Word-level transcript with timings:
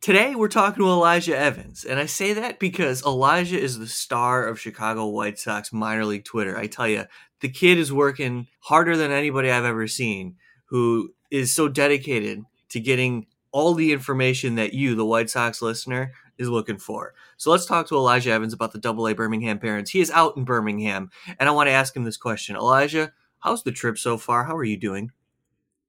Today 0.00 0.36
we're 0.36 0.46
talking 0.46 0.84
to 0.84 0.88
Elijah 0.88 1.36
Evans, 1.36 1.84
and 1.84 1.98
I 1.98 2.06
say 2.06 2.32
that 2.34 2.60
because 2.60 3.04
Elijah 3.04 3.58
is 3.58 3.80
the 3.80 3.88
star 3.88 4.46
of 4.46 4.60
Chicago 4.60 5.08
White 5.08 5.40
Sox 5.40 5.72
minor 5.72 6.04
league 6.04 6.24
Twitter. 6.24 6.56
I 6.56 6.68
tell 6.68 6.86
you, 6.86 7.06
the 7.40 7.48
kid 7.48 7.78
is 7.78 7.92
working 7.92 8.46
harder 8.60 8.96
than 8.96 9.10
anybody 9.10 9.50
I've 9.50 9.64
ever 9.64 9.88
seen, 9.88 10.36
who 10.66 11.14
is 11.32 11.52
so 11.52 11.68
dedicated 11.68 12.44
to 12.68 12.78
getting 12.78 13.26
all 13.50 13.74
the 13.74 13.92
information 13.92 14.54
that 14.54 14.72
you, 14.72 14.94
the 14.94 15.04
White 15.04 15.30
Sox 15.30 15.60
listener, 15.60 16.12
is 16.38 16.48
looking 16.48 16.78
for. 16.78 17.12
So 17.36 17.50
let's 17.50 17.66
talk 17.66 17.88
to 17.88 17.96
Elijah 17.96 18.30
Evans 18.30 18.52
about 18.52 18.70
the 18.70 18.78
Double 18.78 19.08
A 19.08 19.14
Birmingham 19.14 19.58
Barons. 19.58 19.90
He 19.90 20.00
is 20.00 20.12
out 20.12 20.36
in 20.36 20.44
Birmingham, 20.44 21.10
and 21.40 21.48
I 21.48 21.52
want 21.52 21.66
to 21.66 21.72
ask 21.72 21.94
him 21.94 22.04
this 22.04 22.16
question. 22.16 22.54
Elijah, 22.54 23.12
how's 23.40 23.64
the 23.64 23.72
trip 23.72 23.98
so 23.98 24.16
far? 24.16 24.44
How 24.44 24.56
are 24.56 24.64
you 24.64 24.76
doing? 24.76 25.10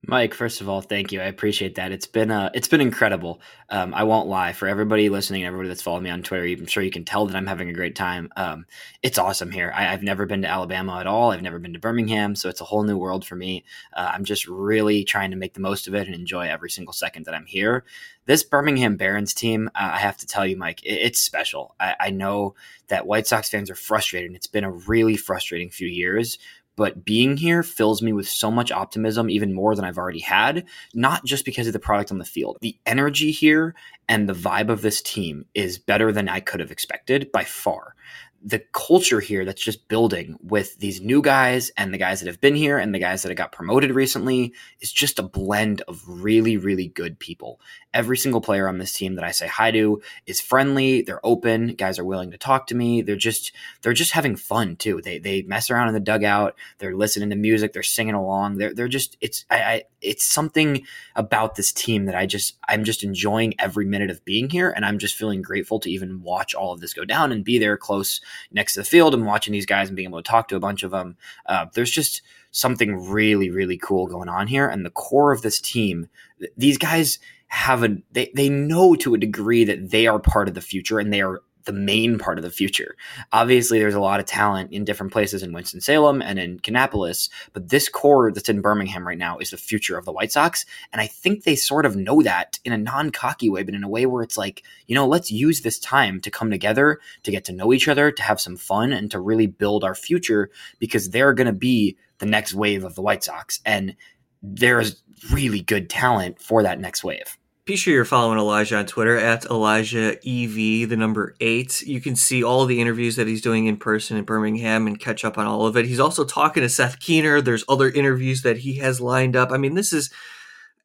Mike, 0.08 0.34
first 0.34 0.62
of 0.62 0.70
all, 0.70 0.80
thank 0.80 1.12
you. 1.12 1.20
I 1.20 1.26
appreciate 1.26 1.76
that. 1.76 1.92
It's 1.92 2.08
been 2.08 2.32
uh, 2.32 2.50
it's 2.54 2.70
been 2.70 2.80
incredible. 2.80 3.42
Um, 3.70 3.94
I 3.94 4.04
won't 4.04 4.30
lie. 4.30 4.54
For 4.54 4.66
everybody 4.66 5.10
listening, 5.10 5.44
everybody 5.44 5.68
that's 5.68 5.82
followed 5.82 6.04
me 6.04 6.10
on 6.10 6.24
Twitter, 6.24 6.46
I'm 6.46 6.68
sure 6.68 6.82
you 6.82 6.90
can 6.90 7.04
tell 7.04 7.26
that 7.26 7.36
I'm 7.36 7.46
having 7.46 7.70
a 7.70 7.74
great 7.74 7.98
time. 7.98 8.30
Um, 8.38 8.66
it's 9.04 9.18
awesome 9.18 9.52
here. 9.52 9.74
I, 9.76 9.84
have 9.84 10.02
never 10.02 10.26
been 10.26 10.42
to 10.44 10.48
Alabama 10.48 11.00
at 11.00 11.08
all. 11.08 11.32
I've 11.32 11.42
never 11.42 11.60
been 11.60 11.74
to 11.74 11.80
Birmingham, 11.80 12.36
so 12.36 12.48
it's 12.48 12.62
a 12.62 12.66
whole 12.66 12.84
new 12.84 12.98
world 12.98 13.26
for 13.26 13.36
me. 13.36 13.66
Uh, 13.92 14.10
I'm 14.14 14.24
just 14.24 14.48
really 14.48 15.04
trying 15.04 15.32
to 15.32 15.38
make 15.38 15.54
the 15.54 15.60
most 15.60 15.86
of 15.86 15.94
it 15.94 16.08
and 16.08 16.16
enjoy 16.16 16.48
every 16.48 16.70
single 16.70 16.94
second 16.94 17.26
that 17.26 17.36
I'm 17.36 17.46
here. 17.46 17.84
This 18.26 18.44
Birmingham 18.44 18.96
Barons 18.96 19.34
team, 19.34 19.70
uh, 19.76 19.90
I 19.94 20.00
have 20.00 20.18
to 20.18 20.28
tell 20.28 20.48
you, 20.48 20.56
Mike, 20.56 20.82
it, 20.84 20.94
it's 20.94 21.20
special. 21.20 21.76
I, 21.78 21.96
I 22.00 22.10
know 22.12 22.56
that 22.88 23.06
White 23.06 23.28
Sox 23.28 23.50
fans 23.50 23.70
are 23.70 23.76
frustrated. 23.76 24.34
It's 24.34 24.48
been 24.48 24.64
a 24.64 24.72
really 24.72 25.18
frustrating 25.18 25.70
few 25.70 25.88
years 25.88 26.40
but 26.80 27.04
being 27.04 27.36
here 27.36 27.62
fills 27.62 28.02
me 28.02 28.14
with 28.14 28.26
so 28.26 28.50
much 28.50 28.72
optimism, 28.72 29.30
even 29.30 29.54
more 29.54 29.76
than 29.76 29.84
I've 29.84 29.98
already 29.98 30.22
had, 30.22 30.64
not 30.94 31.26
just 31.26 31.44
because 31.44 31.68
of 31.68 31.74
the 31.74 31.80
product 31.80 32.10
on 32.10 32.20
the 32.20 32.24
field. 32.26 32.58
The 32.62 32.78
energy 32.86 33.32
here 33.32 33.76
and 34.08 34.30
the 34.30 34.34
vibe 34.34 34.70
of 34.70 34.82
this 34.82 35.02
team 35.02 35.44
is 35.54 35.78
better 35.78 36.14
than 36.14 36.30
I 36.30 36.40
could 36.40 36.62
have 36.62 36.72
expected 36.72 37.34
by 37.34 37.44
far 37.44 37.96
the 38.42 38.60
culture 38.72 39.20
here 39.20 39.44
that's 39.44 39.62
just 39.62 39.88
building 39.88 40.38
with 40.42 40.78
these 40.78 41.02
new 41.02 41.22
guys 41.22 41.72
and 41.76 41.94
the 41.94 41.98
guys 41.98 42.20
that 42.20 42.28
have 42.28 42.40
been 42.40 42.56
here 42.56 42.78
and 42.78 42.96
the 42.96 43.00
guys 43.00 43.22
that 43.22 43.30
have 43.30 43.38
got 43.38 43.52
promoted 43.52 43.92
recently 43.92 44.54
is 44.80 44.92
just 44.92 45.20
a 45.20 45.24
blend 45.24 45.82
of 45.82 46.02
really, 46.08 46.56
really 46.56 46.88
good 46.88 47.20
people. 47.20 47.60
Every 47.94 48.18
single 48.18 48.40
player 48.40 48.68
on 48.70 48.78
this 48.78 48.94
team 48.94 49.16
that 49.16 49.26
I 49.26 49.32
say 49.32 49.48
hi 49.48 49.72
to 49.72 50.02
is 50.26 50.40
friendly. 50.40 51.02
They're 51.02 51.26
open. 51.26 51.74
Guys 51.76 52.00
are 52.00 52.06
willing 52.06 52.32
to 52.32 52.38
talk 52.38 52.68
to 52.68 52.76
me. 52.76 53.02
They're 53.02 53.16
just 53.16 53.52
they're 53.82 53.94
just 53.94 54.12
having 54.12 54.36
fun 54.36 54.76
too. 54.76 55.02
They 55.02 55.20
they 55.20 55.42
mess 55.42 55.70
around 55.70 55.90
in 55.90 55.94
the 55.96 56.00
dugout. 56.00 56.56
They're 56.78 56.96
listening 56.96 57.32
to 57.32 57.36
music. 57.36 57.74
They're 57.74 57.84
singing 57.84 58.14
along. 58.14 58.58
They're 58.58 58.74
they're 58.74 58.88
just 58.88 59.18
it's 59.22 59.46
I, 59.50 59.62
I 59.62 59.84
it's 60.02 60.26
something 60.26 60.86
about 61.16 61.56
this 61.56 61.74
team 61.74 62.06
that 62.06 62.16
I 62.16 62.26
just 62.26 62.58
I'm 62.68 62.84
just 62.84 63.04
enjoying 63.04 63.56
every 63.60 63.86
minute 63.86 64.12
of 64.12 64.24
being 64.24 64.50
here, 64.50 64.70
and 64.70 64.86
I'm 64.86 65.00
just 65.00 65.16
feeling 65.16 65.42
grateful 65.42 65.80
to 65.80 65.92
even 65.92 66.22
watch 66.22 66.54
all 66.54 66.72
of 66.72 66.80
this 66.80 66.94
go 66.94 67.06
down 67.06 67.32
and 67.32 67.44
be 67.44 67.58
there 67.58 67.76
close 67.76 68.22
next 68.52 68.74
to 68.74 68.82
the 68.82 68.86
field 68.86 69.14
and 69.14 69.26
watching 69.26 69.52
these 69.52 69.66
guys 69.66 69.90
and 69.90 69.96
being 69.96 70.10
able 70.10 70.22
to 70.22 70.30
talk 70.30 70.48
to 70.48 70.56
a 70.56 70.60
bunch 70.60 70.84
of 70.84 70.92
them. 70.92 71.18
Uh, 71.46 71.66
there's 71.74 71.92
just 71.92 72.22
something 72.52 73.10
really, 73.10 73.50
really 73.50 73.78
cool 73.78 74.08
going 74.08 74.30
on 74.30 74.48
here. 74.48 74.68
And 74.68 74.86
the 74.86 74.90
core 74.90 75.32
of 75.32 75.42
this 75.42 75.60
team, 75.60 76.10
these 76.58 76.78
guys 76.78 77.20
have 77.48 77.84
a 77.84 77.98
they, 78.12 78.32
they 78.36 78.48
know 78.48 78.96
to 78.96 79.16
a 79.16 79.18
degree 79.18 79.64
that 79.64 79.90
they 79.90 80.06
are 80.08 80.20
part 80.20 80.48
of 80.48 80.54
the 80.54 80.62
future 80.62 81.00
and 81.00 81.12
they 81.12 81.22
are 81.22 81.42
the 81.66 81.74
main 81.74 82.18
part 82.18 82.38
of 82.38 82.44
the 82.44 82.50
future. 82.50 82.96
Obviously, 83.32 83.80
there's 83.80 83.96
a 83.96 84.00
lot 84.00 84.20
of 84.20 84.26
talent 84.26 84.72
in 84.72 84.86
different 84.86 85.12
places 85.12 85.44
in 85.44 85.54
Winston-Salem 85.54 86.22
and 86.22 86.40
in 86.40 86.60
Kannapolis, 86.60 87.30
but 87.54 87.70
this 87.70 87.90
core 87.90 88.32
that's 88.32 88.50
in 88.50 88.62
Birmingham 88.62 89.06
right 89.06 89.18
now 89.18 89.38
is 89.38 89.52
the 89.52 89.58
future 89.58 89.98
of 89.98 90.06
the 90.06 90.12
White 90.12 90.32
Sox. 90.32 90.66
And 90.92 91.02
I 91.02 91.08
think 91.08 91.44
they 91.44 91.56
sort 91.56 91.86
of 91.86 91.96
know 91.96 92.22
that 92.22 92.60
in 92.64 92.74
a 92.74 92.78
non 92.78 93.12
cocky 93.12 93.50
way, 93.50 93.64
but 93.64 93.76
in 93.76 93.84
a 93.84 93.90
way 93.90 94.06
where 94.06 94.24
it's 94.24 94.38
like, 94.38 94.64
you 94.88 94.96
know, 94.96 95.08
let's 95.08 95.32
use 95.32 95.62
this 95.62 95.80
time 95.80 96.22
to 96.22 96.32
come 96.32 96.50
together, 96.50 97.00
to 97.24 97.32
get 97.32 97.46
to 97.46 97.54
know 97.54 97.74
each 97.74 97.88
other, 97.88 98.12
to 98.12 98.24
have 98.24 98.40
some 98.40 98.58
fun, 98.58 98.94
and 98.94 99.12
to 99.12 99.20
really 99.20 99.48
build 99.48 99.84
our 99.84 99.96
future 99.96 100.50
because 100.80 101.10
they're 101.10 101.34
going 101.34 101.48
to 101.48 101.54
be 101.54 101.98
the 102.20 102.26
next 102.26 102.54
wave 102.54 102.84
of 102.84 102.96
the 102.96 103.02
White 103.02 103.24
Sox. 103.24 103.60
And 103.66 103.96
there's 104.42 105.02
really 105.32 105.62
good 105.62 105.90
talent 105.90 106.42
for 106.42 106.64
that 106.64 106.80
next 106.80 107.04
wave. 107.04 107.39
Be 107.70 107.76
sure 107.76 107.94
you're 107.94 108.04
following 108.04 108.40
Elijah 108.40 108.78
on 108.78 108.88
Twitter 108.88 109.16
at 109.16 109.46
Elijah 109.46 110.14
EV, 110.28 110.90
the 110.90 110.98
number 110.98 111.36
eight. 111.40 111.82
You 111.82 112.02
can 112.02 112.16
see 112.16 112.44
all 112.44 112.66
the 112.66 112.82
interviews 112.82 113.16
that 113.18 113.28
he's 113.28 113.44
doing 113.44 113.68
in 113.68 113.78
person 113.78 114.18
in 114.18 114.24
Birmingham 114.24 114.88
and 114.88 115.00
catch 115.00 115.24
up 115.24 115.38
on 115.38 115.46
all 115.46 115.68
of 115.68 115.78
it. 115.78 115.86
He's 115.86 116.00
also 116.00 116.26
talking 116.26 116.64
to 116.64 116.70
Seth 116.70 117.00
Keener. 117.00 117.42
There's 117.42 117.64
other 117.70 117.88
interviews 117.88 118.42
that 118.42 118.58
he 118.58 118.78
has 118.78 119.00
lined 119.00 119.36
up. 119.36 119.52
I 119.52 119.58
mean, 119.58 119.76
this 119.76 119.94
is 119.94 120.12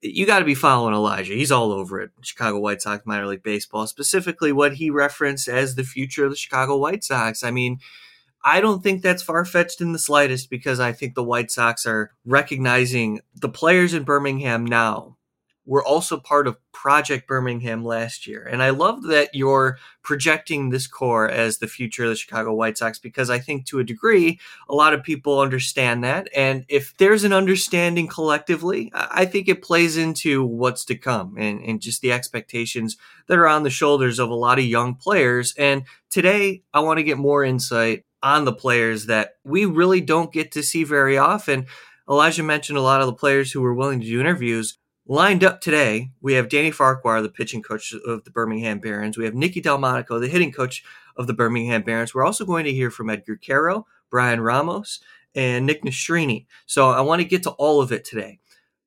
you 0.02 0.26
got 0.26 0.40
to 0.40 0.44
be 0.44 0.54
following 0.54 0.92
Elijah. 0.92 1.32
He's 1.32 1.50
all 1.50 1.72
over 1.72 2.02
it. 2.02 2.10
Chicago 2.20 2.58
White 2.58 2.82
Sox 2.82 3.06
minor 3.06 3.28
league 3.28 3.42
baseball, 3.42 3.86
specifically 3.86 4.52
what 4.52 4.74
he 4.74 4.90
referenced 4.90 5.48
as 5.48 5.76
the 5.76 5.84
future 5.84 6.26
of 6.26 6.32
the 6.32 6.36
Chicago 6.36 6.76
White 6.76 7.02
Sox. 7.02 7.42
I 7.42 7.50
mean, 7.50 7.78
I 8.44 8.60
don't 8.60 8.82
think 8.82 9.00
that's 9.00 9.22
far 9.22 9.46
fetched 9.46 9.80
in 9.80 9.92
the 9.92 9.98
slightest 9.98 10.50
because 10.50 10.80
I 10.80 10.92
think 10.92 11.14
the 11.14 11.24
White 11.24 11.50
Sox 11.50 11.86
are 11.86 12.10
recognizing 12.26 13.20
the 13.34 13.48
players 13.48 13.94
in 13.94 14.02
Birmingham 14.02 14.66
now 14.66 15.16
were 15.66 15.84
also 15.84 16.18
part 16.18 16.46
of 16.46 16.58
Project 16.72 17.26
Birmingham 17.26 17.84
last 17.84 18.26
year. 18.26 18.42
And 18.44 18.62
I 18.62 18.70
love 18.70 19.04
that 19.04 19.30
you're 19.34 19.78
projecting 20.02 20.68
this 20.68 20.86
core 20.86 21.28
as 21.28 21.58
the 21.58 21.66
future 21.66 22.04
of 22.04 22.10
the 22.10 22.16
Chicago 22.16 22.52
White 22.52 22.76
Sox 22.76 22.98
because 22.98 23.30
I 23.30 23.38
think 23.38 23.64
to 23.66 23.78
a 23.78 23.84
degree, 23.84 24.38
a 24.68 24.74
lot 24.74 24.92
of 24.92 25.02
people 25.02 25.40
understand 25.40 26.04
that. 26.04 26.28
And 26.36 26.64
if 26.68 26.94
there's 26.98 27.24
an 27.24 27.32
understanding 27.32 28.06
collectively, 28.06 28.90
I 28.94 29.24
think 29.24 29.48
it 29.48 29.62
plays 29.62 29.96
into 29.96 30.44
what's 30.44 30.84
to 30.86 30.94
come 30.94 31.36
and, 31.38 31.60
and 31.62 31.80
just 31.80 32.02
the 32.02 32.12
expectations 32.12 32.96
that 33.26 33.38
are 33.38 33.48
on 33.48 33.62
the 33.62 33.70
shoulders 33.70 34.18
of 34.18 34.28
a 34.28 34.34
lot 34.34 34.58
of 34.58 34.64
young 34.66 34.94
players. 34.94 35.54
And 35.56 35.84
today, 36.10 36.62
I 36.74 36.80
want 36.80 36.98
to 36.98 37.04
get 37.04 37.16
more 37.16 37.42
insight 37.42 38.04
on 38.22 38.44
the 38.44 38.52
players 38.52 39.06
that 39.06 39.36
we 39.44 39.64
really 39.64 40.00
don't 40.00 40.32
get 40.32 40.52
to 40.52 40.62
see 40.62 40.84
very 40.84 41.16
often. 41.16 41.66
Elijah 42.08 42.42
mentioned 42.42 42.78
a 42.78 42.82
lot 42.82 43.00
of 43.00 43.06
the 43.06 43.14
players 43.14 43.52
who 43.52 43.60
were 43.60 43.74
willing 43.74 44.00
to 44.00 44.06
do 44.06 44.20
interviews. 44.20 44.78
Lined 45.06 45.44
up 45.44 45.60
today, 45.60 46.12
we 46.22 46.32
have 46.32 46.48
Danny 46.48 46.70
Farquhar, 46.70 47.20
the 47.20 47.28
pitching 47.28 47.62
coach 47.62 47.92
of 48.06 48.24
the 48.24 48.30
Birmingham 48.30 48.78
Barons. 48.78 49.18
We 49.18 49.26
have 49.26 49.34
Nicky 49.34 49.60
Delmonico, 49.60 50.18
the 50.18 50.28
hitting 50.28 50.50
coach 50.50 50.82
of 51.14 51.26
the 51.26 51.34
Birmingham 51.34 51.82
Barons. 51.82 52.14
We're 52.14 52.24
also 52.24 52.46
going 52.46 52.64
to 52.64 52.72
hear 52.72 52.90
from 52.90 53.10
Edgar 53.10 53.36
Quero, 53.36 53.86
Bryan 54.10 54.40
Ramos, 54.40 55.00
and 55.34 55.66
Nick 55.66 55.84
Nastrini. 55.84 56.46
So 56.64 56.88
I 56.88 57.02
want 57.02 57.20
to 57.20 57.28
get 57.28 57.42
to 57.42 57.50
all 57.50 57.82
of 57.82 57.92
it 57.92 58.02
today. 58.02 58.38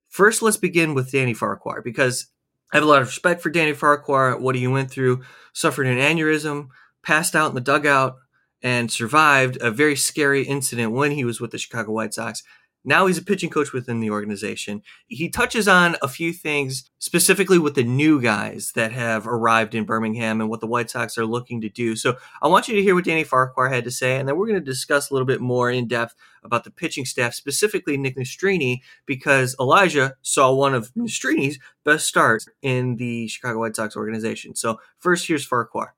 First, 0.09 0.41
let's 0.41 0.57
begin 0.57 0.95
with 0.95 1.11
Danny 1.11 1.35
Farquhar 1.35 1.83
because 1.83 2.29
I 2.73 2.77
have 2.77 2.83
a 2.83 2.88
lot 2.88 3.03
of 3.03 3.09
respect 3.09 3.44
for 3.44 3.51
Danny 3.51 3.73
Farquhar, 3.73 4.39
what 4.39 4.56
he 4.56 4.67
went 4.67 4.89
through, 4.89 5.22
suffered 5.53 5.85
an 5.85 6.00
aneurysm, 6.00 6.69
passed 7.03 7.35
out 7.35 7.50
in 7.50 7.56
the 7.56 7.61
dugout, 7.61 8.16
and 8.63 8.91
survived 8.91 9.59
a 9.61 9.69
very 9.69 9.95
scary 9.95 10.41
incident 10.41 10.94
when 10.94 11.11
he 11.11 11.23
was 11.23 11.39
with 11.39 11.51
the 11.51 11.59
Chicago 11.59 11.91
White 11.91 12.16
Sox. 12.16 12.41
Now 12.87 13.05
he's 13.05 13.17
a 13.17 13.21
pitching 13.21 13.49
coach 13.49 13.73
within 13.73 13.99
the 13.99 14.11
organization. 14.11 14.81
He 15.07 15.27
touches 15.27 15.67
on 15.67 15.97
a 16.01 16.07
few 16.07 16.31
things 16.31 16.89
specifically 16.99 17.59
with 17.59 17.75
the 17.75 17.83
new 17.83 18.21
guys 18.21 18.71
that 18.75 18.93
have 18.93 19.27
arrived 19.27 19.75
in 19.75 19.83
Birmingham 19.83 20.39
and 20.39 20.49
what 20.49 20.61
the 20.61 20.67
White 20.67 20.89
Sox 20.89 21.17
are 21.17 21.25
looking 21.25 21.59
to 21.59 21.69
do. 21.69 21.97
So 21.97 22.15
I 22.41 22.47
want 22.47 22.69
you 22.69 22.75
to 22.75 22.81
hear 22.81 22.95
what 22.95 23.03
Danny 23.03 23.25
Farquhar 23.25 23.67
had 23.67 23.83
to 23.83 23.91
say, 23.91 24.15
and 24.15 24.25
then 24.25 24.37
we're 24.37 24.47
going 24.47 24.59
to 24.59 24.65
discuss 24.65 25.09
a 25.09 25.13
little 25.13 25.25
bit 25.25 25.41
more 25.41 25.69
in 25.69 25.89
depth 25.89 26.15
about 26.44 26.63
the 26.63 26.71
pitching 26.71 27.03
staff, 27.03 27.33
specifically 27.33 27.97
Nick 27.97 28.15
Nastrini, 28.15 28.79
because 29.06 29.53
Elijah 29.59 30.15
saw 30.21 30.53
one 30.53 30.73
of 30.73 30.94
Nastrini's 30.94 31.59
best 31.83 32.07
starts 32.07 32.47
in 32.62 32.95
the 32.95 33.27
Chicago 33.27 33.59
White 33.59 33.75
Sox 33.75 33.97
organization. 33.97 34.56
So 34.56 34.79
first, 34.97 35.27
here's 35.27 35.45
Farquhar. 35.45 35.94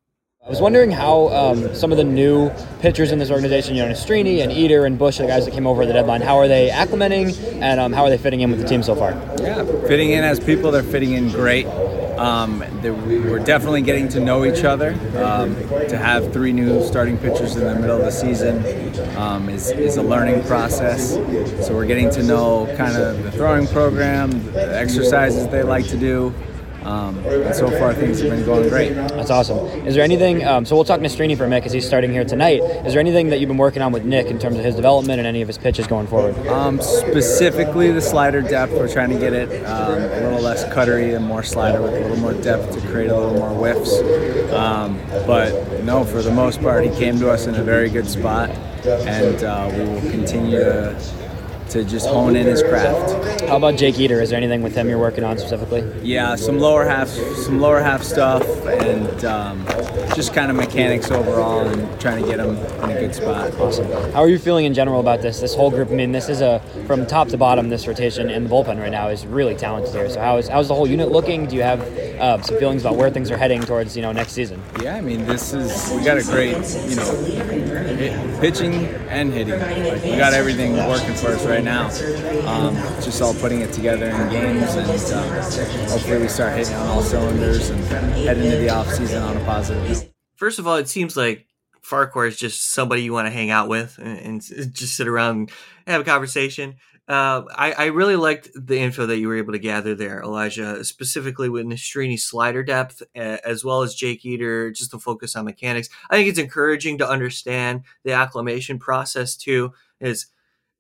I 0.50 0.52
was 0.52 0.62
wondering 0.62 0.90
how 0.90 1.28
um, 1.28 1.76
some 1.76 1.92
of 1.92 2.00
the 2.00 2.04
new 2.04 2.50
pitchers 2.80 3.12
in 3.12 3.20
this 3.20 3.30
organization, 3.30 3.76
you 3.76 3.86
know, 3.86 3.92
Nastrini 3.92 4.42
and 4.42 4.52
Eder 4.52 4.86
and 4.86 4.98
Bush, 4.98 5.20
the 5.20 5.28
guys 5.28 5.46
that 5.46 5.52
came 5.54 5.68
over 5.68 5.86
the 5.86 5.94
deadline, 5.94 6.22
how 6.22 6.40
are 6.40 6.48
they 6.48 6.70
acclimating 6.70 7.38
and 7.62 7.80
um, 7.80 7.94
how 7.94 8.06
are 8.06 8.10
they 8.10 8.18
fitting 8.18 8.42
in 8.42 8.50
with 8.50 8.60
the 8.60 8.68
team 8.68 8.82
so 8.82 8.96
far? 8.96 9.12
Yeah, 9.40 9.64
fitting 9.88 10.10
in 10.10 10.24
as 10.24 10.40
people, 10.40 10.72
they're 10.72 10.82
fitting 10.82 11.12
in 11.12 11.30
great. 11.30 11.68
Um, 12.18 12.64
we're 12.82 13.38
definitely 13.38 13.84
getting 13.84 14.10
to 14.10 14.20
know 14.20 14.44
each 14.44 14.64
other. 14.64 14.94
Um, 15.24 15.56
to 15.88 15.98
have 15.98 16.34
three 16.34 16.52
new 16.52 16.84
starting 16.84 17.20
pitchers 17.20 17.56
in 17.56 17.66
the 17.66 17.76
middle 17.76 17.98
of 17.98 18.06
the 18.06 18.12
season 18.12 18.58
um, 19.18 19.50
is, 19.50 19.70
is 19.70 19.98
a 19.98 20.02
learning 20.02 20.44
process. 20.46 21.12
So 21.68 21.76
we're 21.76 21.86
getting 21.86 22.10
to 22.10 22.24
know 22.24 22.66
kind 22.76 22.98
of 22.98 23.22
the 23.22 23.32
throwing 23.34 23.68
program, 23.68 24.32
the 24.52 24.76
exercises 24.76 25.48
they 25.50 25.62
like 25.62 25.86
to 25.90 25.98
do, 25.98 26.34
Um, 26.84 27.18
and 27.26 27.56
so 27.56 27.70
far, 27.78 27.94
things 27.94 28.22
have 28.22 28.30
been 28.31 28.46
going 28.46 28.70
great. 28.70 28.94
That's 28.94 29.30
awesome. 29.30 29.58
Is 29.86 29.96
there 29.96 30.04
anything? 30.04 30.46
Um, 30.46 30.66
so 30.66 30.76
we'll 30.76 30.86
talk 30.86 31.00
Nastrini 31.00 31.38
for 31.38 31.44
a 31.44 31.48
minute 31.48 31.62
because 31.62 31.74
he's 31.74 31.86
starting 31.86 32.12
here 32.12 32.24
tonight. 32.24 32.62
Is 32.86 32.94
there 32.94 33.00
anything 33.00 33.30
that 33.30 33.40
you've 33.40 33.50
been 33.50 33.58
working 33.58 33.81
on 33.81 33.92
with 33.92 34.06
Nick 34.06 34.28
in 34.28 34.40
terms 34.40 34.58
of 34.58 34.64
his 34.64 34.76
development 34.76 35.20
and 35.20 35.28
any 35.28 35.42
of 35.42 35.48
his 35.48 35.58
pitches 35.58 35.88
going 35.88 36.08
forward? 36.08 36.36
Um, 36.48 36.80
specifically, 36.81 37.92
the 37.92 38.02
slider 38.02 38.42
depth. 38.42 38.72
We're 38.74 38.92
trying 38.92 39.10
to 39.10 39.20
get 39.20 39.34
it 39.34 39.66
um, 39.66 39.94
a 39.94 40.22
little 40.22 40.42
less 40.42 40.64
cuttery 40.74 41.14
and 41.14 41.26
more 41.26 41.44
slider 41.44 41.81
with 41.81 41.94
a 41.94 42.00
little 42.00 42.18
more 42.18 42.34
depth 42.34 42.74
to 42.74 42.88
create 42.88 43.10
a 43.10 43.18
little 43.18 43.34
more 43.34 43.50
whiffs. 43.50 44.00
Um, 44.54 45.00
but 45.28 45.84
no, 45.84 46.04
for 46.04 46.22
the 46.22 46.31
most 46.31 46.62
part, 46.62 46.86
he 46.86 46.90
came 46.92 47.20
to 47.20 47.30
us 47.30 47.46
in 47.48 47.56
a 47.56 47.64
very 47.64 47.90
good 47.90 48.08
spot, 48.08 48.50
and 48.86 49.44
uh, 49.44 49.72
we 49.74 49.84
will 49.84 50.02
continue 50.10 50.60
to 50.60 51.00
to 51.69 51.83
just 51.83 52.07
hone 52.07 52.36
in 52.36 52.45
his 52.45 52.63
craft. 52.63 53.42
How 53.48 53.57
about 53.57 53.77
Jake 53.77 54.00
Eder? 54.00 54.21
Is 54.21 54.30
there 54.30 54.38
anything 54.38 54.62
with 54.62 54.75
him 54.75 54.89
you're 54.89 55.00
working 55.00 55.24
on 55.24 55.38
specifically? 55.38 55.83
Yeah, 56.01 56.36
some 56.36 56.60
lower 56.60 56.86
half, 56.86 57.07
some 57.07 57.60
lower 57.60 57.81
half 57.81 58.04
stuff, 58.04 58.44
and 58.66 59.25
um, 59.25 59.66
just 60.16 60.33
kind 60.33 60.50
of 60.50 60.57
mechanics 60.57 61.12
overall, 61.12 61.62
and 61.62 62.00
trying 62.00 62.21
to 62.21 62.27
get 62.27 62.39
him 62.39 62.57
in 62.57 62.98
a 62.98 63.00
good 63.00 63.16
spot. 63.16 63.54
Awesome. 63.56 63.88
How 64.12 64.21
are 64.21 64.30
you 64.30 64.39
feeling 64.39 64.66
in 64.66 64.74
general 64.74 65.00
about 65.00 65.21
this? 65.21 65.39
This 65.39 65.56
whole 65.56 65.69
group. 65.69 65.89
I 65.89 65.94
mean, 65.94 66.12
this 66.12 66.30
is 66.30 66.42
a 66.42 66.60
from 66.88 67.06
top 67.06 67.27
to 67.30 67.38
bottom. 67.38 67.69
This 67.69 67.88
rotation 67.88 68.30
and 68.30 68.45
the 68.45 68.50
bullpen 68.50 68.80
right 68.80 68.92
now 68.92 69.10
is 69.10 69.25
really 69.25 69.56
talented 69.56 69.94
here. 69.94 70.10
So 70.10 70.19
how 70.19 70.38
is 70.38 70.48
how's 70.48 70.68
the 70.68 70.75
whole 70.75 70.88
unit 70.88 71.12
looking? 71.12 71.45
Do 71.45 71.56
you 71.56 71.63
have 71.63 71.81
uh, 72.19 72.42
some 72.42 72.57
feelings 72.57 72.81
about 72.81 72.95
where 72.98 73.10
things 73.10 73.31
are 73.31 73.38
heading 73.38 73.62
towards 73.62 73.95
you 73.95 74.01
know 74.01 74.12
next 74.12 74.33
season? 74.33 74.62
Yeah, 74.81 74.95
I 74.95 75.01
mean, 75.01 75.25
this 75.25 75.54
is 75.54 75.92
we 75.95 76.04
got 76.04 76.18
a 76.18 76.24
great 76.24 76.57
you 76.89 76.95
know 76.95 78.39
pitching 78.39 78.74
and 79.10 79.31
hitting. 79.31 79.60
Like, 79.60 80.04
we 80.04 80.18
got 80.18 80.33
everything 80.33 80.77
working 80.88 81.13
for 81.13 81.27
us 81.30 81.45
right 81.45 81.59
now. 81.64 81.88
Um, 82.48 82.76
just 83.02 83.22
all 83.22 83.34
putting 83.34 83.62
it 83.62 83.74
together 83.74 84.10
in 84.10 84.30
games, 84.30 84.76
and 84.76 84.90
uh, 84.90 85.90
hopefully 85.90 86.20
we 86.20 86.28
start 86.28 86.58
hitting 86.58 86.76
on 86.76 86.88
all 86.88 87.02
cylinders 87.02 87.70
and 87.70 87.84
head 87.84 88.38
into 88.38 88.58
the 88.58 88.70
off 88.70 88.92
season 88.94 89.22
on 89.22 89.38
a 89.38 89.46
positive 89.46 89.88
note. 89.88 90.12
First 90.36 90.60
of 90.60 90.68
all, 90.68 90.76
it 90.76 90.88
seems 90.88 91.18
like 91.18 91.48
Farquhar 91.82 92.26
is 92.26 92.38
just 92.38 92.72
somebody 92.72 93.04
you 93.04 93.14
want 93.14 93.28
to 93.28 93.32
hang 93.32 93.50
out 93.50 93.68
with 93.68 93.98
and, 93.98 94.20
and 94.20 94.74
just 94.74 94.96
sit 94.96 95.08
around 95.08 95.38
and 95.38 95.52
have 95.88 96.02
a 96.02 96.06
conversation. 96.06 96.76
Uh, 97.10 97.44
I, 97.56 97.72
I, 97.72 97.86
really 97.86 98.16
liked 98.16 98.52
the 98.54 98.78
info 98.78 99.08
that 99.08 99.18
you 99.18 99.28
were 99.28 99.38
able 99.38 99.54
to 99.54 99.60
gather 99.60 99.96
there, 99.96 100.22
Elijah, 100.22 100.86
specifically 100.86 101.50
with 101.50 101.66
Nastrini 101.66 102.20
slider 102.20 102.62
depth, 102.62 103.02
as 103.16 103.66
well 103.66 103.82
as 103.82 103.96
Jake 103.96 104.24
Eder, 104.24 104.70
just 104.70 104.92
to 104.92 105.00
focus 105.00 105.36
on 105.36 105.46
mechanics. 105.46 105.90
I 106.12 106.16
think 106.16 106.30
it's 106.30 106.38
encouraging 106.38 107.00
to 107.00 107.10
understand 107.10 107.82
the 108.04 108.12
acclimation 108.12 108.78
process 108.78 109.36
too. 109.36 109.74
Is 110.00 110.28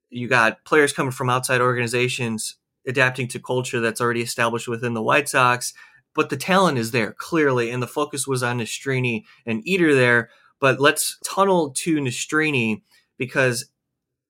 you 0.09 0.27
got 0.27 0.63
players 0.65 0.93
coming 0.93 1.11
from 1.11 1.29
outside 1.29 1.61
organizations 1.61 2.55
adapting 2.87 3.27
to 3.27 3.39
culture 3.39 3.79
that's 3.79 4.01
already 4.01 4.21
established 4.21 4.67
within 4.67 4.93
the 4.93 5.01
White 5.01 5.29
Sox, 5.29 5.73
but 6.15 6.29
the 6.29 6.37
talent 6.37 6.77
is 6.77 6.91
there 6.91 7.13
clearly, 7.13 7.69
and 7.69 7.83
the 7.83 7.87
focus 7.87 8.27
was 8.27 8.41
on 8.41 8.59
Nastrini 8.59 9.25
and 9.45 9.61
Eder 9.67 9.93
there. 9.93 10.29
But 10.59 10.79
let's 10.79 11.17
tunnel 11.23 11.71
to 11.71 11.97
Nastrini 11.97 12.81
because 13.17 13.69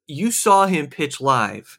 you 0.08 0.32
saw 0.32 0.66
him 0.66 0.88
pitch 0.88 1.22
live 1.22 1.78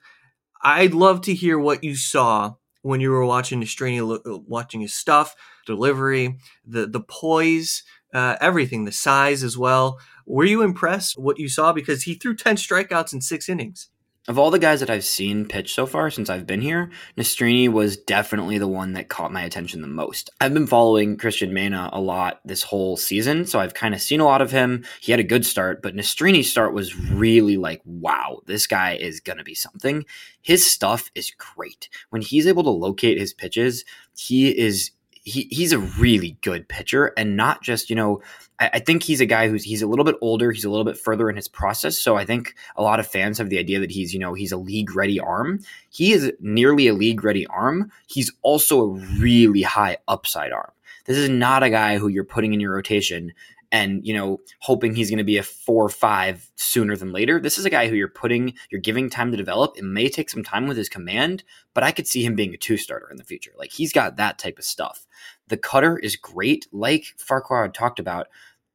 I'd 0.63 0.95
love 0.95 1.23
to 1.23 1.35
hear 1.35 1.59
what 1.59 1.83
you 1.83 1.97
saw 1.97 2.55
when 2.83 3.01
you 3.01 3.11
were 3.11 3.25
watching 3.25 3.61
Nastrini, 3.61 4.01
uh, 4.01 4.39
watching 4.47 4.81
his 4.81 4.95
stuff, 4.95 5.35
delivery, 5.67 6.39
the 6.67 6.87
the 6.87 7.01
poise, 7.01 7.83
uh, 8.15 8.37
everything, 8.41 8.85
the 8.85 8.93
size 8.93 9.43
as 9.45 9.57
well. 9.59 9.99
Were 10.27 10.45
you 10.45 10.63
impressed 10.63 11.19
what 11.19 11.39
you 11.39 11.49
saw 11.49 11.73
because 11.73 12.05
he 12.05 12.15
threw 12.15 12.35
ten 12.35 12.57
strikeouts 12.57 13.13
in 13.13 13.21
six 13.21 13.49
innings? 13.49 13.89
Of 14.29 14.39
all 14.39 14.51
the 14.51 14.59
guys 14.59 14.81
that 14.81 14.91
I've 14.91 15.05
seen 15.05 15.47
pitch 15.47 15.73
so 15.73 15.87
far 15.87 16.11
since 16.11 16.29
I've 16.29 16.47
been 16.47 16.61
here, 16.61 16.91
Nastrini 17.17 17.71
was 17.71 17.97
definitely 17.97 18.59
the 18.59 18.69
one 18.69 18.93
that 18.93 19.09
caught 19.09 19.33
my 19.33 19.43
attention 19.43 19.81
the 19.81 19.89
most. 19.89 20.29
I've 20.39 20.53
been 20.53 20.67
following 20.67 21.17
Cristian 21.17 21.53
Mena 21.53 21.89
a 21.91 22.03
lot 22.03 22.41
this 22.45 22.63
whole 22.63 22.99
season, 22.99 23.47
so 23.47 23.59
I've 23.59 23.73
kind 23.73 23.95
of 23.95 24.03
seen 24.03 24.21
a 24.21 24.27
lot 24.27 24.43
of 24.43 24.51
him. 24.51 24.85
He 25.01 25.11
had 25.11 25.21
a 25.21 25.25
good 25.25 25.47
start, 25.47 25.81
but 25.81 25.97
Nastrini's 25.97 26.51
start 26.51 26.75
was 26.75 26.95
really 26.97 27.57
like, 27.57 27.81
wow, 27.87 28.43
this 28.45 28.67
guy 28.67 28.93
is 28.93 29.21
going 29.21 29.39
to 29.39 29.45
be 29.45 29.55
something. 29.55 30.05
His 30.43 30.71
stuff 30.71 31.11
is 31.15 31.33
great. 31.57 31.89
When 32.11 32.21
he's 32.21 32.47
able 32.47 32.63
to 32.65 32.71
locate 32.71 33.19
his 33.19 33.33
pitches, 33.33 33.87
he 34.15 34.51
is 34.51 34.91
he, 35.23 35.47
he's 35.51 35.73
a 35.73 35.79
really 35.79 36.39
good 36.41 36.69
pitcher 36.69 37.13
and 37.17 37.37
not 37.37 37.63
just 37.63 37.91
you 37.91 37.97
know 37.97 38.23
I, 38.59 38.71
I, 38.75 38.79
think 38.79 39.03
he's 39.03 39.21
a 39.21 39.27
guy 39.27 39.49
who's 39.49 39.65
he's 39.65 39.83
a 39.83 39.87
little 39.87 40.05
bit 40.05 40.17
older 40.21 40.51
he's 40.51 40.65
a 40.65 40.71
little 40.71 40.85
bit 40.85 40.99
further 40.99 41.29
in 41.29 41.37
his 41.37 41.49
process. 41.49 41.99
So 41.99 42.17
i 42.17 42.25
think 42.25 42.55
a 42.77 42.83
lot 42.83 43.01
of 43.01 43.07
fans 43.07 43.39
have 43.39 43.51
the 43.51 43.59
idea 43.59 43.81
that 43.81 43.91
he's 43.91 44.15
you 44.15 44.21
know 44.21 44.35
he's 44.35 44.53
a 44.53 44.57
league 44.57 44.95
ready 44.95 45.21
arm. 45.21 45.61
He 45.91 46.13
is 46.13 46.33
nearly 46.41 46.89
a 46.89 46.95
league 46.95 47.23
ready 47.25 47.47
arm. 47.47 47.93
He's 48.07 48.33
also 48.43 48.83
a 48.83 48.89
really 49.19 49.63
high 49.63 49.99
upside 50.09 50.53
arm. 50.53 50.71
This 51.07 51.17
is 51.17 51.29
not 51.29 51.63
a 51.63 51.71
guy 51.71 51.99
who 51.99 52.09
you're 52.09 52.25
putting 52.25 52.55
in 52.55 52.61
your 52.61 52.75
rotation 52.75 53.33
and 53.73 54.05
you 54.05 54.15
know 54.15 54.41
hoping 54.61 54.95
he's 54.95 55.11
going 55.11 55.19
to 55.19 55.25
be 55.25 55.39
a 55.39 55.43
four 55.43 55.85
or 55.85 55.91
five 55.91 56.51
sooner 56.57 56.97
than 56.97 57.13
later. 57.13 57.41
This 57.41 57.59
is 57.59 57.65
a 57.65 57.71
guy 57.71 57.89
who 57.89 57.97
you're 57.97 58.09
putting 58.09 58.55
you're 58.71 58.81
giving 58.81 59.11
time 59.11 59.31
to 59.31 59.37
develop. 59.37 59.77
It 59.77 59.85
may 59.85 60.09
take 60.09 60.31
some 60.31 60.45
time 60.45 60.67
with 60.67 60.77
his 60.77 60.89
command 60.89 61.45
but 61.75 61.85
i 61.85 61.93
could 61.93 62.07
see 62.07 62.25
him 62.25 62.35
being 62.35 62.55
a 62.55 62.57
two 62.57 62.77
starter 62.77 63.09
in 63.11 63.17
the 63.17 63.25
future. 63.25 63.53
Like 63.57 63.73
he's 63.73 63.93
got 63.93 64.17
that 64.17 64.39
type 64.39 64.59
of 64.59 64.65
stuff. 64.65 65.07
The 65.49 65.57
cutter 65.57 65.99
is 65.99 66.17
great. 66.17 66.67
Like 66.73 67.05
farquhar 67.17 67.69
talked 67.69 67.99
about 67.99 68.29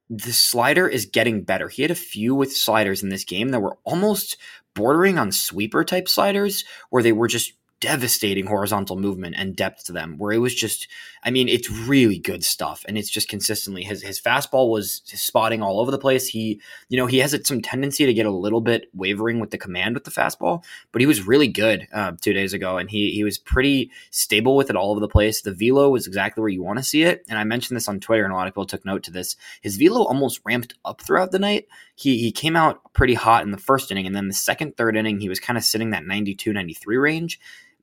the 0.10 0.34
slider 0.34 0.88
is 0.88 1.06
getting 1.06 1.44
better. 1.44 1.68
He 1.68 1.82
had 1.82 1.92
a 1.92 1.96
few 1.96 2.36
with 2.36 2.56
sliders 2.56 3.02
in 3.02 3.10
this 3.10 3.24
game 3.24 3.50
that 3.50 3.62
were 3.62 3.78
almost 3.84 4.38
bordering 4.76 5.18
on 5.18 5.32
sweeper 5.32 5.84
type 5.84 6.08
sliders 6.08 6.64
where 6.90 7.02
they 7.02 7.12
were 7.12 7.28
just 7.28 7.54
devastating 7.82 8.46
horizontal 8.46 8.96
movement 8.96 9.36
and 9.38 9.56
depth 9.56 9.84
to 9.84 9.92
them 9.92 10.18
where 10.18 10.32
it 10.32 10.38
was 10.38 10.56
just 10.56 10.88
I 11.24 11.30
mean 11.30 11.50
it's 11.50 11.70
really 11.70 12.18
good 12.18 12.44
stuff 12.44 12.86
and 12.88 12.98
it's 12.98 13.10
just 13.10 13.28
consistently 13.28 13.84
his 13.84 14.02
his 14.02 14.20
fastball 14.20 14.70
was 14.70 15.02
spotting 15.06 15.62
all 15.62 15.82
over 15.82 15.92
the 15.92 15.98
place. 15.98 16.28
He 16.28 16.62
you 16.88 16.98
know 16.98 17.06
he 17.06 17.20
has 17.20 17.38
some 17.46 17.62
tendency 17.62 18.06
to 18.06 18.14
get 18.14 18.26
a 18.26 18.32
little 18.32 18.62
bit 18.62 18.90
wavering 18.94 19.40
with 19.40 19.52
the 19.52 19.58
command 19.58 19.94
with 19.94 20.06
the 20.06 20.12
fastball 20.12 20.64
but 20.94 21.02
he 21.02 21.06
was 21.06 21.28
really 21.28 21.50
good 21.50 21.88
uh, 21.94 22.14
2 22.22 22.34
days 22.34 22.54
ago 22.54 22.78
and 22.78 22.90
he 22.90 23.12
he 23.12 23.24
was 23.24 23.38
pretty 23.38 23.92
stable 24.10 24.56
with 24.56 24.70
it 24.70 24.78
all 24.78 24.92
over 24.92 25.02
the 25.02 25.08
place. 25.10 25.42
The 25.42 25.54
velo 25.54 25.90
was 25.90 26.08
exactly 26.08 26.42
where 26.42 26.50
you 26.50 26.64
want 26.64 26.80
to 26.80 26.84
see 26.84 27.04
it 27.04 27.26
and 27.28 27.38
I 27.38 27.44
mentioned 27.44 27.76
this 27.76 27.90
on 27.90 28.00
Twitter 28.00 28.24
and 28.24 28.32
a 28.32 28.36
lot 28.36 28.48
of 28.48 28.54
people 28.54 28.66
took 28.66 28.86
note 28.86 29.04
to 29.04 29.12
this. 29.12 29.36
His 29.62 29.76
velo 29.76 30.06
almost 30.06 30.40
ramped 30.46 30.76
up 30.86 31.02
throughout 31.02 31.32
the 31.32 31.40
night. 31.40 31.68
He 31.96 32.20
he 32.20 32.32
came 32.32 32.56
out 32.56 32.94
pretty 32.94 33.16
hot 33.16 33.44
in 33.44 33.52
the 33.52 33.58
first 33.58 33.92
inning 33.92 34.08
and 34.08 34.16
then 34.16 34.30
the 34.30 34.34
second 34.34 34.78
third 34.78 34.96
inning 34.96 35.20
he 35.20 35.28
was 35.28 35.42
kind 35.42 35.58
of 35.58 35.66
sitting 35.66 35.90
that 35.90 36.06
92 36.06 36.54
93 36.54 36.96
range 36.96 37.40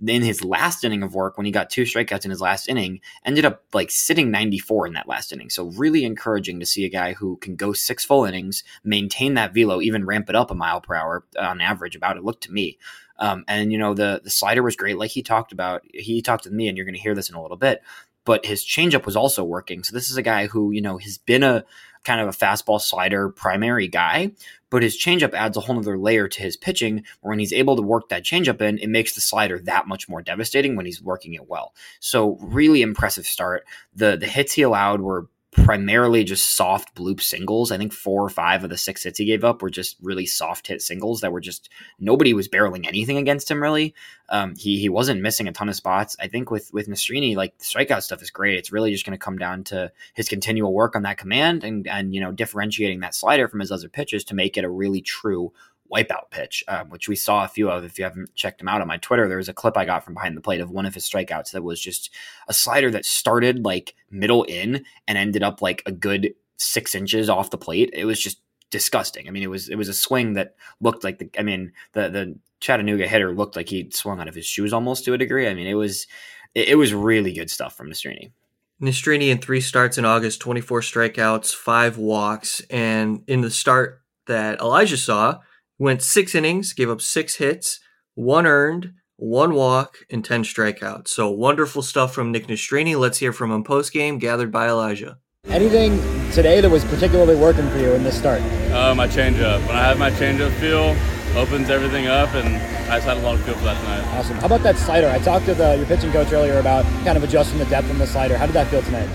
in 0.06 0.22
his 0.22 0.44
last 0.44 0.84
inning 0.84 1.02
of 1.02 1.14
work 1.14 1.36
when 1.36 1.46
he 1.46 1.52
got 1.52 1.70
two 1.70 1.82
strikeouts 1.82 2.24
in 2.24 2.30
his 2.30 2.40
last 2.40 2.68
inning 2.68 3.00
ended 3.24 3.44
up 3.44 3.62
like 3.72 3.90
sitting 3.90 4.30
94 4.30 4.88
in 4.88 4.92
that 4.94 5.08
last 5.08 5.32
inning. 5.32 5.50
So 5.50 5.66
really 5.66 6.04
encouraging 6.04 6.60
to 6.60 6.66
see 6.66 6.84
a 6.84 6.90
guy 6.90 7.12
who 7.12 7.36
can 7.36 7.56
go 7.56 7.72
six 7.72 8.04
full 8.04 8.24
innings 8.24 8.64
maintain 8.84 9.34
that 9.34 9.54
velo 9.54 9.80
even 9.80 10.04
ramp 10.04 10.28
it 10.28 10.36
up 10.36 10.50
a 10.50 10.54
mile 10.54 10.80
per 10.80 10.94
hour 10.94 11.24
on 11.38 11.60
average 11.60 11.96
about 11.96 12.16
it 12.16 12.24
looked 12.24 12.44
to 12.44 12.52
me. 12.52 12.78
Um, 13.18 13.44
and 13.46 13.70
you 13.70 13.78
know 13.78 13.94
the 13.94 14.20
the 14.24 14.30
slider 14.30 14.62
was 14.62 14.74
great 14.74 14.98
like 14.98 15.10
he 15.10 15.22
talked 15.22 15.52
about 15.52 15.82
he 15.92 16.22
talked 16.22 16.44
to 16.44 16.50
me 16.50 16.66
and 16.66 16.76
you're 16.76 16.86
going 16.86 16.96
to 16.96 17.00
hear 17.00 17.14
this 17.14 17.28
in 17.28 17.36
a 17.36 17.42
little 17.42 17.56
bit 17.56 17.82
but 18.24 18.46
his 18.46 18.64
changeup 18.64 19.04
was 19.04 19.16
also 19.16 19.42
working. 19.42 19.82
So 19.82 19.94
this 19.94 20.08
is 20.08 20.16
a 20.16 20.22
guy 20.22 20.46
who 20.46 20.70
you 20.72 20.80
know 20.80 20.98
has 20.98 21.18
been 21.18 21.42
a 21.42 21.64
kind 22.04 22.20
of 22.20 22.28
a 22.28 22.32
fastball 22.32 22.80
slider 22.80 23.28
primary 23.28 23.88
guy, 23.88 24.32
but 24.70 24.82
his 24.82 24.98
changeup 24.98 25.34
adds 25.34 25.56
a 25.56 25.60
whole 25.60 25.78
other 25.78 25.98
layer 25.98 26.28
to 26.28 26.42
his 26.42 26.56
pitching. 26.56 27.04
Where 27.20 27.30
when 27.30 27.38
he's 27.38 27.52
able 27.52 27.76
to 27.76 27.82
work 27.82 28.08
that 28.08 28.24
changeup 28.24 28.60
in, 28.60 28.78
it 28.78 28.88
makes 28.88 29.14
the 29.14 29.20
slider 29.20 29.58
that 29.60 29.86
much 29.86 30.08
more 30.08 30.22
devastating 30.22 30.76
when 30.76 30.86
he's 30.86 31.02
working 31.02 31.34
it 31.34 31.48
well. 31.48 31.74
So 32.00 32.38
really 32.40 32.82
impressive 32.82 33.26
start. 33.26 33.64
The 33.94 34.16
the 34.16 34.26
hits 34.26 34.52
he 34.52 34.62
allowed 34.62 35.00
were 35.00 35.28
primarily 35.52 36.24
just 36.24 36.56
soft 36.56 36.94
bloop 36.94 37.20
singles. 37.20 37.70
I 37.70 37.76
think 37.76 37.92
four 37.92 38.24
or 38.24 38.30
five 38.30 38.64
of 38.64 38.70
the 38.70 38.78
six 38.78 39.02
hits 39.02 39.18
he 39.18 39.26
gave 39.26 39.44
up 39.44 39.60
were 39.60 39.68
just 39.68 39.96
really 40.00 40.24
soft 40.24 40.66
hit 40.66 40.80
singles 40.80 41.20
that 41.20 41.30
were 41.30 41.40
just 41.40 41.68
nobody 42.00 42.32
was 42.32 42.48
barreling 42.48 42.86
anything 42.86 43.18
against 43.18 43.50
him 43.50 43.62
really. 43.62 43.94
Um, 44.30 44.54
he 44.56 44.78
he 44.78 44.88
wasn't 44.88 45.20
missing 45.20 45.48
a 45.48 45.52
ton 45.52 45.68
of 45.68 45.76
spots. 45.76 46.16
I 46.18 46.28
think 46.28 46.50
with 46.50 46.72
with 46.72 46.88
Nastrini, 46.88 47.36
like 47.36 47.58
the 47.58 47.64
strikeout 47.64 48.02
stuff 48.02 48.22
is 48.22 48.30
great. 48.30 48.56
It's 48.56 48.72
really 48.72 48.92
just 48.92 49.04
going 49.04 49.18
to 49.18 49.22
come 49.22 49.36
down 49.36 49.64
to 49.64 49.92
his 50.14 50.28
continual 50.28 50.72
work 50.72 50.96
on 50.96 51.02
that 51.02 51.18
command 51.18 51.64
and 51.64 51.86
and 51.86 52.14
you 52.14 52.20
know 52.20 52.32
differentiating 52.32 53.00
that 53.00 53.14
slider 53.14 53.46
from 53.46 53.60
his 53.60 53.70
other 53.70 53.90
pitches 53.90 54.24
to 54.24 54.34
make 54.34 54.56
it 54.56 54.64
a 54.64 54.70
really 54.70 55.02
true 55.02 55.52
wipeout 55.92 56.30
pitch, 56.30 56.64
um, 56.68 56.88
which 56.88 57.08
we 57.08 57.16
saw 57.16 57.44
a 57.44 57.48
few 57.48 57.70
of. 57.70 57.84
If 57.84 57.98
you 57.98 58.04
haven't 58.04 58.34
checked 58.34 58.60
him 58.60 58.68
out 58.68 58.80
on 58.80 58.88
my 58.88 58.96
Twitter, 58.98 59.28
there 59.28 59.36
was 59.36 59.48
a 59.48 59.54
clip 59.54 59.76
I 59.76 59.84
got 59.84 60.04
from 60.04 60.14
behind 60.14 60.36
the 60.36 60.40
plate 60.40 60.60
of 60.60 60.70
one 60.70 60.86
of 60.86 60.94
his 60.94 61.08
strikeouts 61.08 61.52
that 61.52 61.62
was 61.62 61.80
just 61.80 62.10
a 62.48 62.54
slider 62.54 62.90
that 62.90 63.04
started 63.04 63.64
like 63.64 63.94
middle 64.10 64.44
in 64.44 64.84
and 65.06 65.18
ended 65.18 65.42
up 65.42 65.60
like 65.60 65.82
a 65.86 65.92
good 65.92 66.34
six 66.56 66.94
inches 66.94 67.28
off 67.28 67.50
the 67.50 67.58
plate. 67.58 67.90
It 67.92 68.04
was 68.04 68.20
just 68.20 68.40
disgusting. 68.70 69.28
I 69.28 69.30
mean, 69.30 69.42
it 69.42 69.50
was 69.50 69.68
it 69.68 69.76
was 69.76 69.88
a 69.88 69.94
swing 69.94 70.34
that 70.34 70.54
looked 70.80 71.04
like 71.04 71.18
the. 71.18 71.30
I 71.38 71.42
mean, 71.42 71.72
the 71.92 72.08
the 72.08 72.38
Chattanooga 72.60 73.06
hitter 73.06 73.34
looked 73.34 73.56
like 73.56 73.68
he 73.68 73.90
swung 73.90 74.20
out 74.20 74.28
of 74.28 74.34
his 74.34 74.46
shoes 74.46 74.72
almost 74.72 75.04
to 75.04 75.14
a 75.14 75.18
degree. 75.18 75.48
I 75.48 75.54
mean, 75.54 75.66
it 75.66 75.74
was 75.74 76.06
it, 76.54 76.68
it 76.68 76.74
was 76.76 76.94
really 76.94 77.32
good 77.32 77.50
stuff 77.50 77.76
from 77.76 77.90
Nastrini. 77.90 78.32
Nastrini 78.80 79.30
in 79.30 79.38
three 79.38 79.60
starts 79.60 79.96
in 79.96 80.04
August, 80.04 80.40
24 80.40 80.80
strikeouts, 80.80 81.54
five 81.54 81.98
walks. 81.98 82.60
And 82.68 83.22
in 83.28 83.40
the 83.40 83.50
start 83.50 84.02
that 84.26 84.60
Elijah 84.60 84.96
saw, 84.96 85.38
went 85.82 86.00
six 86.00 86.34
innings, 86.34 86.72
gave 86.72 86.88
up 86.88 87.02
six 87.02 87.36
hits, 87.36 87.80
one 88.14 88.46
earned, 88.46 88.92
one 89.16 89.52
walk, 89.52 89.98
and 90.10 90.24
10 90.24 90.44
strikeouts. 90.44 91.08
So 91.08 91.30
wonderful 91.30 91.82
stuff 91.82 92.14
from 92.14 92.32
Nick 92.32 92.46
Nastrini. 92.46 92.98
Let's 92.98 93.18
hear 93.18 93.32
from 93.32 93.50
him 93.50 93.64
post 93.64 93.92
game, 93.92 94.18
gathered 94.18 94.52
by 94.52 94.68
Elijah. 94.68 95.18
Anything 95.48 95.98
today 96.30 96.60
that 96.60 96.70
was 96.70 96.84
particularly 96.84 97.34
working 97.34 97.68
for 97.70 97.78
you 97.78 97.92
in 97.92 98.04
this 98.04 98.16
start? 98.16 98.40
Uh, 98.72 98.94
my 98.94 99.08
changeup. 99.08 99.58
When 99.66 99.76
I 99.76 99.82
have 99.82 99.98
my 99.98 100.10
changeup 100.12 100.52
feel, 100.60 100.96
opens 101.36 101.68
everything 101.68 102.06
up, 102.06 102.32
and 102.34 102.56
I 102.88 102.98
just 102.98 103.06
had 103.06 103.16
a 103.16 103.20
lot 103.20 103.34
of 103.34 103.44
feel 103.44 103.54
for 103.54 103.64
that 103.64 103.80
tonight. 103.80 104.18
Awesome. 104.18 104.36
How 104.36 104.46
about 104.46 104.62
that 104.62 104.76
slider? 104.76 105.08
I 105.08 105.18
talked 105.18 105.46
to 105.46 105.54
the, 105.54 105.76
your 105.76 105.86
pitching 105.86 106.12
coach 106.12 106.32
earlier 106.32 106.60
about 106.60 106.84
kind 107.04 107.16
of 107.16 107.24
adjusting 107.24 107.58
the 107.58 107.66
depth 107.66 107.90
on 107.90 107.98
the 107.98 108.06
slider. 108.06 108.38
How 108.38 108.46
did 108.46 108.54
that 108.54 108.68
feel 108.68 108.82
tonight? 108.82 109.08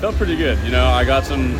Felt 0.00 0.14
pretty 0.14 0.36
good. 0.36 0.56
You 0.64 0.70
know, 0.70 0.86
I 0.86 1.04
got 1.04 1.24
some 1.24 1.56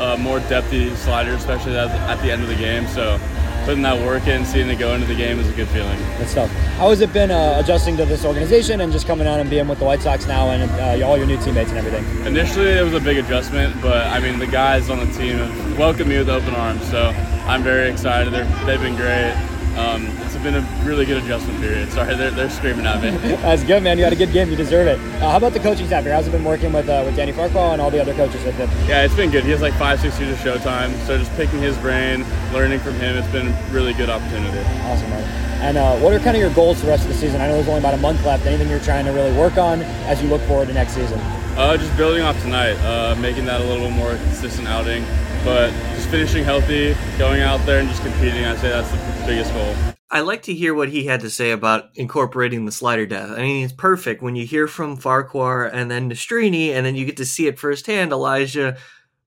uh, 0.00 0.16
more 0.18 0.40
depthy 0.40 0.94
sliders, 0.96 1.36
especially 1.36 1.76
at, 1.76 1.90
at 1.90 2.20
the 2.22 2.32
end 2.32 2.42
of 2.42 2.48
the 2.48 2.56
game. 2.56 2.88
So 2.88 3.20
putting 3.64 3.82
that 3.82 3.98
work 4.04 4.26
in, 4.26 4.44
seeing 4.44 4.68
it 4.68 4.78
go 4.78 4.94
into 4.94 5.06
the 5.06 5.14
game 5.14 5.38
is 5.38 5.48
a 5.48 5.52
good 5.52 5.68
feeling. 5.68 5.98
Good 6.18 6.28
stuff. 6.28 6.50
How 6.76 6.90
has 6.90 7.00
it 7.00 7.12
been 7.12 7.30
uh, 7.30 7.60
adjusting 7.62 7.96
to 7.96 8.04
this 8.04 8.24
organization 8.24 8.80
and 8.80 8.92
just 8.92 9.06
coming 9.06 9.26
out 9.26 9.40
and 9.40 9.48
being 9.48 9.68
with 9.68 9.78
the 9.78 9.84
White 9.84 10.02
Sox 10.02 10.26
now 10.26 10.50
and 10.50 10.70
uh, 11.02 11.06
all 11.06 11.16
your 11.16 11.26
new 11.26 11.38
teammates 11.38 11.70
and 11.70 11.78
everything? 11.78 12.04
Initially, 12.26 12.70
it 12.70 12.84
was 12.84 12.94
a 12.94 13.00
big 13.00 13.16
adjustment, 13.16 13.80
but 13.80 14.06
I 14.08 14.20
mean, 14.20 14.38
the 14.38 14.46
guys 14.46 14.90
on 14.90 14.98
the 14.98 15.12
team 15.12 15.38
have 15.38 15.78
welcomed 15.78 16.10
me 16.10 16.18
with 16.18 16.28
open 16.28 16.54
arms, 16.54 16.88
so 16.90 17.08
I'm 17.46 17.62
very 17.62 17.90
excited. 17.90 18.32
They're, 18.32 18.44
they've 18.66 18.80
been 18.80 18.96
great. 18.96 19.34
Um, 19.76 20.06
it's 20.22 20.36
been 20.36 20.54
a 20.54 20.60
really 20.84 21.04
good 21.04 21.22
adjustment 21.22 21.60
period. 21.60 21.90
Sorry, 21.90 22.14
they're, 22.14 22.30
they're 22.30 22.50
screaming 22.50 22.86
at 22.86 23.02
me. 23.02 23.10
That's 23.42 23.64
good, 23.64 23.82
man. 23.82 23.98
You 23.98 24.04
had 24.04 24.12
a 24.12 24.16
good 24.16 24.32
game. 24.32 24.48
You 24.48 24.56
deserve 24.56 24.86
it. 24.86 24.98
Uh, 25.20 25.30
how 25.30 25.36
about 25.36 25.52
the 25.52 25.58
coaching 25.58 25.86
staff 25.86 26.04
here? 26.04 26.12
How's 26.12 26.28
it 26.28 26.30
been 26.30 26.44
working 26.44 26.72
with 26.72 26.88
uh, 26.88 27.02
with 27.04 27.16
Danny 27.16 27.32
Farquhar 27.32 27.72
and 27.72 27.82
all 27.82 27.90
the 27.90 28.00
other 28.00 28.14
coaches 28.14 28.44
with 28.44 28.54
him? 28.54 28.68
Yeah, 28.86 29.04
it's 29.04 29.14
been 29.14 29.30
good. 29.30 29.44
He 29.44 29.50
has 29.50 29.62
like 29.62 29.74
five, 29.74 30.00
six 30.00 30.18
years 30.20 30.32
of 30.32 30.38
showtime. 30.38 30.94
So 31.06 31.18
just 31.18 31.34
picking 31.34 31.60
his 31.60 31.76
brain, 31.78 32.24
learning 32.52 32.78
from 32.80 32.94
him, 32.94 33.16
it's 33.16 33.28
been 33.32 33.48
a 33.48 33.68
really 33.70 33.94
good 33.94 34.10
opportunity. 34.10 34.60
Awesome, 34.82 35.10
man. 35.10 35.44
And 35.62 35.76
uh, 35.78 35.96
what 35.96 36.12
are 36.12 36.18
kind 36.18 36.36
of 36.36 36.40
your 36.40 36.52
goals 36.52 36.78
for 36.80 36.86
the 36.86 36.92
rest 36.92 37.04
of 37.04 37.08
the 37.08 37.14
season? 37.14 37.40
I 37.40 37.48
know 37.48 37.54
there's 37.54 37.68
only 37.68 37.80
about 37.80 37.94
a 37.94 37.98
month 37.98 38.24
left. 38.24 38.46
Anything 38.46 38.68
you're 38.68 38.80
trying 38.80 39.06
to 39.06 39.12
really 39.12 39.36
work 39.36 39.56
on 39.56 39.82
as 40.06 40.22
you 40.22 40.28
look 40.28 40.42
forward 40.42 40.68
to 40.68 40.74
next 40.74 40.92
season? 40.92 41.18
Uh, 41.56 41.76
just 41.76 41.96
building 41.96 42.22
off 42.22 42.40
tonight, 42.42 42.74
uh, 42.84 43.14
making 43.16 43.44
that 43.46 43.60
a 43.60 43.64
little 43.64 43.88
more 43.88 44.10
consistent 44.16 44.68
outing, 44.68 45.04
but 45.44 45.70
just 45.94 46.08
finishing 46.10 46.44
healthy, 46.44 46.94
going 47.16 47.40
out 47.40 47.64
there 47.64 47.78
and 47.80 47.88
just 47.88 48.02
competing. 48.02 48.44
I'd 48.44 48.58
say 48.58 48.68
that's 48.68 48.90
the 48.90 48.98
biggest 49.26 49.52
goal. 49.52 49.74
I 50.10 50.20
like 50.20 50.42
to 50.42 50.54
hear 50.54 50.74
what 50.74 50.90
he 50.90 51.04
had 51.04 51.20
to 51.20 51.30
say 51.30 51.50
about 51.50 51.90
incorporating 51.96 52.66
the 52.66 52.72
slider 52.72 53.06
depth. 53.06 53.32
I 53.32 53.42
mean, 53.42 53.64
it's 53.64 53.72
perfect 53.72 54.22
when 54.22 54.36
you 54.36 54.46
hear 54.46 54.68
from 54.68 54.96
Farquhar 54.96 55.66
and 55.66 55.90
then 55.90 56.10
Nastrini, 56.10 56.70
and 56.70 56.86
then 56.86 56.94
you 56.94 57.04
get 57.04 57.16
to 57.16 57.24
see 57.24 57.46
it 57.46 57.58
firsthand, 57.58 58.12
Elijah 58.12 58.76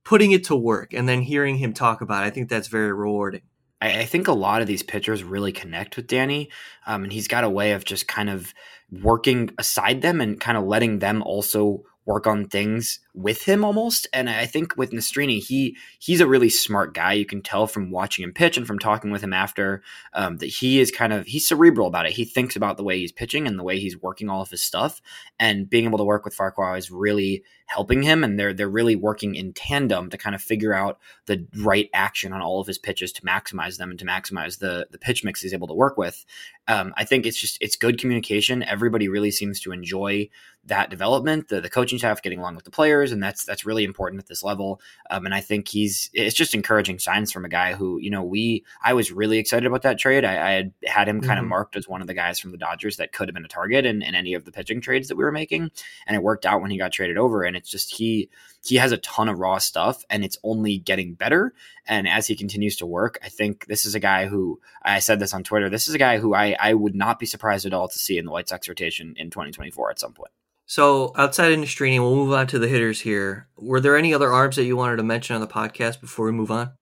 putting 0.05 0.31
it 0.31 0.45
to 0.45 0.55
work 0.55 0.93
and 0.93 1.09
then 1.09 1.21
hearing 1.21 1.57
him 1.57 1.73
talk 1.73 1.99
about 1.99 2.23
it. 2.23 2.27
I 2.27 2.29
think 2.29 2.47
that's 2.47 2.69
very 2.69 2.93
rewarding. 2.93 3.41
I, 3.81 3.99
I 3.99 4.05
think 4.05 4.29
a 4.29 4.33
lot 4.33 4.61
of 4.61 4.67
these 4.67 4.81
pitchers 4.81 5.23
really 5.23 5.51
connect 5.51 5.97
with 5.97 6.07
Danny, 6.07 6.49
um, 6.85 7.03
and 7.03 7.11
he's 7.11 7.27
got 7.27 7.43
a 7.43 7.49
way 7.49 7.73
of 7.73 7.83
just 7.83 8.07
kind 8.07 8.29
of 8.29 8.53
working 8.89 9.49
aside 9.57 10.01
them 10.01 10.21
and 10.21 10.39
kind 10.39 10.57
of 10.57 10.63
letting 10.63 10.99
them 10.99 11.21
also 11.23 11.83
work 12.07 12.25
on 12.25 12.47
things 12.47 13.01
with 13.13 13.43
him 13.43 13.65
almost. 13.65 14.07
And 14.13 14.29
I 14.29 14.45
think 14.45 14.77
with 14.77 14.91
Nastrini, 14.91 15.43
he 15.43 15.75
he's 15.99 16.21
a 16.21 16.27
really 16.27 16.49
smart 16.49 16.93
guy. 16.93 17.13
You 17.13 17.25
can 17.25 17.41
tell 17.41 17.67
from 17.67 17.91
watching 17.91 18.23
him 18.23 18.31
pitch 18.31 18.57
and 18.57 18.65
from 18.65 18.79
talking 18.79 19.11
with 19.11 19.21
him 19.21 19.33
after 19.33 19.83
um, 20.13 20.37
that 20.37 20.47
he 20.47 20.79
is 20.79 20.89
kind 20.89 21.11
of 21.11 21.27
he's 21.27 21.47
cerebral 21.47 21.87
about 21.87 22.05
it. 22.05 22.13
He 22.13 22.23
thinks 22.23 22.55
about 22.55 22.77
the 22.77 22.83
way 22.83 22.97
he's 22.97 23.11
pitching 23.11 23.45
and 23.45 23.59
the 23.59 23.63
way 23.63 23.77
he's 23.77 24.01
working 24.01 24.29
all 24.29 24.41
of 24.41 24.49
his 24.49 24.63
stuff. 24.63 25.01
And 25.37 25.69
being 25.69 25.83
able 25.83 25.97
to 25.97 26.05
work 26.05 26.23
with 26.23 26.33
Farquhar 26.33 26.77
is 26.77 26.89
really 26.89 27.43
helping 27.65 28.03
him. 28.03 28.23
And 28.23 28.39
they're 28.39 28.53
they're 28.53 28.69
really 28.69 28.95
working 28.95 29.35
in 29.35 29.51
tandem 29.51 30.09
to 30.09 30.17
kind 30.17 30.33
of 30.33 30.41
figure 30.41 30.73
out 30.73 30.99
the 31.25 31.45
right 31.57 31.89
action 31.93 32.31
on 32.31 32.41
all 32.41 32.61
of 32.61 32.67
his 32.67 32.77
pitches 32.77 33.11
to 33.13 33.21
maximize 33.23 33.77
them 33.77 33.89
and 33.89 33.99
to 33.99 34.05
maximize 34.05 34.59
the 34.59 34.87
the 34.91 34.97
pitch 34.97 35.25
mix 35.25 35.41
he's 35.41 35.53
able 35.53 35.67
to 35.67 35.73
work 35.73 35.97
with. 35.97 36.25
Um, 36.69 36.93
I 36.95 37.03
think 37.03 37.25
it's 37.25 37.39
just 37.39 37.57
it's 37.59 37.75
good 37.75 37.99
communication. 37.99 38.63
Everybody 38.63 39.09
really 39.09 39.31
seems 39.31 39.59
to 39.61 39.73
enjoy 39.73 40.29
that 40.67 40.89
development. 40.89 41.47
The 41.47 41.62
the 41.62 41.69
coaching 41.69 41.97
staff 41.97 42.21
getting 42.21 42.39
along 42.39 42.55
with 42.55 42.65
the 42.65 42.71
players, 42.71 43.12
and 43.12 43.21
that's 43.21 43.43
that's 43.43 43.65
really 43.65 43.83
important 43.83 44.21
at 44.21 44.27
this 44.27 44.43
level. 44.43 44.79
Um, 45.09 45.25
and 45.25 45.33
I 45.33 45.41
think 45.41 45.67
he's 45.67 46.09
it's 46.13 46.36
just 46.36 46.53
encouraging 46.53 47.00
signs 47.00 47.31
from 47.31 47.45
a 47.45 47.50
guy 47.50 47.74
who 47.74 48.00
you 48.00 48.09
know 48.09 48.24
we 48.24 48.63
I 48.83 48.93
was 48.93 49.12
really 49.12 49.38
excited 49.39 49.65
about 49.65 49.81
that 49.83 49.97
trade. 49.97 50.25
I, 50.25 50.33
I 50.33 50.51
had 50.51 50.74
had 50.86 51.09
him 51.09 51.21
kind 51.21 51.38
mm-hmm. 51.38 51.45
of 51.45 51.50
marked 51.50 51.75
as 51.75 51.88
one 51.88 52.01
of 52.01 52.07
the 52.07 52.13
guys 52.13 52.39
from 52.39 52.51
the 52.51 52.57
Dodgers 52.57 52.97
that 52.97 53.12
could 53.12 53.27
have 53.27 53.33
been 53.33 53.45
a 53.45 53.50
target 53.50 53.86
in, 53.86 54.01
in 54.01 54.15
any 54.15 54.33
of 54.33 54.45
the 54.45 54.51
pitching 54.51 54.81
trades 54.81 55.07
that 55.07 55.15
we 55.15 55.24
were 55.24 55.31
making, 55.31 55.71
and 56.05 56.15
it 56.15 56.24
worked 56.24 56.45
out 56.45 56.62
when 56.62 56.71
he 56.71 56.77
got 56.77 56.91
traded 56.91 57.17
over. 57.17 57.43
And 57.43 57.55
it's 57.55 57.69
just 57.69 57.95
he 57.95 58.29
he 58.65 58.75
has 58.75 58.91
a 58.91 58.97
ton 58.97 59.29
of 59.29 59.39
raw 59.39 59.57
stuff, 59.57 60.03
and 60.09 60.24
it's 60.24 60.38
only 60.43 60.77
getting 60.77 61.13
better. 61.13 61.53
And 61.86 62.07
as 62.07 62.27
he 62.27 62.36
continues 62.36 62.75
to 62.77 62.86
work, 62.86 63.17
I 63.24 63.29
think 63.29 63.67
this 63.67 63.86
is 63.86 63.95
a 63.95 64.00
guy 64.00 64.27
who 64.27 64.59
I 64.83 65.00
said 65.00 65.19
this 65.19 65.33
on 65.33 65.43
Twitter. 65.43 65.69
This 65.69 65.88
is 65.88 65.93
a 65.93 66.00
guy 66.00 66.17
who 66.17 66.36
I 66.36 66.55
I 66.59 66.74
would 66.74 66.95
not 66.95 67.19
be 67.19 67.25
surprised 67.25 67.65
at 67.65 67.74
all 67.74 67.88
to 67.88 68.00
see 68.00 68.17
in 68.17 68.25
the 68.25 68.31
White 68.31 68.50
Sox 68.50 68.67
rotation 68.67 69.13
in 69.17 69.29
2024 69.29 69.91
at 69.91 70.00
some 70.00 70.13
point. 70.13 70.31
So 70.69 71.13
outside 71.15 71.53
of 71.53 71.59
Nastrini, 71.59 71.97
we'll 71.97 72.15
move 72.15 72.33
on 72.33 72.45
to 72.47 72.59
the 72.59 72.67
hitters 72.67 73.01
here. 73.01 73.47
Were 73.57 73.79
there 73.79 73.95
any 73.95 74.13
other 74.13 74.33
arms 74.33 74.57
that 74.57 74.65
you 74.65 74.75
wanted 74.75 74.97
to 74.97 75.03
mention 75.03 75.33
on 75.33 75.41
the 75.41 75.47
podcast 75.47 76.01
before 76.01 76.25
we 76.25 76.33
move 76.33 76.51
on? 76.51 76.74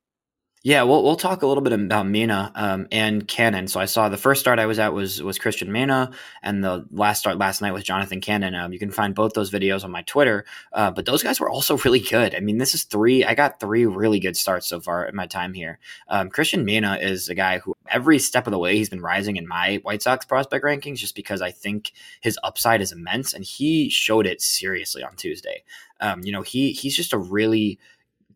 Yeah, 0.66 0.82
we'll 0.82 1.04
we'll 1.04 1.16
talk 1.16 1.44
a 1.44 1.46
little 1.46 1.62
bit 1.62 1.74
about 1.74 2.08
Mena 2.08 2.52
um, 2.56 2.88
and 2.92 3.28
Cannon. 3.28 3.68
So 3.68 3.80
I 3.80 3.86
saw 3.86 4.10
the 4.10 4.18
first 4.18 4.42
start 4.42 4.58
I 4.58 4.66
was 4.66 4.80
at 4.80 4.96
was 4.96 5.22
was 5.22 5.38
Cristian 5.38 5.68
Mena, 5.68 6.10
and 6.42 6.64
the 6.64 6.88
last 6.90 7.20
start 7.20 7.38
last 7.38 7.62
night 7.62 7.72
was 7.72 7.84
Jonathan 7.84 8.20
Cannon. 8.20 8.56
Um, 8.56 8.74
you 8.74 8.80
can 8.80 8.90
find 8.90 9.14
both 9.14 9.34
those 9.34 9.52
videos 9.52 9.84
on 9.84 9.92
my 9.92 10.02
Twitter. 10.02 10.44
Uh, 10.74 10.90
but 10.90 11.06
those 11.06 11.22
guys 11.22 11.40
were 11.40 11.52
also 11.52 11.78
really 11.86 12.00
good. 12.00 12.34
I 12.34 12.40
mean, 12.40 12.58
this 12.58 12.74
is 12.74 12.82
three. 12.82 13.24
I 13.24 13.36
got 13.36 13.60
three 13.60 13.86
really 13.86 14.20
good 14.20 14.36
starts 14.36 14.66
so 14.66 14.80
far 14.80 15.06
in 15.06 15.16
my 15.16 15.28
time 15.28 15.54
here. 15.54 15.78
Um, 16.08 16.32
Cristian 16.32 16.64
Mena 16.64 16.98
is 17.00 17.30
a 17.30 17.36
guy 17.36 17.60
who 17.60 17.76
every 17.92 18.18
step 18.18 18.48
of 18.48 18.52
the 18.52 18.58
way 18.58 18.76
he's 18.76 18.90
been 18.90 19.02
rising 19.02 19.36
in 19.36 19.48
my 19.48 19.82
White 19.84 20.02
Sox 20.02 20.26
prospect 20.26 20.66
rankings, 20.66 20.98
just 20.98 21.14
because 21.14 21.44
I 21.44 21.52
think 21.52 21.92
his 22.22 22.40
upside 22.44 22.82
is 22.82 22.92
immense, 22.92 23.36
and 23.36 23.44
he 23.46 23.88
showed 23.92 24.26
it 24.26 24.42
seriously 24.42 25.04
on 25.04 25.16
Tuesday. 25.16 25.64
Um, 26.02 26.22
you 26.24 26.32
know, 26.32 26.42
he 26.42 26.72
he's 26.72 26.96
just 26.96 27.14
a 27.14 27.20
really 27.20 27.80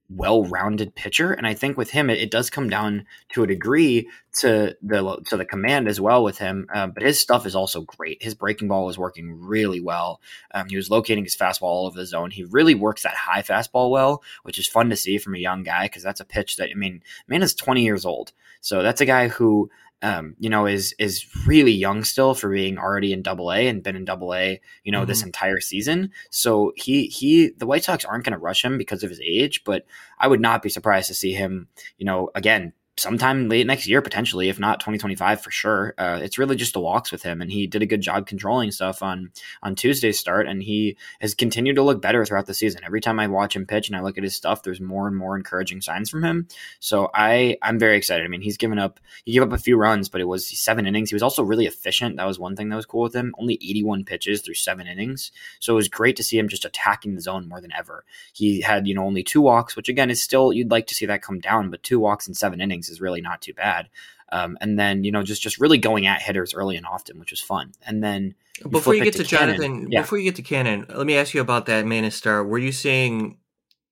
well-rounded 0.10 0.96
pitcher 0.96 1.32
and 1.32 1.46
i 1.46 1.54
think 1.54 1.78
with 1.78 1.92
him 1.92 2.10
it, 2.10 2.18
it, 2.18 2.32
does 2.32 2.50
come 2.50 2.70
down 2.70 3.06
to 3.32 3.44
a 3.44 3.48
degree 3.48 4.10
to 4.34 4.76
the 4.82 5.22
to 5.28 5.38
the 5.38 5.46
command 5.46 5.88
as 5.88 6.02
well 6.02 6.24
with 6.24 6.40
him 6.40 6.68
uh, 6.74 6.88
but 6.88 7.04
his 7.04 7.20
stuff 7.20 7.46
is 7.46 7.56
also 7.56 7.82
great. 7.82 8.22
His 8.22 8.36
breaking 8.36 8.68
ball 8.68 8.90
is 8.90 8.98
working 8.98 9.40
really 9.40 9.80
well. 9.82 10.22
Um, 10.54 10.68
he 10.70 10.76
was 10.76 10.90
locating 10.90 11.24
his 11.24 11.36
fastball 11.36 11.64
all 11.64 11.88
over 11.88 11.98
the 11.98 12.06
zone. 12.06 12.32
He 12.32 12.44
really 12.44 12.76
works 12.76 13.04
that 13.04 13.16
high 13.16 13.42
fastball 13.42 13.92
well 13.92 14.24
which 14.44 14.58
is 14.58 14.68
fun 14.68 14.90
to 14.90 14.96
see 14.96 15.18
from 15.18 15.36
a 15.36 15.40
young 15.40 15.64
guy 15.64 15.86
because 15.86 16.04
that's 16.04 16.20
a 16.20 16.26
pitch 16.26 16.58
that 16.58 16.70
i 16.72 16.74
mean 16.76 17.02
man 17.28 17.44
is 17.44 17.54
20 17.54 17.84
years 17.84 18.06
old. 18.06 18.32
So 18.62 18.84
that's 18.84 19.02
a 19.02 19.06
guy 19.06 19.28
who 19.28 19.70
um, 20.02 20.36
you 20.40 20.50
know, 20.50 20.66
is 20.66 20.96
is 20.98 21.26
really 21.46 21.72
young 21.72 22.04
still 22.04 22.34
for 22.34 22.50
being 22.50 22.78
already 22.78 23.12
in 23.12 23.22
Double 23.22 23.52
A 23.52 23.68
and 23.68 23.84
been 23.84 23.96
in 23.96 24.06
Double 24.06 24.34
A, 24.34 24.62
you 24.84 24.92
know, 24.92 25.00
mm-hmm. 25.00 25.08
this 25.08 25.24
entire 25.24 25.60
season. 25.60 26.12
So 26.30 26.72
he 26.76 27.08
he 27.08 27.52
the 27.58 27.66
White 27.66 27.84
Sox 27.84 28.06
aren't 28.06 28.24
going 28.24 28.34
to 28.34 28.40
rush 28.40 28.64
him 28.64 28.78
because 28.78 29.04
of 29.04 29.10
his 29.10 29.20
age, 29.22 29.64
but 29.64 29.86
I 30.18 30.28
would 30.28 30.42
not 30.42 30.62
be 30.62 30.70
surprised 30.70 31.08
to 31.08 31.14
see 31.14 31.34
him, 31.34 31.68
you 31.98 32.06
know, 32.06 32.30
again 32.36 32.74
sometime 33.00 33.50
late 33.50 33.66
next 33.66 33.88
year 33.88 34.02
potentially 34.02 34.50
if 34.50 34.60
not 34.60 34.80
2025 34.80 35.42
for 35.42 35.52
sure. 35.52 35.94
Uh, 35.98 36.20
it's 36.22 36.38
really 36.38 36.56
just 36.56 36.74
the 36.74 36.80
walks 36.80 37.12
with 37.12 37.24
him 37.24 37.42
and 37.42 37.52
he 37.52 37.68
did 37.68 37.82
a 37.82 37.86
good 37.86 38.02
job 38.02 38.28
controlling 38.28 38.72
stuff 38.72 39.02
on 39.02 39.32
on 39.64 39.76
tuesday's 39.76 40.20
start 40.20 40.48
and 40.48 40.64
he 40.64 40.98
has 41.22 41.34
continued 41.34 41.76
to 41.76 41.84
look 41.84 42.02
better 42.02 42.26
throughout 42.26 42.46
the 42.46 42.54
season. 42.54 42.82
Every 42.84 43.02
time 43.02 43.20
i 43.20 43.28
watch 43.28 43.56
him 43.56 43.66
pitch 43.66 43.88
and 43.88 43.96
i 43.96 44.02
look 44.02 44.18
at 44.18 44.24
his 44.24 44.36
stuff 44.36 44.64
there's 44.64 44.82
more 44.82 45.08
and 45.08 45.16
more 45.16 45.36
encouraging 45.38 45.82
signs 45.82 46.10
from 46.10 46.24
him. 46.24 46.48
So 46.80 47.10
i 47.14 47.58
i'm 47.62 47.80
very 47.80 47.98
excited. 47.98 48.26
I 48.26 48.30
mean 48.30 48.42
he's 48.42 48.58
given 48.58 48.80
up 48.80 49.00
he 49.24 49.34
gave 49.34 49.44
up 49.44 49.54
a 49.54 49.58
few 49.58 49.78
runs 49.78 50.10
but 50.10 50.22
it 50.22 50.28
was 50.28 50.48
seven 50.48 50.86
innings. 50.86 51.10
He 51.10 51.16
was 51.16 51.24
also 51.24 51.44
really 51.44 51.66
efficient. 51.66 52.18
That 52.18 52.28
was 52.28 52.40
one 52.40 52.56
thing 52.56 52.70
that 52.70 52.76
was 52.76 52.86
cool 52.86 53.04
with 53.04 53.16
him. 53.16 53.34
Only 53.40 53.56
81 53.56 54.06
pitches 54.06 54.42
through 54.42 54.56
seven 54.56 54.88
innings. 54.88 55.32
So 55.60 55.74
it 55.74 55.76
was 55.76 55.88
great 55.88 56.16
to 56.18 56.24
see 56.24 56.38
him 56.38 56.50
just 56.50 56.66
attacking 56.66 57.16
the 57.16 57.22
zone 57.22 57.48
more 57.48 57.62
than 57.62 57.74
ever. 57.78 58.06
He 58.34 58.62
had 58.62 58.88
you 58.88 58.94
know 58.94 59.06
only 59.06 59.24
two 59.24 59.42
walks 59.42 59.76
which 59.76 59.90
again 59.90 60.10
is 60.10 60.22
still 60.22 60.52
you'd 60.52 60.72
like 60.72 60.88
to 60.88 60.96
see 60.96 61.06
that 61.06 61.22
come 61.22 61.40
down 61.40 61.70
but 61.70 61.84
two 61.84 62.00
walks 62.00 62.28
in 62.28 62.34
seven 62.34 62.62
innings 62.62 62.89
is 62.90 63.02
really 63.02 63.22
not 63.22 63.42
too 63.42 63.54
bad. 63.54 63.90
Um, 64.32 64.58
and 64.62 64.78
then 64.78 65.04
you 65.04 65.12
know 65.12 65.24
just 65.24 65.42
just 65.42 65.60
really 65.60 65.78
going 65.78 66.06
at 66.06 66.22
hitters 66.22 66.54
early 66.54 66.76
and 66.76 66.86
often, 66.86 67.20
which 67.20 67.32
was 67.32 67.42
fun. 67.42 67.72
And 67.86 68.04
then 68.04 68.36
you 68.64 68.70
before 68.70 68.94
you 68.94 69.04
get 69.04 69.14
to, 69.14 69.24
to 69.24 69.30
Jonathan, 69.30 69.92
yeah. 69.92 70.02
before 70.02 70.18
you 70.18 70.26
get 70.26 70.36
to 70.36 70.42
Cannon, 70.42 70.86
let 70.90 71.08
me 71.08 71.18
ask 71.18 71.34
you 71.34 71.42
about 71.42 71.66
that 71.66 71.86
Mena 71.86 72.12
start. 72.12 72.48
Were 72.48 72.60
you 72.60 72.72
seeing 72.72 73.38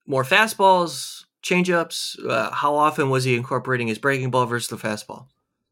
more 0.05 0.23
fastballs, 0.23 1.25
changeups? 1.43 2.25
Uh, 2.27 2.51
how 2.51 2.75
often 2.75 3.09
was 3.09 3.23
he 3.23 3.35
incorporating 3.35 3.87
his 3.87 3.97
breaking 3.97 4.29
ball 4.31 4.45
versus 4.45 4.69
the 4.69 4.77
fastball? 4.77 5.25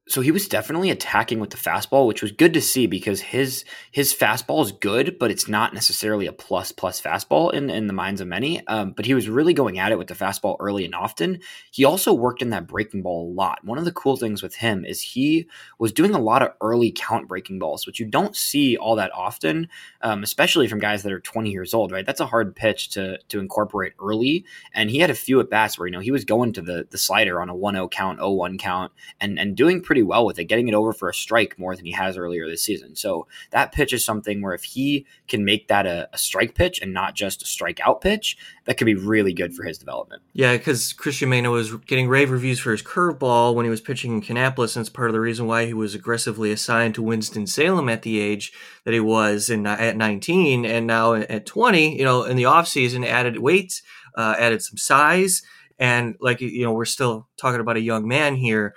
So 0.07 0.21
he 0.21 0.29
was 0.29 0.47
definitely 0.47 0.91
attacking 0.91 1.39
with 1.39 1.49
the 1.49 1.57
fastball, 1.57 2.05
which 2.05 2.21
was 2.21 2.31
good 2.31 2.53
to 2.53 2.61
see 2.61 2.85
because 2.85 3.21
his 3.21 3.65
his 3.91 4.13
fastball 4.13 4.63
is 4.63 4.71
good, 4.71 5.17
but 5.19 5.31
it's 5.31 5.47
not 5.47 5.73
necessarily 5.73 6.27
a 6.27 6.31
plus 6.31 6.71
plus 6.71 7.01
fastball 7.01 7.51
in 7.51 7.71
in 7.71 7.87
the 7.87 7.93
minds 7.93 8.21
of 8.21 8.27
many. 8.27 8.65
Um, 8.67 8.91
but 8.91 9.05
he 9.05 9.15
was 9.15 9.27
really 9.27 9.53
going 9.53 9.79
at 9.79 9.91
it 9.91 9.97
with 9.97 10.07
the 10.07 10.13
fastball 10.13 10.57
early 10.59 10.85
and 10.85 10.93
often. 10.93 11.39
He 11.71 11.85
also 11.85 12.13
worked 12.13 12.43
in 12.43 12.51
that 12.51 12.67
breaking 12.67 13.01
ball 13.01 13.27
a 13.27 13.33
lot. 13.33 13.63
One 13.63 13.79
of 13.79 13.85
the 13.85 13.91
cool 13.91 14.15
things 14.15 14.43
with 14.43 14.55
him 14.55 14.85
is 14.85 15.01
he 15.01 15.47
was 15.79 15.91
doing 15.91 16.13
a 16.13 16.19
lot 16.19 16.43
of 16.43 16.53
early 16.61 16.91
count 16.95 17.27
breaking 17.27 17.57
balls, 17.57 17.87
which 17.87 17.99
you 17.99 18.05
don't 18.05 18.35
see 18.35 18.77
all 18.77 18.95
that 18.97 19.11
often, 19.13 19.69
um, 20.01 20.21
especially 20.21 20.67
from 20.67 20.79
guys 20.79 21.01
that 21.01 21.11
are 21.11 21.19
20 21.19 21.49
years 21.49 21.73
old. 21.73 21.91
Right, 21.91 22.05
that's 22.05 22.21
a 22.21 22.27
hard 22.27 22.55
pitch 22.55 22.89
to 22.89 23.17
to 23.29 23.39
incorporate 23.39 23.93
early. 23.99 24.45
And 24.71 24.91
he 24.91 24.99
had 24.99 25.09
a 25.09 25.15
few 25.15 25.39
at 25.39 25.49
bats 25.49 25.79
where 25.79 25.87
you 25.87 25.93
know 25.93 25.99
he 25.99 26.11
was 26.11 26.25
going 26.25 26.53
to 26.53 26.61
the 26.61 26.87
the 26.91 26.99
slider 26.99 27.41
on 27.41 27.49
a 27.49 27.55
1-0 27.55 27.89
count, 27.89 28.19
0-1 28.19 28.59
count, 28.59 28.91
and 29.19 29.39
and 29.39 29.57
doing 29.57 29.81
pretty 29.81 29.94
pretty 29.95 30.03
well 30.03 30.25
with 30.25 30.37
it, 30.37 30.43
getting 30.43 30.67
it 30.67 30.73
over 30.73 30.91
for 30.91 31.07
a 31.07 31.13
strike 31.13 31.57
more 31.57 31.73
than 31.73 31.85
he 31.85 31.91
has 31.93 32.17
earlier 32.17 32.49
this 32.49 32.61
season. 32.61 32.97
So 32.97 33.27
that 33.51 33.71
pitch 33.71 33.93
is 33.93 34.03
something 34.03 34.41
where 34.41 34.53
if 34.53 34.65
he 34.65 35.05
can 35.29 35.45
make 35.45 35.69
that 35.69 35.85
a, 35.85 36.09
a 36.11 36.17
strike 36.17 36.53
pitch 36.53 36.81
and 36.81 36.91
not 36.91 37.15
just 37.15 37.41
a 37.41 37.45
strikeout 37.45 38.01
pitch, 38.01 38.37
that 38.65 38.75
could 38.75 38.83
be 38.83 38.93
really 38.93 39.31
good 39.31 39.55
for 39.55 39.63
his 39.63 39.77
development. 39.77 40.21
Yeah, 40.33 40.51
because 40.57 40.91
Cristian 40.91 41.29
Mena 41.29 41.49
was 41.49 41.73
getting 41.85 42.09
rave 42.09 42.29
reviews 42.29 42.59
for 42.59 42.71
his 42.73 42.83
curveball 42.83 43.55
when 43.55 43.63
he 43.63 43.69
was 43.69 43.79
pitching 43.79 44.11
in 44.11 44.21
Kannapolis, 44.21 44.75
and 44.75 44.81
it's 44.81 44.89
part 44.89 45.07
of 45.07 45.13
the 45.13 45.21
reason 45.21 45.47
why 45.47 45.65
he 45.65 45.73
was 45.73 45.95
aggressively 45.95 46.51
assigned 46.51 46.93
to 46.95 47.01
Winston 47.01 47.47
Salem 47.47 47.87
at 47.87 48.01
the 48.01 48.19
age 48.19 48.51
that 48.83 48.93
he 48.93 48.99
was 48.99 49.49
in 49.49 49.65
at 49.65 49.95
19, 49.95 50.65
and 50.65 50.85
now 50.85 51.13
at 51.13 51.45
20. 51.45 51.97
You 51.97 52.03
know, 52.03 52.23
in 52.23 52.35
the 52.35 52.43
offseason, 52.43 53.07
added 53.07 53.37
weight, 53.37 53.81
uh, 54.17 54.35
added 54.37 54.61
some 54.61 54.77
size, 54.77 55.41
and 55.79 56.17
like 56.19 56.41
you 56.41 56.65
know, 56.65 56.73
we're 56.73 56.83
still 56.83 57.29
talking 57.37 57.61
about 57.61 57.77
a 57.77 57.81
young 57.81 58.05
man 58.05 58.35
here. 58.35 58.75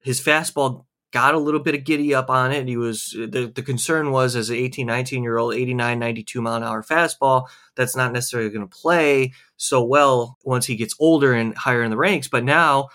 His 0.00 0.20
fastball 0.20 0.84
got 1.12 1.34
a 1.34 1.38
little 1.38 1.60
bit 1.60 1.74
of 1.74 1.84
giddy 1.84 2.14
up 2.14 2.30
on 2.30 2.52
it. 2.52 2.68
He 2.68 2.76
was 2.76 3.10
the, 3.16 3.50
the 3.52 3.62
concern 3.62 4.12
was 4.12 4.36
as 4.36 4.50
an 4.50 4.56
18, 4.56 4.86
19 4.86 5.22
year 5.22 5.38
old, 5.38 5.54
89, 5.54 5.98
92 5.98 6.40
mile 6.40 6.56
an 6.56 6.62
hour 6.62 6.82
fastball, 6.82 7.48
that's 7.74 7.96
not 7.96 8.12
necessarily 8.12 8.50
going 8.50 8.66
to 8.66 8.76
play 8.76 9.32
so 9.56 9.82
well 9.82 10.38
once 10.44 10.66
he 10.66 10.76
gets 10.76 10.94
older 11.00 11.32
and 11.32 11.56
higher 11.56 11.82
in 11.82 11.90
the 11.90 11.96
ranks. 11.96 12.28
But 12.28 12.44
now, 12.44 12.88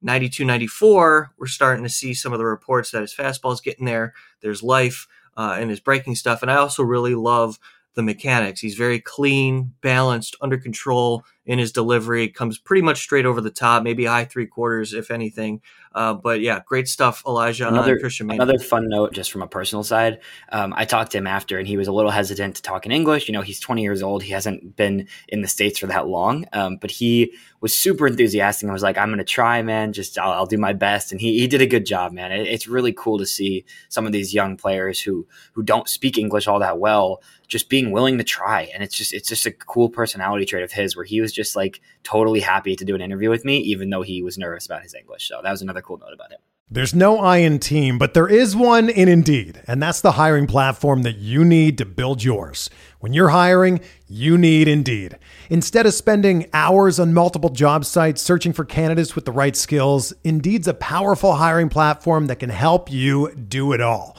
92, 0.00 0.44
94, 0.44 1.32
we're 1.38 1.46
starting 1.46 1.84
to 1.84 1.90
see 1.90 2.14
some 2.14 2.32
of 2.32 2.38
the 2.38 2.46
reports 2.46 2.90
that 2.92 3.02
his 3.02 3.14
fastball 3.14 3.52
is 3.52 3.60
getting 3.60 3.84
there. 3.84 4.14
There's 4.40 4.62
life 4.62 5.06
uh, 5.36 5.58
in 5.60 5.68
his 5.68 5.80
breaking 5.80 6.14
stuff. 6.14 6.42
And 6.42 6.50
I 6.50 6.56
also 6.56 6.82
really 6.82 7.14
love 7.14 7.58
the 7.94 8.02
mechanics. 8.02 8.60
He's 8.60 8.76
very 8.76 9.00
clean, 9.00 9.74
balanced, 9.82 10.36
under 10.40 10.56
control 10.56 11.24
in 11.48 11.58
his 11.58 11.72
delivery. 11.72 12.28
Comes 12.28 12.58
pretty 12.58 12.82
much 12.82 12.98
straight 12.98 13.26
over 13.26 13.40
the 13.40 13.50
top, 13.50 13.82
maybe 13.82 14.04
high 14.04 14.26
three 14.26 14.46
quarters, 14.46 14.92
if 14.92 15.10
anything. 15.10 15.62
Uh, 15.94 16.12
but 16.12 16.40
yeah, 16.40 16.60
great 16.66 16.86
stuff, 16.86 17.22
Elijah. 17.26 17.66
Another 17.66 17.98
Cristian 17.98 18.32
another 18.32 18.58
fun 18.58 18.88
note, 18.88 19.12
just 19.12 19.32
from 19.32 19.42
a 19.42 19.48
personal 19.48 19.82
side. 19.82 20.20
Um, 20.52 20.74
I 20.76 20.84
talked 20.84 21.12
to 21.12 21.18
him 21.18 21.26
after, 21.26 21.58
and 21.58 21.66
he 21.66 21.78
was 21.78 21.88
a 21.88 21.92
little 21.92 22.10
hesitant 22.10 22.56
to 22.56 22.62
talk 22.62 22.84
in 22.84 22.92
English. 22.92 23.26
You 23.26 23.32
know, 23.32 23.40
he's 23.40 23.58
20 23.58 23.82
years 23.82 24.02
old. 24.02 24.22
He 24.22 24.32
hasn't 24.32 24.76
been 24.76 25.08
in 25.28 25.40
the 25.40 25.48
states 25.48 25.78
for 25.78 25.86
that 25.86 26.06
long, 26.06 26.44
um, 26.52 26.76
but 26.76 26.90
he 26.90 27.32
was 27.60 27.76
super 27.76 28.06
enthusiastic. 28.06 28.68
I 28.68 28.72
was 28.72 28.82
like, 28.82 28.98
"I'm 28.98 29.08
going 29.08 29.18
to 29.18 29.24
try, 29.24 29.62
man. 29.62 29.94
Just 29.94 30.18
I'll, 30.18 30.32
I'll, 30.32 30.46
do 30.46 30.58
my 30.58 30.74
best." 30.74 31.10
And 31.10 31.20
he 31.20 31.40
he 31.40 31.48
did 31.48 31.62
a 31.62 31.66
good 31.66 31.86
job, 31.86 32.12
man. 32.12 32.30
It, 32.30 32.46
it's 32.46 32.68
really 32.68 32.92
cool 32.92 33.18
to 33.18 33.26
see 33.26 33.64
some 33.88 34.06
of 34.06 34.12
these 34.12 34.34
young 34.34 34.58
players 34.58 35.00
who 35.00 35.26
who 35.54 35.62
don't 35.62 35.88
speak 35.88 36.18
English 36.18 36.46
all 36.46 36.60
that 36.60 36.78
well 36.78 37.22
just 37.48 37.70
being 37.70 37.90
willing 37.90 38.18
to 38.18 38.24
try 38.24 38.70
and 38.74 38.82
it's 38.82 38.94
just 38.94 39.12
it's 39.12 39.28
just 39.28 39.46
a 39.46 39.50
cool 39.50 39.88
personality 39.88 40.44
trait 40.44 40.62
of 40.62 40.70
his 40.70 40.94
where 40.94 41.04
he 41.04 41.20
was 41.20 41.32
just 41.38 41.54
like 41.54 41.80
totally 42.02 42.40
happy 42.40 42.74
to 42.74 42.84
do 42.84 42.94
an 42.96 43.00
interview 43.00 43.30
with 43.30 43.44
me 43.44 43.58
even 43.58 43.88
though 43.90 44.02
he 44.02 44.22
was 44.22 44.36
nervous 44.36 44.66
about 44.66 44.82
his 44.82 44.94
english 44.94 45.28
so 45.28 45.40
that 45.42 45.52
was 45.52 45.62
another 45.62 45.80
cool 45.80 45.96
note 45.98 46.12
about 46.12 46.32
him 46.32 46.40
there's 46.70 46.94
no 46.94 47.18
I 47.18 47.38
in 47.38 47.60
team, 47.60 47.96
but 47.96 48.12
there 48.12 48.28
is 48.28 48.54
one 48.54 48.90
in 48.90 49.08
Indeed, 49.08 49.62
and 49.66 49.82
that's 49.82 50.02
the 50.02 50.12
hiring 50.12 50.46
platform 50.46 51.00
that 51.00 51.16
you 51.16 51.42
need 51.42 51.78
to 51.78 51.86
build 51.86 52.22
yours. 52.22 52.68
When 53.00 53.14
you're 53.14 53.30
hiring, 53.30 53.80
you 54.06 54.36
need 54.36 54.68
Indeed. 54.68 55.16
Instead 55.48 55.86
of 55.86 55.94
spending 55.94 56.46
hours 56.52 57.00
on 57.00 57.14
multiple 57.14 57.48
job 57.48 57.86
sites 57.86 58.20
searching 58.20 58.52
for 58.52 58.66
candidates 58.66 59.14
with 59.14 59.24
the 59.24 59.32
right 59.32 59.56
skills, 59.56 60.12
Indeed's 60.24 60.68
a 60.68 60.74
powerful 60.74 61.36
hiring 61.36 61.70
platform 61.70 62.26
that 62.26 62.36
can 62.36 62.50
help 62.50 62.92
you 62.92 63.34
do 63.34 63.72
it 63.72 63.80
all. 63.80 64.18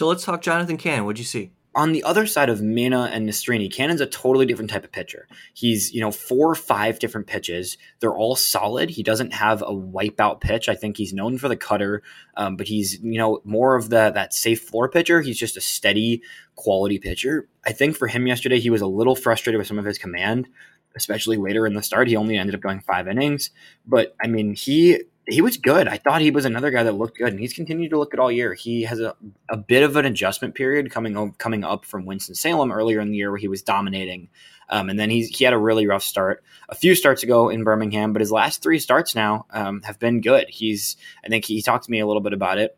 So 0.00 0.06
let's 0.06 0.24
talk 0.24 0.40
Jonathan 0.40 0.78
Cannon. 0.78 1.04
What'd 1.04 1.18
you 1.18 1.26
see? 1.26 1.52
on 1.74 1.92
the 1.92 2.02
other 2.02 2.26
side 2.26 2.48
of 2.48 2.62
Mena 2.62 3.10
and 3.12 3.28
Nastrini, 3.28 3.72
Cannon's 3.72 4.00
a 4.00 4.06
totally 4.06 4.46
different 4.46 4.70
type 4.70 4.82
of 4.82 4.90
pitcher. 4.90 5.28
He's, 5.54 5.92
you 5.92 6.00
know, 6.00 6.10
four 6.10 6.50
or 6.50 6.54
five 6.54 6.98
different 6.98 7.26
pitches. 7.26 7.76
They're 8.00 8.16
all 8.16 8.34
solid. 8.34 8.90
He 8.90 9.02
doesn't 9.02 9.34
have 9.34 9.62
a 9.62 9.66
wipeout 9.66 10.40
pitch. 10.40 10.70
I 10.70 10.74
think 10.74 10.96
he's 10.96 11.12
known 11.12 11.36
for 11.36 11.48
the 11.48 11.56
cutter, 11.56 12.02
um, 12.34 12.56
but 12.56 12.66
he's, 12.66 12.98
you 13.02 13.18
know, 13.18 13.40
more 13.44 13.76
of 13.76 13.90
the 13.90 14.10
that 14.10 14.32
safe 14.32 14.62
floor 14.62 14.88
pitcher. 14.88 15.20
He's 15.20 15.38
just 15.38 15.58
a 15.58 15.60
steady 15.60 16.22
quality 16.56 16.98
pitcher. 16.98 17.46
I 17.64 17.72
think 17.72 17.94
for 17.94 18.08
him 18.08 18.26
yesterday, 18.26 18.58
he 18.58 18.70
was 18.70 18.80
a 18.80 18.86
little 18.86 19.14
frustrated 19.14 19.58
with 19.58 19.68
some 19.68 19.78
of 19.78 19.84
his 19.84 19.98
command, 19.98 20.48
especially 20.96 21.36
later 21.36 21.66
in 21.66 21.74
the 21.74 21.82
start. 21.82 22.08
He 22.08 22.16
only 22.16 22.38
ended 22.38 22.56
up 22.56 22.62
going 22.62 22.80
five 22.80 23.06
innings, 23.06 23.50
but 23.86 24.16
I 24.20 24.28
mean, 24.28 24.54
he 24.54 25.02
he 25.26 25.42
was 25.42 25.56
good. 25.56 25.86
I 25.86 25.96
thought 25.96 26.20
he 26.20 26.30
was 26.30 26.44
another 26.44 26.70
guy 26.70 26.82
that 26.82 26.92
looked 26.92 27.18
good, 27.18 27.28
and 27.28 27.38
he's 27.38 27.52
continued 27.52 27.90
to 27.90 27.98
look 27.98 28.10
good 28.10 28.20
all 28.20 28.32
year. 28.32 28.54
He 28.54 28.82
has 28.82 29.00
a, 29.00 29.14
a 29.48 29.56
bit 29.56 29.82
of 29.82 29.96
an 29.96 30.04
adjustment 30.06 30.54
period 30.54 30.90
coming 30.90 31.32
coming 31.34 31.64
up 31.64 31.84
from 31.84 32.06
Winston 32.06 32.34
Salem 32.34 32.72
earlier 32.72 33.00
in 33.00 33.10
the 33.10 33.16
year 33.16 33.30
where 33.30 33.38
he 33.38 33.48
was 33.48 33.62
dominating, 33.62 34.28
um, 34.70 34.88
and 34.88 34.98
then 34.98 35.10
he's 35.10 35.28
he 35.28 35.44
had 35.44 35.52
a 35.52 35.58
really 35.58 35.86
rough 35.86 36.02
start 36.02 36.42
a 36.68 36.74
few 36.74 36.94
starts 36.94 37.22
ago 37.22 37.48
in 37.48 37.64
Birmingham, 37.64 38.12
but 38.12 38.20
his 38.20 38.32
last 38.32 38.62
three 38.62 38.78
starts 38.78 39.14
now 39.14 39.46
um, 39.50 39.82
have 39.82 39.98
been 39.98 40.20
good. 40.20 40.46
He's 40.48 40.96
I 41.24 41.28
think 41.28 41.44
he 41.44 41.62
talked 41.62 41.84
to 41.84 41.90
me 41.90 42.00
a 42.00 42.06
little 42.06 42.22
bit 42.22 42.32
about 42.32 42.58
it 42.58 42.76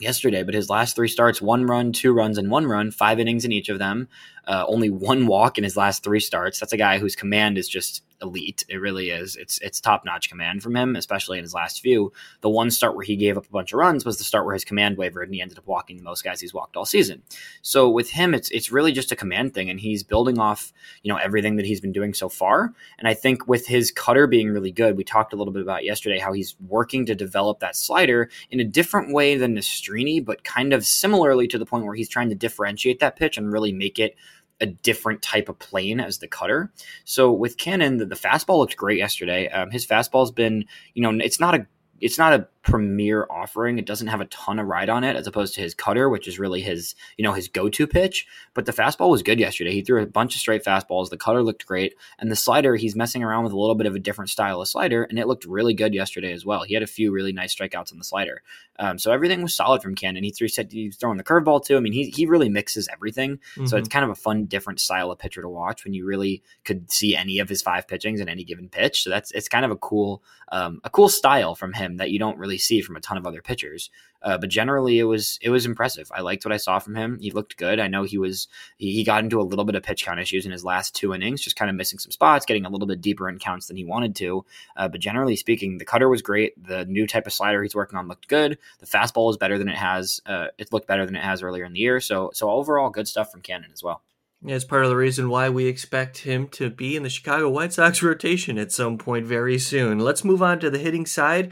yesterday, 0.00 0.42
but 0.42 0.54
his 0.54 0.70
last 0.70 0.94
three 0.94 1.08
starts 1.08 1.42
one 1.42 1.66
run, 1.66 1.92
two 1.92 2.12
runs, 2.12 2.38
and 2.38 2.50
one 2.50 2.66
run, 2.66 2.90
five 2.90 3.18
innings 3.18 3.44
in 3.44 3.52
each 3.52 3.68
of 3.68 3.78
them. 3.78 4.08
Uh, 4.46 4.64
only 4.68 4.90
one 4.90 5.26
walk 5.26 5.58
in 5.58 5.64
his 5.64 5.76
last 5.76 6.04
three 6.04 6.20
starts. 6.20 6.60
That's 6.60 6.72
a 6.72 6.76
guy 6.76 6.98
whose 6.98 7.16
command 7.16 7.58
is 7.58 7.68
just 7.68 8.02
elite. 8.22 8.64
It 8.68 8.76
really 8.76 9.10
is. 9.10 9.36
It's 9.36 9.58
it's 9.58 9.80
top 9.80 10.04
notch 10.04 10.28
command 10.28 10.62
from 10.62 10.76
him, 10.76 10.96
especially 10.96 11.38
in 11.38 11.44
his 11.44 11.54
last 11.54 11.80
few. 11.80 12.12
The 12.40 12.48
one 12.48 12.70
start 12.70 12.96
where 12.96 13.04
he 13.04 13.16
gave 13.16 13.36
up 13.36 13.46
a 13.46 13.50
bunch 13.50 13.72
of 13.72 13.78
runs 13.78 14.04
was 14.04 14.18
the 14.18 14.24
start 14.24 14.44
where 14.44 14.54
his 14.54 14.64
command 14.64 14.96
wavered 14.96 15.28
and 15.28 15.34
he 15.34 15.40
ended 15.40 15.58
up 15.58 15.66
walking 15.66 15.96
the 15.96 16.02
most 16.02 16.24
guys 16.24 16.40
he's 16.40 16.54
walked 16.54 16.76
all 16.76 16.84
season. 16.84 17.22
So 17.62 17.88
with 17.90 18.10
him, 18.10 18.34
it's 18.34 18.50
it's 18.50 18.72
really 18.72 18.92
just 18.92 19.12
a 19.12 19.16
command 19.16 19.54
thing, 19.54 19.70
and 19.70 19.80
he's 19.80 20.02
building 20.02 20.38
off 20.38 20.72
you 21.02 21.12
know 21.12 21.18
everything 21.18 21.56
that 21.56 21.66
he's 21.66 21.80
been 21.80 21.92
doing 21.92 22.14
so 22.14 22.28
far. 22.28 22.72
And 22.98 23.08
I 23.08 23.14
think 23.14 23.46
with 23.48 23.66
his 23.66 23.90
cutter 23.90 24.26
being 24.26 24.50
really 24.50 24.72
good, 24.72 24.96
we 24.96 25.04
talked 25.04 25.32
a 25.32 25.36
little 25.36 25.52
bit 25.52 25.62
about 25.62 25.84
yesterday 25.84 26.18
how 26.18 26.32
he's 26.32 26.56
working 26.66 27.06
to 27.06 27.14
develop 27.14 27.60
that 27.60 27.76
slider 27.76 28.30
in 28.50 28.60
a 28.60 28.64
different 28.64 29.12
way 29.12 29.36
than 29.36 29.56
Nastrini, 29.56 30.24
but 30.24 30.44
kind 30.44 30.72
of 30.72 30.86
similarly 30.86 31.48
to 31.48 31.58
the 31.58 31.66
point 31.66 31.84
where 31.84 31.94
he's 31.94 32.08
trying 32.08 32.28
to 32.28 32.34
differentiate 32.34 33.00
that 33.00 33.16
pitch 33.16 33.36
and 33.36 33.52
really 33.52 33.72
make 33.72 33.98
it 33.98 34.16
a 34.60 34.66
different 34.66 35.22
type 35.22 35.48
of 35.48 35.58
plane 35.58 36.00
as 36.00 36.18
the 36.18 36.28
cutter. 36.28 36.72
So 37.04 37.32
with 37.32 37.56
Cannon, 37.56 37.98
the, 37.98 38.06
the 38.06 38.14
fastball 38.14 38.58
looked 38.58 38.76
great 38.76 38.98
yesterday. 38.98 39.48
Um, 39.48 39.70
his 39.70 39.86
fastball's 39.86 40.30
been, 40.30 40.64
you 40.94 41.02
know, 41.02 41.10
it's 41.24 41.40
not 41.40 41.54
a 41.54 41.66
it's 42.00 42.18
not 42.18 42.32
a 42.32 42.48
premier 42.64 43.26
offering. 43.28 43.78
It 43.78 43.86
doesn't 43.86 44.06
have 44.08 44.20
a 44.20 44.26
ton 44.26 44.58
of 44.58 44.66
ride 44.66 44.88
on 44.88 45.04
it 45.04 45.16
as 45.16 45.26
opposed 45.26 45.54
to 45.54 45.60
his 45.60 45.74
cutter, 45.74 46.08
which 46.08 46.26
is 46.26 46.38
really 46.38 46.62
his, 46.62 46.94
you 47.16 47.22
know, 47.22 47.32
his 47.32 47.46
go-to 47.46 47.86
pitch. 47.86 48.26
But 48.54 48.64
the 48.64 48.72
fastball 48.72 49.10
was 49.10 49.22
good 49.22 49.38
yesterday. 49.38 49.72
He 49.72 49.82
threw 49.82 50.02
a 50.02 50.06
bunch 50.06 50.34
of 50.34 50.40
straight 50.40 50.64
fastballs. 50.64 51.10
The 51.10 51.18
cutter 51.18 51.42
looked 51.42 51.66
great. 51.66 51.94
And 52.18 52.30
the 52.30 52.36
slider, 52.36 52.74
he's 52.76 52.96
messing 52.96 53.22
around 53.22 53.44
with 53.44 53.52
a 53.52 53.58
little 53.58 53.74
bit 53.74 53.86
of 53.86 53.94
a 53.94 53.98
different 53.98 54.30
style 54.30 54.60
of 54.60 54.68
slider, 54.68 55.04
and 55.04 55.18
it 55.18 55.26
looked 55.26 55.44
really 55.44 55.74
good 55.74 55.94
yesterday 55.94 56.32
as 56.32 56.46
well. 56.46 56.62
He 56.62 56.74
had 56.74 56.82
a 56.82 56.86
few 56.86 57.12
really 57.12 57.32
nice 57.32 57.54
strikeouts 57.54 57.92
on 57.92 57.98
the 57.98 58.04
slider. 58.04 58.42
Um, 58.78 58.98
so 58.98 59.12
everything 59.12 59.42
was 59.42 59.54
solid 59.54 59.82
from 59.82 59.94
Cannon. 59.94 60.24
He 60.24 60.30
threw 60.30 60.48
said 60.48 60.72
he's 60.72 60.96
throwing 60.96 61.18
the 61.18 61.24
curveball 61.24 61.64
too. 61.64 61.76
I 61.76 61.80
mean, 61.80 61.92
he 61.92 62.10
he 62.10 62.26
really 62.26 62.48
mixes 62.48 62.88
everything. 62.90 63.36
Mm-hmm. 63.36 63.66
So 63.66 63.76
it's 63.76 63.88
kind 63.88 64.04
of 64.04 64.10
a 64.10 64.14
fun, 64.14 64.46
different 64.46 64.80
style 64.80 65.10
of 65.10 65.18
pitcher 65.18 65.42
to 65.42 65.48
watch 65.48 65.84
when 65.84 65.94
you 65.94 66.06
really 66.06 66.42
could 66.64 66.90
see 66.90 67.14
any 67.14 67.38
of 67.38 67.48
his 67.48 67.62
five 67.62 67.86
pitchings 67.86 68.20
in 68.20 68.28
any 68.28 68.42
given 68.42 68.68
pitch. 68.68 69.02
So 69.02 69.10
that's 69.10 69.30
it's 69.32 69.48
kind 69.48 69.64
of 69.64 69.70
a 69.70 69.76
cool 69.76 70.22
um, 70.50 70.80
a 70.84 70.90
cool 70.90 71.08
style 71.08 71.54
from 71.54 71.72
him 71.72 71.96
that 71.98 72.10
you 72.10 72.18
don't 72.18 72.38
really 72.38 72.53
see 72.56 72.80
from 72.80 72.96
a 72.96 73.00
ton 73.00 73.18
of 73.18 73.26
other 73.26 73.34
other 73.34 73.42
pitchers. 73.42 73.90
Uh, 74.22 74.38
but 74.38 74.48
generally, 74.48 74.98
it 74.98 75.04
was 75.04 75.38
it 75.42 75.50
was 75.50 75.66
impressive. 75.66 76.10
I 76.14 76.22
liked 76.22 76.46
what 76.46 76.52
I 76.52 76.56
saw 76.56 76.78
from 76.78 76.94
him. 76.94 77.18
He 77.20 77.30
looked 77.30 77.58
good. 77.58 77.78
I 77.78 77.88
know 77.88 78.04
he 78.04 78.16
was 78.16 78.48
he, 78.78 78.92
he 78.92 79.04
got 79.04 79.22
into 79.22 79.38
a 79.38 79.42
little 79.42 79.66
bit 79.66 79.74
of 79.74 79.82
pitch 79.82 80.04
count 80.04 80.18
issues 80.18 80.46
in 80.46 80.52
his 80.52 80.64
last 80.64 80.94
two 80.94 81.12
innings, 81.12 81.42
just 81.42 81.56
kind 81.56 81.70
of 81.70 81.76
missing 81.76 81.98
some 81.98 82.10
spots, 82.10 82.46
getting 82.46 82.64
a 82.64 82.70
little 82.70 82.86
bit 82.86 83.02
deeper 83.02 83.28
in 83.28 83.38
counts 83.38 83.66
than 83.66 83.76
he 83.76 83.84
wanted 83.84 84.16
to. 84.16 84.44
Uh, 84.76 84.88
but 84.88 85.00
generally 85.00 85.36
speaking, 85.36 85.76
the 85.76 85.84
cutter 85.84 86.08
was 86.08 86.22
great. 86.22 86.52
The 86.62 86.86
new 86.86 87.06
type 87.06 87.26
of 87.26 87.34
slider 87.34 87.62
he's 87.62 87.74
working 87.74 87.98
on 87.98 88.08
looked 88.08 88.28
good. 88.28 88.56
The 88.78 88.86
fastball 88.86 89.30
is 89.30 89.36
better 89.36 89.58
than 89.58 89.68
it 89.68 89.76
has. 89.76 90.20
Uh, 90.24 90.46
it 90.56 90.72
looked 90.72 90.88
better 90.88 91.04
than 91.04 91.16
it 91.16 91.24
has 91.24 91.42
earlier 91.42 91.64
in 91.64 91.74
the 91.74 91.80
year. 91.80 92.00
So 92.00 92.30
so 92.32 92.50
overall, 92.50 92.88
good 92.88 93.08
stuff 93.08 93.30
from 93.30 93.42
Cannon 93.42 93.72
as 93.74 93.82
well. 93.82 94.02
Yeah, 94.46 94.56
it's 94.56 94.64
part 94.64 94.84
of 94.84 94.90
the 94.90 94.96
reason 94.96 95.30
why 95.30 95.48
we 95.48 95.66
expect 95.66 96.18
him 96.18 96.48
to 96.48 96.68
be 96.68 96.96
in 96.96 97.02
the 97.02 97.08
Chicago 97.08 97.48
White 97.48 97.72
Sox 97.72 98.02
rotation 98.02 98.58
at 98.58 98.72
some 98.72 98.98
point 98.98 99.24
very 99.24 99.58
soon. 99.58 100.00
Let's 100.00 100.22
move 100.22 100.42
on 100.42 100.60
to 100.60 100.68
the 100.68 100.78
hitting 100.78 101.06
side. 101.06 101.50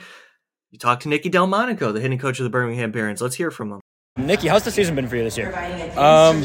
You 0.73 0.79
talked 0.79 1.03
to 1.03 1.09
Nicky 1.11 1.29
Delmonico, 1.29 1.93
the 1.93 2.01
hitting 2.01 2.19
coach 2.19 2.41
of 2.41 2.45
the 2.45 2.51
Birmingham 2.51 2.93
Barons. 2.93 3.21
Let's 3.21 3.35
hear 3.35 3.51
from 3.51 3.73
him. 3.73 3.81
Nicky, 4.17 4.49
how's 4.49 4.65
the 4.65 4.71
season 4.71 4.95
been 4.95 5.07
for 5.07 5.17
you 5.17 5.23
this 5.23 5.37
year? 5.37 5.55
Um, 5.99 6.43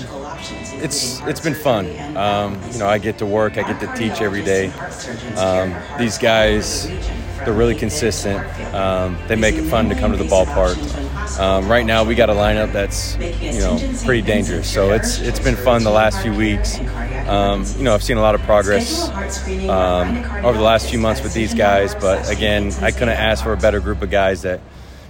it's 0.84 1.22
it's 1.22 1.40
been 1.40 1.54
fun. 1.54 1.86
Um, 2.18 2.62
you 2.74 2.80
know, 2.80 2.88
I 2.88 2.98
get 2.98 3.18
to 3.20 3.26
work, 3.26 3.58
I 3.58 3.64
get 3.64 3.80
to 3.80 3.88
teach 3.96 4.20
every 4.20 4.44
day. 4.44 4.68
Um, 5.38 5.74
these 5.98 6.18
guys, 6.18 6.90
they're 7.46 7.54
really 7.54 7.74
consistent. 7.74 8.46
Um, 8.76 9.18
they 9.30 9.38
make 9.38 9.56
it 9.56 9.64
fun 9.70 9.88
to 9.88 9.96
come 9.96 10.12
to 10.12 10.18
the 10.18 10.26
ballpark. 10.26 10.76
Um, 11.40 11.68
right 11.68 11.86
now, 11.86 12.04
we 12.04 12.16
got 12.16 12.30
a 12.30 12.34
lineup 12.34 12.72
that's 12.72 13.16
you 13.18 13.60
know 13.60 13.78
pretty 14.06 14.22
dangerous. 14.22 14.72
So 14.72 14.92
it's 14.92 15.20
it's 15.20 15.40
been 15.40 15.56
fun 15.56 15.84
the 15.84 15.92
last 15.92 16.22
few 16.22 16.34
weeks. 16.34 16.80
Um, 17.28 17.66
you 17.78 17.84
know, 17.84 17.94
I've 17.94 18.04
seen 18.04 18.18
a 18.18 18.22
lot 18.22 18.36
of 18.36 18.42
progress 18.42 19.10
um, 19.68 20.24
over 20.46 20.58
the 20.58 20.64
last 20.64 20.90
few 20.90 21.00
months 21.00 21.22
with 21.22 21.34
these 21.34 21.54
guys, 21.54 21.94
but 21.96 22.30
again, 22.30 22.72
I 22.82 22.92
couldn't 22.92 23.10
ask 23.10 23.44
for 23.44 23.52
a 23.52 23.58
better 23.58 23.80
group 23.82 24.02
of 24.02 24.10
guys 24.10 24.44
that 24.44 24.62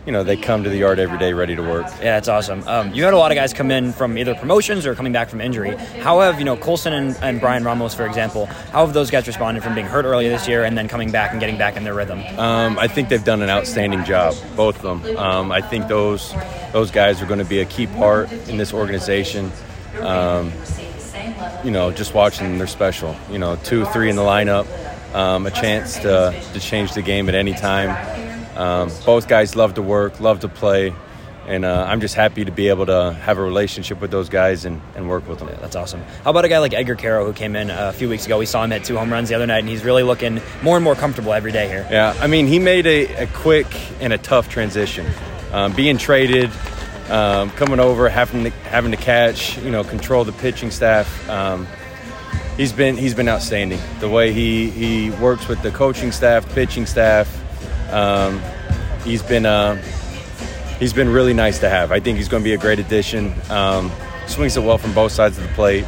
you 0.08 0.14
know, 0.14 0.24
they 0.24 0.38
come 0.38 0.64
to 0.64 0.70
the 0.70 0.78
yard 0.78 1.00
every 1.00 1.18
day 1.18 1.34
ready 1.34 1.54
to 1.54 1.62
work. 1.62 1.86
Yeah, 1.98 2.16
that's 2.16 2.30
awesome. 2.30 2.66
Um, 2.66 2.94
you 2.94 3.04
had 3.04 3.14
a 3.14 3.18
lot 3.18 3.32
of 3.32 3.36
guys 3.36 3.54
come 3.54 3.70
in 3.70 3.92
from 3.92 4.18
either 4.18 4.34
promotions 4.36 4.86
or 4.86 4.96
coming 4.96 5.12
back 5.12 5.28
from 5.28 5.42
injury. 5.42 5.76
How 5.76 6.22
have, 6.22 6.40
you 6.40 6.46
know, 6.46 6.56
Colson 6.56 6.94
and, 6.94 7.18
and 7.22 7.42
Bryan 7.42 7.66
Ramos, 7.66 7.94
for 7.94 8.06
example, 8.06 8.46
how 8.46 8.86
have 8.86 8.94
those 8.94 9.12
guys 9.12 9.28
responded 9.28 9.64
from 9.64 9.76
being 9.76 9.86
hurt 9.86 10.06
earlier 10.06 10.30
this 10.30 10.48
year 10.48 10.64
and 10.64 10.78
then 10.78 10.88
coming 10.88 11.12
back 11.12 11.32
and 11.32 11.42
getting 11.42 11.58
back 11.58 11.76
in 11.76 11.84
their 11.84 11.94
rhythm? 11.94 12.22
Um, 12.40 12.80
I 12.80 12.88
think 12.88 13.10
they've 13.10 13.22
done 13.24 13.42
an 13.42 13.50
outstanding 13.50 14.06
job, 14.06 14.34
both 14.56 14.82
of 14.82 15.04
them. 15.04 15.18
Um, 15.18 15.52
I 15.52 15.60
think 15.60 15.90
those 15.90 16.34
those 16.72 16.90
guys 16.90 17.22
are 17.22 17.26
going 17.26 17.40
to 17.40 17.46
be 17.46 17.60
a 17.60 17.66
key 17.66 17.88
part 17.88 18.32
in 18.48 18.56
this 18.56 18.74
organization. 18.74 19.52
Um, 20.00 20.54
you 21.66 21.72
know, 21.72 21.92
just 21.92 22.14
watching 22.14 22.48
them, 22.48 22.58
they're 22.60 22.68
special. 22.68 23.14
You 23.30 23.40
know, 23.40 23.58
two, 23.58 23.84
three 23.88 24.10
in 24.10 24.16
the 24.16 24.22
lineup, 24.22 24.68
um, 25.14 25.46
a 25.46 25.52
chance 25.52 25.98
to, 25.98 26.34
to 26.54 26.60
change 26.62 26.94
the 26.94 27.02
game 27.02 27.28
at 27.28 27.36
any 27.36 27.54
time. 27.54 28.27
Um, 28.58 28.92
both 29.06 29.28
guys 29.28 29.56
love 29.56 29.76
to 29.76 29.82
work, 29.82 30.20
love 30.20 30.40
to 30.40 30.50
play, 30.50 30.94
and 31.46 31.64
uh, 31.64 31.86
I'm 31.88 32.02
just 32.02 32.16
happy 32.16 32.44
to 32.44 32.52
be 32.52 32.70
able 32.70 32.88
to 32.88 33.14
have 33.14 33.38
a 33.38 33.42
relationship 33.42 34.02
with 34.02 34.10
those 34.10 34.30
guys 34.30 34.66
and, 34.66 34.82
and 34.96 35.08
work 35.08 35.28
with 35.30 35.40
them. 35.40 35.48
Yeah, 35.48 35.58
that's 35.62 35.76
awesome. 35.76 36.02
How 36.24 36.32
about 36.32 36.44
a 36.44 36.50
guy 36.50 36.58
like 36.58 36.74
Edgar 36.74 36.96
Quero 36.96 37.24
who 37.24 37.34
came 37.34 37.56
in 37.56 37.70
a 37.70 37.94
few 37.94 38.10
weeks 38.10 38.26
ago? 38.26 38.40
We 38.40 38.48
saw 38.48 38.64
him 38.64 38.72
hit 38.72 38.84
two 38.84 38.98
home 38.98 39.14
runs 39.14 39.30
the 39.30 39.36
other 39.36 39.46
night, 39.46 39.60
and 39.60 39.70
he's 39.70 39.84
really 39.84 40.04
looking 40.04 40.42
more 40.64 40.76
and 40.76 40.84
more 40.84 40.96
comfortable 40.96 41.34
every 41.34 41.52
day 41.52 41.68
here. 41.68 41.88
Yeah, 41.92 42.18
I 42.20 42.26
mean, 42.26 42.48
he 42.48 42.58
made 42.58 42.88
a, 42.88 43.24
a 43.24 43.28
quick 43.28 43.68
and 44.02 44.12
a 44.12 44.18
tough 44.18 44.50
transition. 44.50 45.06
Um, 45.54 45.74
being 45.74 45.98
traded, 45.98 46.52
um, 47.10 47.52
coming 47.52 47.80
over, 47.80 48.10
having 48.10 48.46
to, 48.46 48.50
having 48.50 48.92
to 48.92 48.98
catch, 48.98 49.58
you 49.60 49.72
know, 49.72 49.84
control 49.84 50.26
the 50.26 50.34
pitching 50.34 50.72
staff. 50.72 51.30
Um, 51.30 51.68
he's 52.58 52.74
been 52.74 52.98
he's 52.98 53.14
been 53.14 53.30
outstanding. 53.30 53.80
The 54.00 54.10
way 54.10 54.34
he 54.34 54.70
he 54.72 55.12
works 55.12 55.48
with 55.48 55.62
the 55.62 55.72
coaching 55.72 56.12
staff, 56.12 56.52
pitching 56.54 56.88
staff. 56.88 57.37
Um, 57.92 58.42
he's 59.04 59.24
been 59.24 59.46
uh, 59.46 59.76
he's 60.80 60.94
been 60.94 61.10
really 61.10 61.34
nice 61.34 61.60
to 61.60 61.70
have. 61.70 61.92
I 61.92 62.00
think 62.00 62.18
he's 62.18 62.28
going 62.28 62.44
to 62.44 62.48
be 62.48 62.54
a 62.54 62.58
great 62.58 62.80
addition. 62.80 63.34
Um, 63.50 63.92
swings 64.28 64.58
it 64.58 64.64
well 64.64 64.78
from 64.78 64.94
both 64.94 65.12
sides 65.12 65.38
of 65.38 65.44
the 65.44 65.54
plate. 65.54 65.86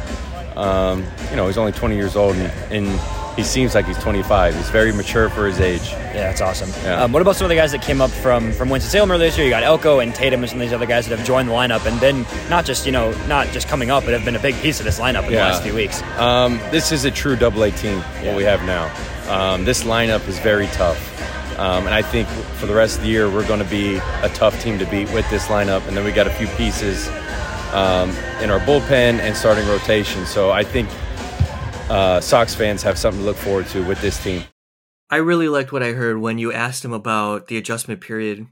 Um, 0.56 1.04
you 1.30 1.36
know, 1.36 1.46
he's 1.46 1.56
only 1.56 1.72
20 1.72 1.94
years 1.94 2.16
old 2.16 2.36
and, 2.36 2.52
and, 2.72 3.00
he 3.36 3.44
seems 3.44 3.74
like 3.76 3.86
he's 3.86 3.96
25. 3.98 4.54
He's 4.54 4.70
very 4.70 4.92
mature 4.92 5.30
for 5.30 5.46
his 5.46 5.60
age. 5.60 5.88
Yeah, 5.92 6.12
that's 6.12 6.40
awesome. 6.40 6.68
Yeah. 6.82 7.04
Um, 7.04 7.12
what 7.12 7.22
about 7.22 7.36
some 7.36 7.44
of 7.44 7.48
the 7.48 7.54
guys 7.54 7.70
that 7.72 7.80
came 7.80 8.00
up 8.00 8.10
from 8.10 8.52
from 8.52 8.68
Winston-Salem 8.68 9.10
earlier 9.10 9.28
this 9.28 9.38
year? 9.38 9.46
You 9.46 9.52
got 9.52 9.62
Elko 9.62 10.00
and 10.00 10.12
Tatum 10.14 10.40
and 10.40 10.50
some 10.50 10.60
of 10.60 10.66
these 10.66 10.72
other 10.74 10.84
guys 10.84 11.06
that 11.06 11.16
have 11.16 11.26
joined 11.26 11.48
the 11.48 11.52
lineup 11.52 11.86
and 11.86 11.98
been 12.00 12.26
not 12.50 12.66
just 12.66 12.84
you 12.84 12.92
know 12.92 13.12
not 13.28 13.46
just 13.48 13.68
coming 13.68 13.88
up, 13.90 14.04
but 14.04 14.12
have 14.12 14.24
been 14.24 14.36
a 14.36 14.40
big 14.40 14.56
piece 14.56 14.80
of 14.80 14.84
this 14.84 14.98
lineup 14.98 15.24
in 15.26 15.32
yeah. 15.32 15.44
the 15.44 15.52
last 15.52 15.62
few 15.62 15.74
weeks. 15.74 16.02
Um, 16.18 16.58
this 16.70 16.90
is 16.92 17.04
a 17.04 17.10
true 17.10 17.36
Double 17.36 17.62
A 17.62 17.70
team. 17.70 18.00
What 18.24 18.36
we 18.36 18.42
have 18.42 18.62
now. 18.64 18.92
Um, 19.32 19.64
this 19.64 19.84
lineup 19.84 20.26
is 20.28 20.38
very 20.40 20.66
tough. 20.66 20.98
Um, 21.60 21.84
and 21.84 21.94
I 21.94 22.00
think 22.00 22.26
for 22.56 22.64
the 22.64 22.74
rest 22.74 22.96
of 22.96 23.04
the 23.04 23.10
year, 23.10 23.28
we're 23.28 23.46
going 23.46 23.62
to 23.62 23.68
be 23.68 23.96
a 23.96 24.30
tough 24.32 24.60
team 24.62 24.78
to 24.78 24.86
beat 24.86 25.12
with 25.12 25.28
this 25.28 25.48
lineup. 25.48 25.86
And 25.86 25.94
then 25.94 26.06
we 26.06 26.10
got 26.10 26.26
a 26.26 26.30
few 26.30 26.46
pieces 26.56 27.06
um, 27.72 28.08
in 28.40 28.50
our 28.50 28.60
bullpen 28.60 29.20
and 29.20 29.36
starting 29.36 29.68
rotation. 29.68 30.24
So 30.24 30.50
I 30.50 30.64
think 30.64 30.88
uh, 31.90 32.20
Sox 32.22 32.54
fans 32.54 32.82
have 32.82 32.98
something 32.98 33.20
to 33.20 33.26
look 33.26 33.36
forward 33.36 33.66
to 33.68 33.86
with 33.86 34.00
this 34.00 34.22
team. 34.22 34.44
I 35.10 35.16
really 35.16 35.48
liked 35.48 35.70
what 35.70 35.82
I 35.82 35.92
heard 35.92 36.18
when 36.18 36.38
you 36.38 36.50
asked 36.50 36.82
him 36.82 36.94
about 36.94 37.48
the 37.48 37.58
adjustment 37.58 38.00
period 38.00 38.46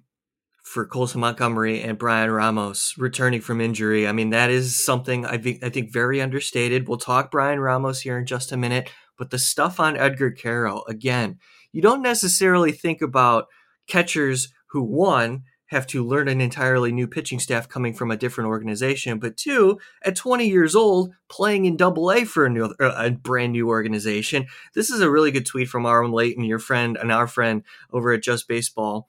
for 0.63 0.85
Colson 0.85 1.23
Montgomery 1.23 1.81
and 1.81 1.97
Bryan 1.97 2.31
Ramos 2.31 2.95
returning 2.99 3.41
from 3.41 3.61
injury. 3.61 4.07
I 4.07 4.13
mean, 4.13 4.31
that 4.31 4.51
is 4.51 4.79
something 4.79 5.25
I 5.25 5.39
think 5.39 5.65
I 5.65 5.71
think 5.71 5.93
very 5.93 6.21
understated. 6.21 6.87
We'll 6.87 6.99
talk 6.99 7.31
Bryan 7.31 7.59
Ramos 7.59 8.03
here 8.03 8.19
in 8.19 8.27
just 8.27 8.53
a 8.53 8.57
minute, 8.59 8.91
but 9.19 9.31
the 9.31 9.39
stuff 9.39 9.79
on 9.79 9.97
Edgar 9.97 10.31
Quero 10.31 10.83
again 10.89 11.39
you 11.73 11.83
don't 11.83 12.03
necessarily 12.03 12.73
think 12.73 13.03
about 13.03 13.47
catchers 13.87 14.49
who 14.71 14.83
one 14.83 15.43
have 15.69 15.87
to 15.87 16.05
learn 16.05 16.29
an 16.29 16.41
entirely 16.41 16.93
new 16.93 17.07
pitching 17.07 17.39
staff 17.39 17.69
coming 17.69 17.93
from 17.93 18.11
a 18.11 18.17
different 18.17 18.49
organization, 18.49 19.19
but 19.19 19.37
two, 19.37 19.79
at 20.03 20.17
20 20.17 20.49
years 20.49 20.75
old, 20.75 21.13
playing 21.29 21.67
in 21.67 21.77
Double 21.77 22.11
A 22.11 22.25
for 22.25 22.47
a, 22.47 22.51
new, 22.51 22.75
uh, 22.81 22.95
a 22.97 23.11
brand 23.11 23.53
new 23.53 23.69
organization. 23.69 24.47
This 24.75 24.91
is 24.91 25.01
a 25.01 25.11
really 25.11 25.31
good 25.31 25.47
tweet 25.47 25.69
from 25.69 25.85
Aaron 25.85 26.11
Layton, 26.11 26.45
your 26.45 26.59
friend 26.59 26.97
and 26.97 27.13
our 27.13 27.27
friend 27.27 27.63
over 27.93 28.13
at 28.13 28.23
Just 28.23 28.49
Baseball. 28.49 29.09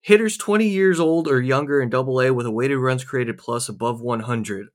Hitters 0.00 0.36
20 0.36 0.66
years 0.66 0.98
old 0.98 1.28
or 1.28 1.40
younger 1.40 1.80
in 1.80 1.88
Double 1.88 2.20
A 2.20 2.32
with 2.32 2.46
a 2.46 2.50
weighted 2.50 2.78
runs 2.78 3.04
created 3.04 3.38
plus 3.38 3.68
above 3.68 4.00
100. 4.00 4.68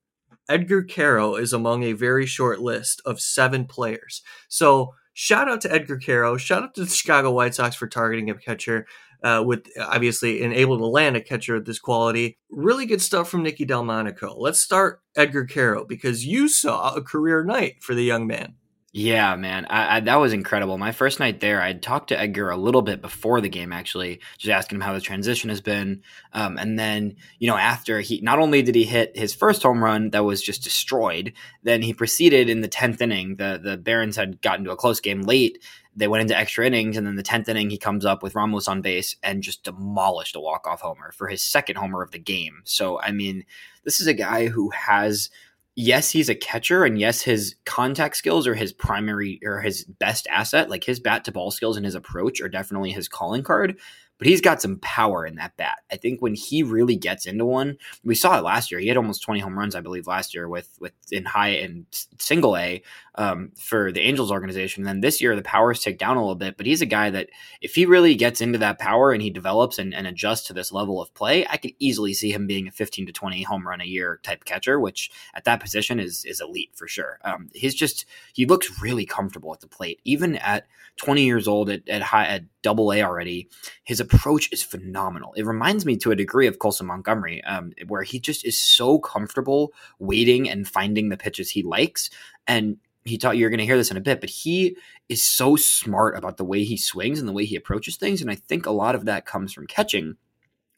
Edgar 0.50 0.84
Quero 0.84 1.36
is 1.36 1.54
among 1.54 1.84
a 1.84 1.94
very 1.94 2.26
short 2.26 2.60
list 2.60 3.02
of 3.06 3.20
seven 3.20 3.66
players. 3.66 4.22
So 4.48 4.94
Shout 5.20 5.50
out 5.50 5.62
to 5.62 5.74
Edgar 5.74 5.98
Quero. 5.98 6.38
Shout 6.38 6.62
out 6.62 6.76
to 6.76 6.86
the 6.86 6.92
Chicago 6.92 7.32
White 7.32 7.56
Sox 7.56 7.76
for 7.76 7.88
targeting 7.88 8.30
a 8.30 8.36
catcher 8.36 8.86
uh, 9.24 9.44
with 9.44 9.68
obviously 9.82 10.44
and 10.44 10.54
able 10.54 10.78
to 10.78 10.86
land 10.86 11.16
a 11.16 11.22
catcher 11.22 11.56
of 11.56 11.66
this 11.66 11.80
quality. 11.80 12.38
Really 12.52 12.86
good 12.86 13.02
stuff 13.02 13.28
from 13.28 13.42
Nicky 13.42 13.66
Delmonico. 13.66 14.36
Let's 14.38 14.60
start 14.60 15.02
Edgar 15.16 15.46
Quero 15.46 15.86
because 15.86 16.28
you 16.28 16.48
saw 16.48 16.94
a 16.94 17.02
career 17.02 17.44
night 17.44 17.82
for 17.82 17.96
the 17.96 18.04
young 18.04 18.28
man. 18.28 18.54
Yeah, 19.00 19.36
man, 19.36 19.68
I, 19.70 19.98
I, 19.98 20.00
that 20.00 20.16
was 20.16 20.34
incredible. 20.34 20.80
My 20.80 20.92
first 20.92 21.20
night 21.20 21.40
there, 21.40 21.62
I 21.62 21.74
talked 21.74 22.08
to 22.08 22.20
Edgar 22.20 22.50
a 22.50 22.58
little 22.58 22.82
bit 22.82 23.00
before 23.00 23.42
the 23.42 23.48
game, 23.48 23.72
actually, 23.72 24.22
just 24.40 24.50
asking 24.50 24.78
him 24.78 24.82
how 24.82 24.94
the 24.94 25.00
transition 25.00 25.52
has 25.52 25.62
been. 25.62 26.02
Um, 26.34 26.58
and 26.58 26.80
then, 26.80 27.16
you 27.38 27.48
know, 27.48 27.58
after 27.58 28.02
he 28.02 28.22
not 28.22 28.40
only 28.40 28.64
did 28.64 28.74
he 28.74 28.86
hit 28.86 29.16
his 29.16 29.36
first 29.36 29.62
home 29.62 29.84
run 29.84 30.10
that 30.10 30.26
was 30.26 30.42
just 30.42 30.64
destroyed, 30.64 31.34
then 31.62 31.84
he 31.84 31.94
proceeded 31.94 32.50
in 32.50 32.62
the 32.62 32.68
tenth 32.68 33.00
inning. 33.00 33.36
The 33.36 33.62
the 33.64 33.78
Barons 33.78 34.16
had 34.16 34.42
gotten 34.42 34.66
to 34.66 34.72
a 34.72 34.76
close 34.76 35.00
game 35.00 35.22
late. 35.22 35.64
They 35.96 36.08
went 36.08 36.24
into 36.24 36.36
extra 36.36 36.66
innings, 36.66 36.98
and 36.98 37.06
then 37.06 37.18
the 37.18 37.22
tenth 37.22 37.48
inning, 37.48 37.70
he 37.70 37.78
comes 37.78 38.04
up 38.04 38.24
with 38.24 38.34
Ramos 38.34 38.68
on 38.68 38.82
base 38.82 39.16
and 39.22 39.44
just 39.44 39.64
demolished 39.64 40.36
a 40.36 40.40
walk 40.40 40.66
off 40.66 40.82
homer 40.82 41.12
for 41.12 41.28
his 41.28 41.44
second 41.44 41.76
homer 41.76 42.02
of 42.02 42.10
the 42.10 42.18
game. 42.18 42.64
So, 42.64 43.00
I 43.00 43.12
mean, 43.12 43.46
this 43.84 44.02
is 44.02 44.08
a 44.08 44.16
guy 44.16 44.48
who 44.48 44.72
has 44.72 45.30
yes, 45.78 46.10
he's 46.10 46.28
a 46.28 46.36
catcher, 46.36 46.84
and 46.84 47.00
yes, 47.00 47.22
his 47.22 47.56
contact 47.66 48.18
skills 48.18 48.48
are 48.48 48.56
his 48.56 48.74
primary 48.74 49.40
or 49.46 49.62
his 49.62 49.86
best 49.86 50.28
asset. 50.30 50.70
Like 50.70 50.84
his 50.84 51.00
bat 51.00 51.24
to 51.26 51.32
ball 51.32 51.52
skills 51.52 51.78
and 51.78 51.86
his 51.86 51.96
approach 51.96 52.42
are 52.42 52.50
definitely 52.50 52.92
his 52.92 53.08
calling 53.08 53.44
card 53.44 53.80
but 54.18 54.28
he's 54.28 54.42
got 54.42 54.62
some 54.62 54.80
power 54.80 55.26
in 55.26 55.36
that 55.36 55.56
bat. 55.58 55.80
I 55.92 55.98
think 55.98 56.22
when 56.22 56.36
he 56.36 56.64
really 56.64 56.96
gets 56.96 57.26
into 57.26 57.46
one, 57.46 57.78
we 58.04 58.16
saw 58.16 58.38
it 58.38 58.44
last 58.44 58.72
year. 58.72 58.80
He 58.80 58.88
had 58.88 58.98
almost 58.98 59.24
20 59.24 59.40
home 59.40 59.58
runs, 59.58 59.76
I 59.76 59.82
believe, 59.82 60.08
last 60.08 60.34
year 60.34 60.48
with 60.48 60.70
with 60.80 60.94
in 61.12 61.26
high 61.26 61.50
and 61.50 61.86
single 62.20 62.58
A 62.58 62.82
um, 63.16 63.52
for 63.58 63.92
the 63.92 64.02
Angels 64.02 64.32
organization. 64.32 64.82
And 64.82 64.88
then 64.88 65.02
this 65.02 65.22
year, 65.22 65.36
the 65.36 65.42
powers 65.42 65.80
take 65.80 65.98
down 65.98 66.18
a 66.18 66.22
little 66.22 66.36
bit, 66.36 66.58
but 66.58 66.66
he's 66.66 66.82
a 66.82 66.88
guy 66.88 67.10
that 67.10 67.30
if 67.62 67.76
he 67.76 67.86
really 67.86 68.16
gets 68.16 68.42
into 68.42 68.58
that 68.60 68.80
power 68.80 69.12
and 69.12 69.22
he 69.22 69.30
develops 69.30 69.78
and, 69.80 69.94
and 69.94 70.08
adjusts 70.08 70.48
to 70.48 70.54
this 70.54 70.72
level 70.72 71.02
of 71.02 71.14
play, 71.14 71.46
I 71.48 71.58
could 71.58 71.74
easily 71.80 72.14
see 72.14 72.32
him 72.32 72.48
being 72.48 72.68
a 72.68 72.72
15 72.72 73.08
to 73.08 73.12
20 73.12 73.44
home 73.44 73.68
run 73.68 73.82
a 73.82 73.86
year 73.86 74.20
type 74.24 74.46
catcher, 74.46 74.80
which 74.80 75.12
at 75.34 75.46
that 75.46 75.60
position 75.60 76.00
is 76.00 76.26
is 76.26 76.42
elite 76.42 76.72
for 76.74 76.88
sure. 76.88 77.20
Um, 77.24 77.50
he's 77.54 77.76
just 77.76 78.06
he 78.34 78.46
looks 78.46 78.82
really 78.82 79.06
comfortable 79.06 79.54
at 79.54 79.62
the 79.62 79.68
plate, 79.68 80.00
even 80.04 80.36
at 80.38 80.68
20 80.98 81.24
years 81.24 81.48
old 81.48 81.70
at, 81.70 81.88
at 81.88 82.02
high 82.02 82.26
at 82.26 82.44
double 82.62 82.92
A 82.92 83.02
already. 83.02 83.50
His 83.84 84.00
approach 84.14 84.52
is 84.52 84.64
phenomenal. 84.64 85.34
It 85.34 85.46
reminds 85.46 85.86
me 85.86 85.98
to 85.98 86.12
a 86.12 86.16
degree 86.16 86.48
of 86.48 86.60
Colson 86.60 86.88
Montgomery, 86.88 87.44
um, 87.44 87.74
where 87.88 88.04
he 88.04 88.20
just 88.20 88.46
is 88.46 88.62
so 88.62 89.00
comfortable 89.00 89.74
waiting 90.00 90.50
and 90.50 90.68
finding 90.68 91.10
the 91.10 91.18
pitches 91.18 91.50
he 91.50 91.64
likes. 91.64 92.10
And 92.48 92.78
he 93.06 93.18
taught 93.18 93.38
you're 93.38 93.50
going 93.50 93.60
to 93.60 93.66
hear 93.66 93.78
this 93.78 93.92
in 93.92 93.98
a 93.98 94.02
bit, 94.02 94.20
but 94.20 94.30
he 94.30 94.78
is 95.10 95.24
so 95.24 95.56
smart 95.56 96.18
about 96.18 96.38
the 96.38 96.46
way 96.46 96.64
he 96.64 96.78
swings 96.78 97.20
and 97.20 97.28
the 97.28 97.34
way 97.34 97.46
he 97.46 97.56
approaches 97.56 97.96
things. 97.96 98.22
And 98.22 98.30
I 98.30 98.36
think 98.36 98.66
a 98.66 98.72
lot 98.72 98.96
of 98.96 99.06
that 99.06 99.26
comes 99.26 99.54
from 99.54 99.68
catching 99.68 100.18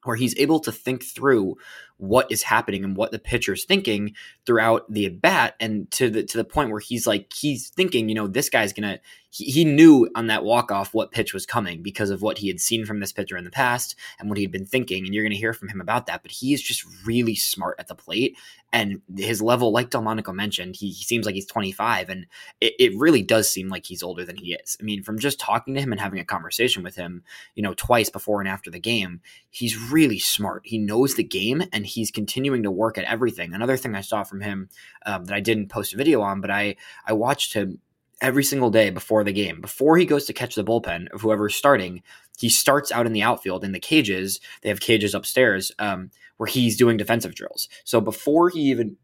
where 0.03 0.15
he's 0.15 0.37
able 0.37 0.59
to 0.61 0.71
think 0.71 1.03
through 1.03 1.57
what 1.99 2.31
is 2.31 2.43
happening 2.43 2.85
and 2.85 2.95
what 2.95 3.11
the 3.11 3.19
pitcher's 3.19 3.65
thinking 3.65 4.15
throughout 4.45 4.91
the 4.91 5.05
at 5.05 5.21
bat, 5.21 5.55
and 5.59 5.91
to 5.91 6.09
the 6.09 6.23
to 6.23 6.37
the 6.37 6.45
point 6.45 6.71
where 6.71 6.79
he's 6.79 7.05
like 7.05 7.31
he's 7.33 7.69
thinking, 7.69 8.09
you 8.09 8.15
know, 8.15 8.27
this 8.27 8.49
guy's 8.49 8.73
gonna. 8.73 8.99
He, 9.31 9.45
he 9.45 9.63
knew 9.63 10.09
on 10.15 10.25
that 10.27 10.43
walk 10.43 10.71
off 10.71 10.95
what 10.95 11.11
pitch 11.11 11.35
was 11.35 11.45
coming 11.45 11.83
because 11.83 12.09
of 12.09 12.23
what 12.23 12.39
he 12.39 12.47
had 12.47 12.59
seen 12.59 12.83
from 12.83 12.99
this 12.99 13.11
pitcher 13.11 13.37
in 13.37 13.43
the 13.43 13.51
past 13.51 13.95
and 14.19 14.27
what 14.27 14.39
he'd 14.39 14.51
been 14.51 14.65
thinking, 14.65 15.05
and 15.05 15.13
you're 15.13 15.23
to 15.29 15.35
hear 15.35 15.53
from 15.53 15.69
him 15.69 15.81
about 15.81 16.07
that. 16.07 16.23
But 16.23 16.31
he 16.31 16.53
is 16.53 16.63
just 16.63 16.83
really 17.05 17.35
smart 17.35 17.75
at 17.79 17.87
the 17.87 17.95
plate, 17.95 18.37
and 18.71 19.01
his 19.17 19.41
level, 19.41 19.71
like 19.71 19.89
Delmonico 19.89 20.33
mentioned, 20.33 20.75
he, 20.75 20.89
he 20.89 21.03
seems 21.03 21.25
like 21.25 21.35
he's 21.35 21.45
25, 21.45 22.09
and 22.09 22.27
it, 22.61 22.73
it 22.79 22.97
really 22.97 23.23
does 23.23 23.49
seem 23.49 23.69
like 23.69 23.85
he's 23.85 24.03
older 24.03 24.23
than 24.23 24.37
he 24.37 24.53
is. 24.53 24.77
I 24.79 24.83
mean, 24.83 25.01
from 25.01 25.17
just 25.17 25.39
talking 25.39 25.73
to 25.73 25.81
him 25.81 25.91
and 25.91 25.99
having 25.99 26.19
a 26.19 26.25
conversation 26.25 26.83
with 26.83 26.95
him, 26.95 27.23
you 27.55 27.63
know, 27.63 27.73
twice 27.73 28.09
before 28.09 28.39
and 28.39 28.47
after 28.47 28.69
the 28.69 28.79
game, 28.79 29.21
he's 29.49 29.91
really 29.91 30.19
smart. 30.19 30.61
He 30.65 30.77
knows 30.77 31.15
the 31.15 31.23
game, 31.23 31.63
and 31.73 31.85
he's 31.89 32.11
continuing 32.11 32.63
to 32.63 32.71
work 32.71 32.97
at 32.97 33.05
everything. 33.05 33.53
Another 33.53 33.77
thing 33.77 33.95
I 33.95 34.01
saw 34.01 34.23
from 34.23 34.41
him 34.41 34.69
um, 35.05 35.25
that 35.25 35.35
I 35.35 35.39
didn't 35.39 35.69
post 35.69 35.93
a 35.93 35.97
video 35.97 36.21
on, 36.21 36.41
but 36.41 36.51
I 36.51 36.75
I 37.05 37.13
watched 37.13 37.53
him 37.53 37.79
every 38.21 38.43
single 38.43 38.69
day 38.69 38.89
before 38.89 39.23
the 39.23 39.33
game. 39.33 39.61
Before 39.61 39.97
he 39.97 40.05
goes 40.05 40.25
to 40.25 40.33
catch 40.33 40.55
the 40.55 40.63
bullpen 40.63 41.09
of 41.11 41.21
whoever's 41.21 41.55
starting, 41.55 42.03
he 42.37 42.49
starts 42.49 42.91
out 42.91 43.05
in 43.05 43.13
the 43.13 43.21
outfield 43.21 43.63
in 43.63 43.71
the 43.71 43.79
cages. 43.79 44.39
They 44.61 44.69
have 44.69 44.79
cages 44.79 45.13
upstairs 45.13 45.71
um, 45.79 46.11
where 46.37 46.47
he's 46.47 46.77
doing 46.77 46.97
defensive 46.97 47.35
drills. 47.35 47.69
So 47.83 48.01
before 48.01 48.49
he 48.49 48.61
even 48.61 48.97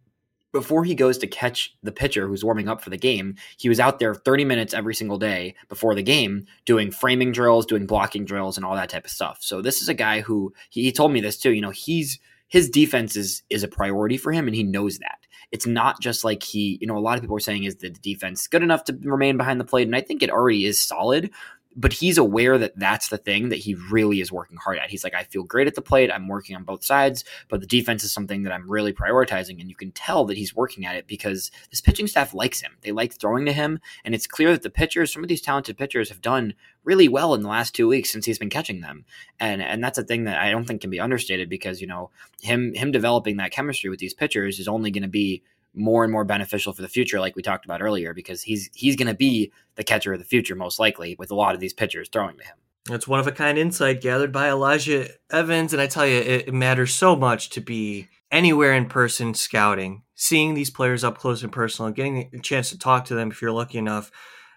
before 0.55 0.85
he 0.85 0.95
goes 0.95 1.17
to 1.17 1.27
catch 1.27 1.75
the 1.83 1.91
pitcher 1.91 2.29
who's 2.29 2.45
warming 2.45 2.69
up 2.69 2.81
for 2.81 2.89
the 2.89 2.97
game, 2.97 3.35
he 3.57 3.67
was 3.67 3.77
out 3.77 3.99
there 3.99 4.15
30 4.15 4.45
minutes 4.45 4.73
every 4.73 4.95
single 4.95 5.17
day 5.17 5.53
before 5.67 5.93
the 5.93 6.01
game 6.01 6.45
doing 6.63 6.91
framing 6.91 7.33
drills, 7.33 7.65
doing 7.65 7.85
blocking 7.85 8.23
drills, 8.23 8.55
and 8.55 8.65
all 8.65 8.73
that 8.73 8.87
type 8.87 9.03
of 9.03 9.11
stuff. 9.11 9.39
So 9.41 9.61
this 9.61 9.81
is 9.81 9.89
a 9.89 9.93
guy 9.93 10.21
who 10.21 10.53
he, 10.69 10.83
he 10.83 10.93
told 10.93 11.11
me 11.11 11.19
this 11.19 11.37
too. 11.37 11.51
You 11.51 11.59
know, 11.59 11.71
he's 11.71 12.19
his 12.55 12.69
defense 12.69 13.17
is 13.17 13.43
is 13.49 13.63
a 13.63 13.67
priority 13.67 14.15
for 14.15 14.31
him, 14.31 14.47
and 14.47 14.55
he 14.55 14.63
knows 14.63 14.99
that. 14.99 15.19
It's 15.51 15.67
not 15.67 15.99
just 15.99 16.23
like 16.23 16.41
he, 16.41 16.77
you 16.79 16.87
know, 16.87 16.97
a 16.97 16.99
lot 16.99 17.17
of 17.17 17.21
people 17.21 17.35
are 17.35 17.41
saying 17.41 17.65
is 17.65 17.75
the 17.75 17.89
defense 17.89 18.47
good 18.47 18.63
enough 18.63 18.85
to 18.85 18.97
remain 19.01 19.35
behind 19.35 19.59
the 19.59 19.65
plate, 19.65 19.87
and 19.87 19.95
I 19.95 19.99
think 19.99 20.23
it 20.23 20.29
already 20.29 20.63
is 20.63 20.79
solid 20.79 21.31
but 21.75 21.93
he's 21.93 22.17
aware 22.17 22.57
that 22.57 22.77
that's 22.77 23.09
the 23.09 23.17
thing 23.17 23.49
that 23.49 23.57
he 23.57 23.75
really 23.91 24.21
is 24.21 24.31
working 24.31 24.57
hard 24.57 24.77
at. 24.77 24.89
He's 24.89 25.03
like, 25.03 25.13
I 25.13 25.23
feel 25.23 25.43
great 25.43 25.67
at 25.67 25.75
the 25.75 25.81
plate. 25.81 26.09
I'm 26.11 26.27
working 26.27 26.55
on 26.55 26.63
both 26.63 26.85
sides, 26.85 27.25
but 27.49 27.59
the 27.59 27.67
defense 27.67 28.03
is 28.03 28.13
something 28.13 28.43
that 28.43 28.53
I'm 28.53 28.69
really 28.69 28.93
prioritizing. 28.93 29.59
And 29.59 29.69
you 29.69 29.75
can 29.75 29.91
tell 29.91 30.25
that 30.25 30.37
he's 30.37 30.55
working 30.55 30.85
at 30.85 30.95
it 30.95 31.07
because 31.07 31.51
this 31.69 31.81
pitching 31.81 32.07
staff 32.07 32.33
likes 32.33 32.61
him. 32.61 32.77
They 32.81 32.91
like 32.91 33.13
throwing 33.13 33.45
to 33.45 33.53
him. 33.53 33.79
And 34.05 34.15
it's 34.15 34.27
clear 34.27 34.51
that 34.51 34.63
the 34.63 34.69
pitchers, 34.69 35.11
some 35.11 35.23
of 35.23 35.27
these 35.27 35.41
talented 35.41 35.77
pitchers, 35.77 36.09
have 36.09 36.21
done 36.21 36.53
really 36.85 37.07
well 37.07 37.33
in 37.33 37.41
the 37.41 37.49
last 37.49 37.75
two 37.75 37.87
weeks 37.87 38.11
since 38.11 38.25
he's 38.25 38.39
been 38.39 38.49
catching 38.49 38.81
them. 38.81 39.05
And 39.39 39.61
and 39.61 39.83
that's 39.83 39.97
a 39.97 40.03
thing 40.03 40.25
that 40.25 40.39
I 40.39 40.51
don't 40.51 40.65
think 40.65 40.81
can 40.81 40.89
be 40.89 40.99
understated 40.99 41.49
because, 41.49 41.81
you 41.81 41.87
know, 41.87 42.09
him 42.41 42.73
him 42.73 42.91
developing 42.91 43.37
that 43.37 43.51
chemistry 43.51 43.89
with 43.89 43.99
these 43.99 44.13
pitchers 44.13 44.59
is 44.59 44.67
only 44.67 44.91
going 44.91 45.03
to 45.03 45.09
be 45.09 45.43
more 45.75 46.03
and 46.03 46.11
more 46.11 46.25
beneficial 46.25 46.73
for 46.73 46.81
the 46.81 46.87
future, 46.87 47.19
like 47.19 47.35
we 47.35 47.41
talked 47.41 47.65
about 47.65 47.81
earlier, 47.81 48.13
because 48.13 48.43
he's 48.43 48.69
he's 48.73 48.95
going 48.95 49.07
to 49.07 49.13
be 49.13 49.51
the 49.75 49.83
catcher 49.83 50.13
of 50.13 50.19
the 50.19 50.25
future 50.25 50.55
most 50.55 50.79
likely 50.79 51.15
with 51.19 51.31
a 51.31 51.35
lot 51.35 51.53
of 51.53 51.59
these 51.59 51.73
pitchers 51.73 52.09
throwing 52.09 52.37
to 52.37 52.43
him. 52.43 52.55
That's 52.85 53.07
one 53.07 53.19
of 53.19 53.25
a 53.25 53.31
kind 53.31 53.57
insight 53.57 54.01
gathered 54.01 54.31
by 54.31 54.49
Elijah 54.49 55.09
Evans, 55.31 55.73
and 55.73 55.81
I 55.81 55.87
tell 55.87 56.05
you, 56.05 56.17
it, 56.17 56.47
it 56.47 56.53
matters 56.53 56.93
so 56.93 57.15
much 57.15 57.49
to 57.51 57.61
be 57.61 58.09
anywhere 58.31 58.73
in 58.73 58.87
person 58.87 59.33
scouting, 59.33 60.03
seeing 60.13 60.53
these 60.53 60.69
players 60.69 61.03
up 61.03 61.17
close 61.17 61.41
and 61.41 61.51
personal, 61.51 61.91
getting 61.91 62.29
a 62.33 62.39
chance 62.39 62.69
to 62.69 62.77
talk 62.77 63.05
to 63.05 63.15
them 63.15 63.31
if 63.31 63.41
you're 63.41 63.51
lucky 63.51 63.77
enough. 63.77 64.11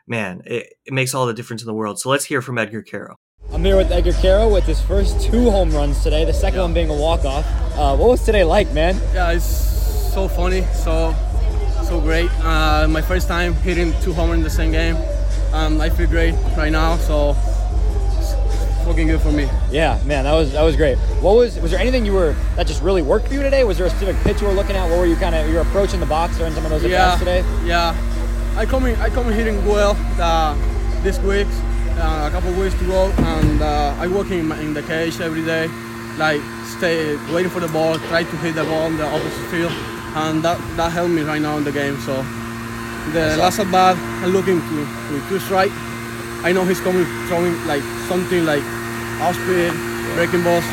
Man, 0.07 0.43
it, 0.45 0.75
it 0.85 0.93
makes 0.93 1.15
all 1.15 1.27
the 1.27 1.35
difference 1.35 1.63
in 1.63 1.67
the 1.67 1.75
world. 1.75 2.01
So 2.01 2.11
let's 2.11 2.25
hear 2.25 2.43
from 2.43 2.59
Edgar 2.59 2.83
Quero. 2.83 3.17
I'm 3.51 3.65
here 3.65 3.77
with 3.77 3.91
Edgar 3.91 4.13
Quero 4.13 4.53
with 4.53 4.65
his 4.65 4.81
first 4.81 5.23
two 5.23 5.51
home 5.51 5.71
runs 5.71 6.03
today. 6.03 6.25
The 6.25 6.35
second 6.35 6.59
yeah. 6.59 6.65
one 6.65 6.75
being 6.75 6.91
a 6.91 6.95
walk 6.95 7.25
off. 7.25 7.47
Uh, 7.77 7.97
what 7.97 8.11
was 8.11 8.25
today 8.25 8.45
like, 8.45 8.71
man? 8.73 9.01
Yeah, 9.15 9.33
it's 9.33 9.68
so 10.19 10.27
funny, 10.27 10.63
so 10.75 11.15
so 11.85 12.01
great. 12.01 12.29
Uh, 12.43 12.89
my 12.89 13.01
first 13.01 13.29
time 13.29 13.55
hitting 13.55 13.93
two 14.01 14.13
homers 14.13 14.39
in 14.39 14.43
the 14.43 14.51
same 14.51 14.73
game. 14.73 14.97
Um, 15.53 15.81
I 15.81 15.91
feel 15.91 16.09
great 16.09 16.35
right 16.57 16.73
now, 16.73 16.97
so 16.97 17.35
fucking 18.85 19.07
good 19.07 19.21
for 19.21 19.31
me. 19.31 19.49
Yeah, 19.71 20.01
man, 20.05 20.25
that 20.25 20.35
was 20.35 20.51
that 20.55 20.63
was 20.63 20.75
great. 20.75 20.99
What 21.23 21.37
was 21.37 21.61
was 21.61 21.71
there 21.71 21.79
anything 21.79 22.05
you 22.05 22.15
were 22.15 22.35
that 22.57 22.67
just 22.67 22.83
really 22.83 23.01
worked 23.01 23.29
for 23.29 23.35
you 23.35 23.45
today? 23.45 23.63
Was 23.63 23.79
there 23.79 23.87
a 23.87 23.91
specific 23.91 24.17
pitch 24.25 24.41
you 24.41 24.49
were 24.49 24.55
looking 24.55 24.75
at? 24.75 24.91
What 24.91 24.99
were 24.99 25.07
you 25.07 25.15
kind 25.15 25.37
of 25.37 25.49
you're 25.49 25.63
approaching 25.63 26.01
the 26.01 26.07
box 26.07 26.37
during 26.37 26.53
some 26.53 26.65
of 26.65 26.71
those 26.73 26.83
yeah, 26.83 27.17
today? 27.17 27.45
Yeah, 27.65 27.95
I 28.57 28.67
come 28.67 28.87
in, 28.87 28.99
I 29.01 29.11
come 29.11 29.29
in 29.29 29.35
hitting 29.35 29.65
well 29.67 29.97
uh, 30.19 30.57
this 31.05 31.21
week, 31.21 31.47
uh, 31.97 32.27
a 32.29 32.31
couple 32.33 32.53
weeks 32.55 32.77
to 32.81 32.87
go, 32.87 33.13
and 33.37 33.63
uh, 33.63 33.95
I 34.03 34.09
work 34.09 34.33
in, 34.33 34.51
in 34.51 34.75
the 34.75 34.83
cage 34.83 35.21
every 35.21 35.45
day, 35.45 35.69
like 36.17 36.41
stay 36.77 37.15
waiting 37.33 37.53
for 37.53 37.61
the 37.61 37.69
ball, 37.69 37.99
try 38.11 38.25
to 38.25 38.37
hit 38.39 38.57
the 38.57 38.65
ball 38.65 38.89
in 38.89 38.97
the 38.97 39.07
opposite 39.07 39.47
field 39.53 39.98
and 40.15 40.43
that, 40.43 40.59
that 40.77 40.93
helped 40.93 41.13
me 41.13 41.23
right 41.23 41.41
now 41.41 41.57
in 41.57 41.65
the 41.65 41.73
game. 41.73 41.99
So 42.01 42.23
the 43.13 43.37
last 43.37 43.59
at 43.59 43.71
bat, 43.71 43.97
I'm 44.23 44.31
looking 44.31 44.61
to, 44.61 44.87
to 45.09 45.29
two 45.29 45.39
strike. 45.39 45.73
I 46.45 46.53
know 46.53 46.65
he's 46.65 46.81
coming 46.81 47.05
throwing 47.27 47.55
like 47.67 47.83
something 48.09 48.45
like 48.45 48.63
off 49.21 49.35
speed, 49.35 49.73
breaking 50.15 50.45
balls, 50.45 50.65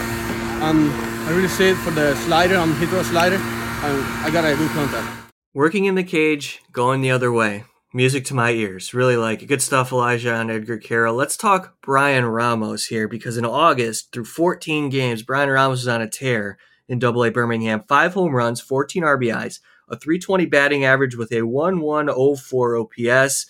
and 0.61 0.91
I 1.25 1.31
really 1.31 1.47
see 1.47 1.69
it 1.69 1.75
for 1.77 1.91
the 1.91 2.15
slider 2.27 2.55
and 2.55 2.73
hit 2.75 2.93
a 2.93 3.03
slider, 3.03 3.37
and 3.37 4.03
I 4.23 4.29
got 4.31 4.45
a 4.45 4.55
good 4.55 4.69
contact. 4.71 5.33
Working 5.53 5.85
in 5.85 5.95
the 5.95 6.03
cage, 6.03 6.61
going 6.71 7.01
the 7.01 7.11
other 7.11 7.31
way. 7.31 7.63
Music 7.93 8.25
to 8.25 8.33
my 8.33 8.51
ears. 8.51 8.93
Really 8.93 9.15
like 9.15 9.41
it. 9.41 9.45
Good 9.45 9.61
stuff, 9.61 9.93
Elijah 9.93 10.35
and 10.35 10.51
Edgar 10.51 10.77
Quero. 10.77 11.13
Let's 11.13 11.37
talk 11.37 11.81
Bryan 11.81 12.25
Ramos 12.25 12.87
here 12.87 13.07
because 13.07 13.37
in 13.37 13.45
August, 13.45 14.11
through 14.11 14.25
14 14.25 14.89
games, 14.89 15.23
Bryan 15.23 15.49
Ramos 15.49 15.79
was 15.79 15.87
on 15.87 16.01
a 16.01 16.09
tear 16.09 16.57
in 16.87 16.99
Double 16.99 17.23
A 17.23 17.31
Birmingham. 17.31 17.83
Five 17.87 18.13
home 18.13 18.33
runs, 18.33 18.61
14 18.61 19.03
RBIs, 19.03 19.59
a 19.89 19.97
320 19.97 20.45
batting 20.45 20.85
average 20.85 21.15
with 21.15 21.31
a 21.31 21.41
1104 21.41 22.77
OPS. 22.77 23.45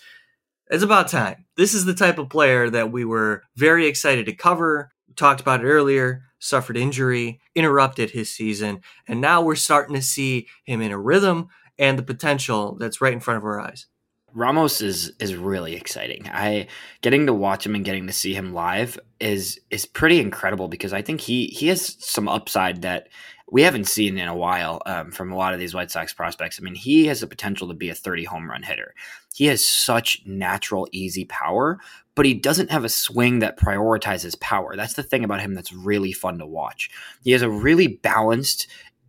It's 0.69 0.83
about 0.83 1.07
time. 1.07 1.45
This 1.57 1.73
is 1.73 1.85
the 1.85 1.93
type 1.93 2.17
of 2.17 2.29
player 2.29 2.69
that 2.69 2.91
we 2.91 3.05
were 3.05 3.43
very 3.55 3.87
excited 3.87 4.25
to 4.25 4.33
cover. 4.33 4.91
Talked 5.15 5.41
about 5.41 5.61
it 5.61 5.67
earlier. 5.67 6.23
Suffered 6.39 6.77
injury, 6.77 7.39
interrupted 7.55 8.11
his 8.11 8.29
season, 8.29 8.81
and 9.07 9.19
now 9.19 9.41
we're 9.41 9.55
starting 9.55 9.95
to 9.95 10.01
see 10.01 10.47
him 10.63 10.81
in 10.81 10.91
a 10.91 10.99
rhythm 10.99 11.47
and 11.79 11.97
the 11.97 12.03
potential 12.03 12.75
that's 12.79 13.01
right 13.01 13.13
in 13.13 13.19
front 13.19 13.37
of 13.37 13.43
our 13.45 13.59
eyes. 13.59 13.87
Ramos 14.35 14.81
is 14.81 15.13
is 15.19 15.35
really 15.35 15.75
exciting. 15.75 16.29
I 16.31 16.67
getting 17.01 17.25
to 17.25 17.33
watch 17.33 17.65
him 17.65 17.73
and 17.73 17.85
getting 17.85 18.05
to 18.07 18.13
see 18.13 18.33
him 18.33 18.53
live 18.53 18.99
is 19.19 19.59
is 19.71 19.85
pretty 19.85 20.19
incredible 20.19 20.67
because 20.67 20.91
I 20.91 21.01
think 21.01 21.21
he 21.21 21.47
he 21.47 21.67
has 21.67 21.95
some 21.99 22.27
upside 22.27 22.81
that 22.81 23.07
we 23.49 23.61
haven't 23.61 23.85
seen 23.85 24.17
in 24.17 24.27
a 24.27 24.35
while 24.35 24.81
um, 24.85 25.11
from 25.11 25.31
a 25.31 25.37
lot 25.37 25.53
of 25.53 25.59
these 25.59 25.73
White 25.73 25.91
Sox 25.91 26.13
prospects. 26.13 26.59
I 26.59 26.63
mean, 26.63 26.75
he 26.75 27.05
has 27.07 27.21
the 27.21 27.27
potential 27.27 27.67
to 27.67 27.73
be 27.73 27.89
a 27.89 27.95
30 27.95 28.25
home 28.25 28.49
run 28.49 28.63
hitter. 28.63 28.93
He 29.33 29.45
has 29.45 29.65
such 29.65 30.21
natural, 30.25 30.87
easy 30.91 31.25
power, 31.25 31.79
but 32.15 32.25
he 32.25 32.33
doesn't 32.33 32.71
have 32.71 32.83
a 32.83 32.89
swing 32.89 33.39
that 33.39 33.59
prioritizes 33.59 34.39
power. 34.39 34.75
That's 34.75 34.95
the 34.95 35.03
thing 35.03 35.23
about 35.23 35.41
him 35.41 35.53
that's 35.53 35.71
really 35.71 36.11
fun 36.11 36.39
to 36.39 36.45
watch. 36.45 36.89
He 37.23 37.31
has 37.31 37.43
a 37.43 37.49
really 37.49 37.87
balanced 37.87 38.67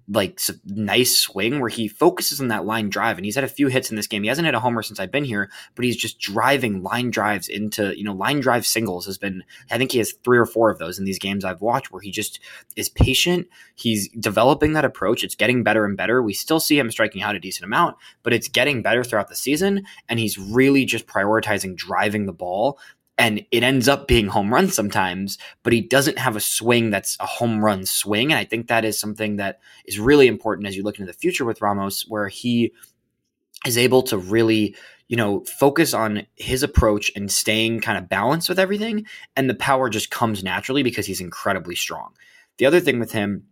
like 0.08 0.40
nice 0.64 1.18
swing 1.18 1.58
where 1.58 1.68
he 1.68 1.88
focuses 1.88 2.40
on 2.40 2.48
that 2.48 2.64
line 2.64 2.88
drive 2.88 3.16
and 3.18 3.24
he's 3.24 3.34
had 3.34 3.42
a 3.42 3.48
few 3.48 3.66
hits 3.66 3.90
in 3.90 3.96
this 3.96 4.06
game. 4.06 4.22
He 4.22 4.28
hasn't 4.28 4.46
hit 4.46 4.54
a 4.54 4.60
homer 4.60 4.82
since 4.82 5.00
I've 5.00 5.10
been 5.10 5.24
here, 5.24 5.50
but 5.74 5.84
he's 5.84 5.96
just 5.96 6.20
driving 6.20 6.82
line 6.82 7.10
drives 7.10 7.48
into, 7.48 7.96
you 7.96 8.04
know, 8.04 8.12
line 8.12 8.40
drive 8.40 8.66
singles 8.66 9.06
has 9.06 9.18
been 9.18 9.42
I 9.70 9.78
think 9.78 9.92
he 9.92 9.98
has 9.98 10.12
3 10.24 10.38
or 10.38 10.46
4 10.46 10.70
of 10.70 10.78
those 10.78 10.98
in 10.98 11.04
these 11.04 11.18
games 11.18 11.44
I've 11.44 11.60
watched 11.60 11.90
where 11.90 12.02
he 12.02 12.10
just 12.12 12.38
is 12.76 12.88
patient. 12.88 13.48
He's 13.74 14.08
developing 14.10 14.74
that 14.74 14.84
approach. 14.84 15.24
It's 15.24 15.34
getting 15.34 15.64
better 15.64 15.84
and 15.84 15.96
better. 15.96 16.22
We 16.22 16.34
still 16.34 16.60
see 16.60 16.78
him 16.78 16.90
striking 16.90 17.22
out 17.22 17.34
a 17.34 17.40
decent 17.40 17.64
amount, 17.64 17.96
but 18.22 18.32
it's 18.32 18.48
getting 18.48 18.82
better 18.82 19.02
throughout 19.02 19.28
the 19.28 19.36
season 19.36 19.84
and 20.08 20.20
he's 20.20 20.38
really 20.38 20.84
just 20.84 21.06
prioritizing 21.06 21.74
driving 21.74 22.26
the 22.26 22.32
ball 22.32 22.78
and 23.18 23.44
it 23.50 23.62
ends 23.62 23.88
up 23.88 24.06
being 24.06 24.26
home 24.26 24.52
runs 24.52 24.74
sometimes, 24.74 25.38
but 25.62 25.72
he 25.72 25.80
doesn't 25.80 26.18
have 26.18 26.36
a 26.36 26.40
swing 26.40 26.90
that's 26.90 27.16
a 27.18 27.26
home 27.26 27.64
run 27.64 27.86
swing. 27.86 28.30
And 28.30 28.38
I 28.38 28.44
think 28.44 28.68
that 28.68 28.84
is 28.84 29.00
something 29.00 29.36
that 29.36 29.60
is 29.86 29.98
really 29.98 30.26
important 30.26 30.68
as 30.68 30.76
you 30.76 30.82
look 30.82 30.98
into 30.98 31.10
the 31.10 31.18
future 31.18 31.44
with 31.44 31.62
Ramos, 31.62 32.04
where 32.08 32.28
he 32.28 32.72
is 33.66 33.78
able 33.78 34.02
to 34.02 34.18
really, 34.18 34.76
you 35.08 35.16
know, 35.16 35.44
focus 35.44 35.94
on 35.94 36.26
his 36.36 36.62
approach 36.62 37.10
and 37.16 37.30
staying 37.30 37.80
kind 37.80 37.96
of 37.96 38.08
balanced 38.08 38.50
with 38.50 38.58
everything. 38.58 39.06
And 39.34 39.48
the 39.48 39.54
power 39.54 39.88
just 39.88 40.10
comes 40.10 40.44
naturally 40.44 40.82
because 40.82 41.06
he's 41.06 41.20
incredibly 41.20 41.74
strong. 41.74 42.12
The 42.58 42.66
other 42.66 42.80
thing 42.80 42.98
with 42.98 43.12
him, 43.12 43.44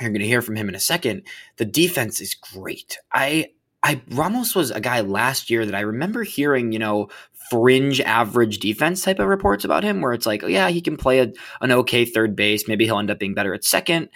you're 0.00 0.10
going 0.10 0.20
to 0.20 0.26
hear 0.26 0.42
from 0.42 0.56
him 0.56 0.68
in 0.68 0.74
a 0.74 0.80
second, 0.80 1.22
the 1.56 1.64
defense 1.64 2.20
is 2.20 2.34
great. 2.34 2.98
I 3.12 3.50
I 3.84 4.00
Ramos 4.08 4.54
was 4.54 4.70
a 4.70 4.80
guy 4.80 5.02
last 5.02 5.50
year 5.50 5.66
that 5.66 5.74
I 5.74 5.80
remember 5.80 6.22
hearing, 6.24 6.72
you 6.72 6.78
know, 6.78 7.08
fringe 7.50 8.00
average 8.00 8.58
defense 8.58 9.02
type 9.02 9.18
of 9.18 9.28
reports 9.28 9.64
about 9.64 9.84
him, 9.84 10.00
where 10.00 10.14
it's 10.14 10.26
like, 10.26 10.42
oh 10.42 10.48
yeah, 10.48 10.70
he 10.70 10.80
can 10.80 10.96
play 10.96 11.20
a, 11.20 11.30
an 11.60 11.70
okay 11.70 12.06
third 12.06 12.34
base. 12.34 12.66
Maybe 12.66 12.86
he'll 12.86 12.98
end 12.98 13.10
up 13.10 13.18
being 13.18 13.34
better 13.34 13.52
at 13.52 13.62
second. 13.62 14.08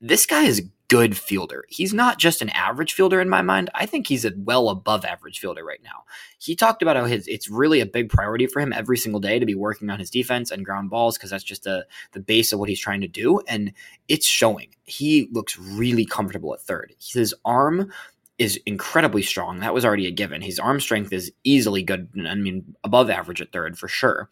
This 0.00 0.24
guy 0.24 0.44
is 0.44 0.60
a 0.60 0.70
good 0.88 1.18
fielder. 1.18 1.64
He's 1.68 1.92
not 1.92 2.18
just 2.18 2.40
an 2.40 2.48
average 2.48 2.94
fielder 2.94 3.20
in 3.20 3.28
my 3.28 3.42
mind. 3.42 3.68
I 3.74 3.84
think 3.84 4.06
he's 4.06 4.24
a 4.24 4.32
well 4.34 4.70
above 4.70 5.04
average 5.04 5.38
fielder 5.38 5.64
right 5.64 5.82
now. 5.84 6.04
He 6.38 6.56
talked 6.56 6.80
about 6.80 6.96
how 6.96 7.04
his 7.04 7.28
it's 7.28 7.50
really 7.50 7.80
a 7.80 7.86
big 7.86 8.08
priority 8.08 8.46
for 8.46 8.60
him 8.60 8.72
every 8.72 8.96
single 8.96 9.20
day 9.20 9.38
to 9.38 9.44
be 9.44 9.54
working 9.54 9.90
on 9.90 9.98
his 9.98 10.08
defense 10.08 10.50
and 10.50 10.64
ground 10.64 10.88
balls 10.88 11.18
because 11.18 11.28
that's 11.28 11.44
just 11.44 11.64
the 11.64 11.86
the 12.12 12.20
base 12.20 12.54
of 12.54 12.58
what 12.58 12.70
he's 12.70 12.80
trying 12.80 13.02
to 13.02 13.08
do, 13.08 13.40
and 13.46 13.74
it's 14.08 14.26
showing. 14.26 14.74
He 14.84 15.28
looks 15.30 15.58
really 15.58 16.06
comfortable 16.06 16.54
at 16.54 16.62
third. 16.62 16.94
His 16.98 17.34
arm 17.44 17.92
is 18.40 18.58
incredibly 18.64 19.20
strong. 19.22 19.60
That 19.60 19.74
was 19.74 19.84
already 19.84 20.06
a 20.06 20.10
given. 20.10 20.40
His 20.40 20.58
arm 20.58 20.80
strength 20.80 21.12
is 21.12 21.30
easily 21.44 21.82
good. 21.82 22.08
I 22.26 22.34
mean, 22.34 22.74
above 22.82 23.10
average 23.10 23.42
at 23.42 23.52
third 23.52 23.78
for 23.78 23.86
sure. 23.86 24.30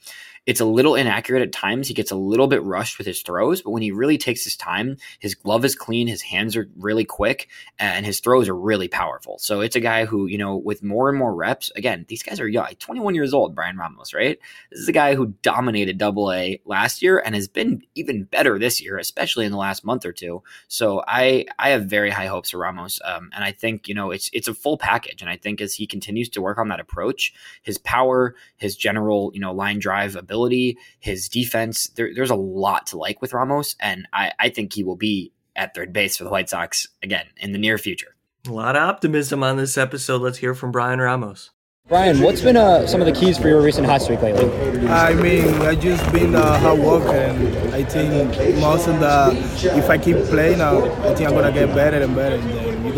It's 0.48 0.61
a 0.61 0.64
little 0.64 0.94
inaccurate 0.94 1.42
at 1.42 1.52
times. 1.52 1.88
He 1.88 1.94
gets 1.94 2.11
a 2.11 2.16
little 2.16 2.46
bit 2.46 2.62
rushed 2.62 2.96
with 2.96 3.06
his 3.06 3.20
throws, 3.20 3.61
but 3.61 3.72
when 3.72 3.82
he 3.82 3.90
really 3.90 4.16
takes 4.16 4.44
his 4.44 4.56
time, 4.56 4.96
his 5.18 5.34
glove 5.34 5.62
is 5.62 5.74
clean, 5.74 6.06
his 6.06 6.22
hands 6.22 6.56
are 6.56 6.70
really 6.78 7.04
quick, 7.04 7.50
and 7.78 8.06
his 8.06 8.20
throws 8.20 8.48
are 8.48 8.56
really 8.56 8.88
powerful. 8.88 9.37
So 9.40 9.61
it's 9.61 9.76
a 9.76 9.80
guy 9.80 10.06
who, 10.06 10.24
you 10.26 10.38
know, 10.38 10.56
with 10.56 10.82
more 10.82 11.11
and 11.11 11.18
more 11.18 11.34
reps, 11.34 11.70
again, 11.76 12.06
these 12.08 12.22
guys 12.22 12.40
are 12.40 12.48
young, 12.48 12.64
21 12.78 13.14
years 13.14 13.34
old, 13.34 13.54
Bryan 13.54 13.76
Ramos, 13.76 14.14
right? 14.14 14.38
This 14.70 14.80
is 14.80 14.88
a 14.88 14.92
guy 14.92 15.14
who 15.16 15.34
dominated 15.42 15.98
double 15.98 16.32
A 16.32 16.62
last 16.64 17.02
year 17.02 17.18
and 17.22 17.34
has 17.34 17.46
been 17.46 17.82
even 17.94 18.24
better 18.24 18.58
this 18.58 18.80
year, 18.80 18.96
especially 18.96 19.44
in 19.44 19.52
the 19.52 19.58
last 19.58 19.84
month 19.84 20.06
or 20.06 20.12
two. 20.12 20.42
So 20.66 21.04
I 21.06 21.44
I 21.58 21.68
have 21.70 21.84
very 21.84 22.08
high 22.08 22.28
hopes 22.28 22.52
for 22.52 22.58
Ramos. 22.58 23.02
Um, 23.04 23.28
and 23.34 23.44
I 23.44 23.52
think, 23.52 23.87
you 23.87 23.94
know, 23.94 24.12
it's 24.12 24.30
it's 24.32 24.48
a 24.48 24.54
full 24.54 24.78
package. 24.78 25.20
And 25.20 25.28
I 25.28 25.37
think 25.37 25.61
as 25.61 25.74
he 25.74 25.87
continues 25.87 26.30
to 26.30 26.40
work 26.40 26.56
on 26.56 26.68
that 26.68 26.80
approach, 26.80 27.34
his 27.61 27.76
power, 27.76 28.34
his 28.56 28.76
general, 28.76 29.30
you 29.34 29.40
know, 29.40 29.52
line 29.52 29.78
drive 29.78 30.16
ability 30.16 30.38
ability, 30.38 30.79
his 31.01 31.29
defense. 31.29 31.88
There, 31.88 32.11
there's 32.14 32.31
a 32.31 32.37
lot 32.37 32.87
to 32.88 32.98
like 32.98 33.20
with 33.20 33.33
Ramos, 33.33 33.77
and 33.81 34.07
I, 34.12 34.33
I 34.38 34.48
think 34.48 34.72
he 34.72 34.85
will 34.85 34.96
be 34.96 35.33
at 35.57 35.74
third 35.74 35.92
base 35.92 36.16
for 36.16 36.24
the 36.24 36.31
White 36.31 36.48
Sox 36.48 36.87
again 37.03 37.27
in 37.37 37.53
the 37.53 37.59
near 37.59 37.79
future. 37.79 38.14
A 38.46 38.53
lot 38.53 38.77
of 38.77 38.83
optimism 38.83 39.42
on 39.42 39.57
this 39.57 39.77
episode. 39.77 40.22
Let's 40.22 40.38
hear 40.38 40.55
from 40.55 40.70
Bryan 40.70 41.01
Ramos. 41.01 41.51
Bryan, 41.88 42.20
what's 42.20 42.42
been 42.42 42.57
uh, 42.57 42.87
some 42.87 43.01
of 43.01 43.07
the 43.07 43.12
keys 43.12 43.38
for 43.38 43.48
your 43.48 43.62
recent 43.62 43.87
hot 43.87 44.03
streak 44.03 44.20
lately? 44.20 44.44
I 44.88 45.14
mean, 45.14 45.55
I 45.62 45.74
just 45.74 46.05
been 46.12 46.35
uh, 46.35 46.59
hard 46.59 46.79
work, 46.79 47.09
and 47.09 47.74
I 47.74 47.83
think 47.83 48.12
most 48.61 48.87
of 48.88 49.01
the 49.01 49.33
if 49.74 49.88
I 49.88 49.96
keep 49.96 50.16
playing, 50.27 50.61
uh, 50.61 50.85
I 51.05 51.14
think 51.14 51.29
I'm 51.29 51.35
gonna 51.35 51.51
get 51.51 51.74
better 51.74 52.03
and 52.03 52.14
better. 52.14 52.37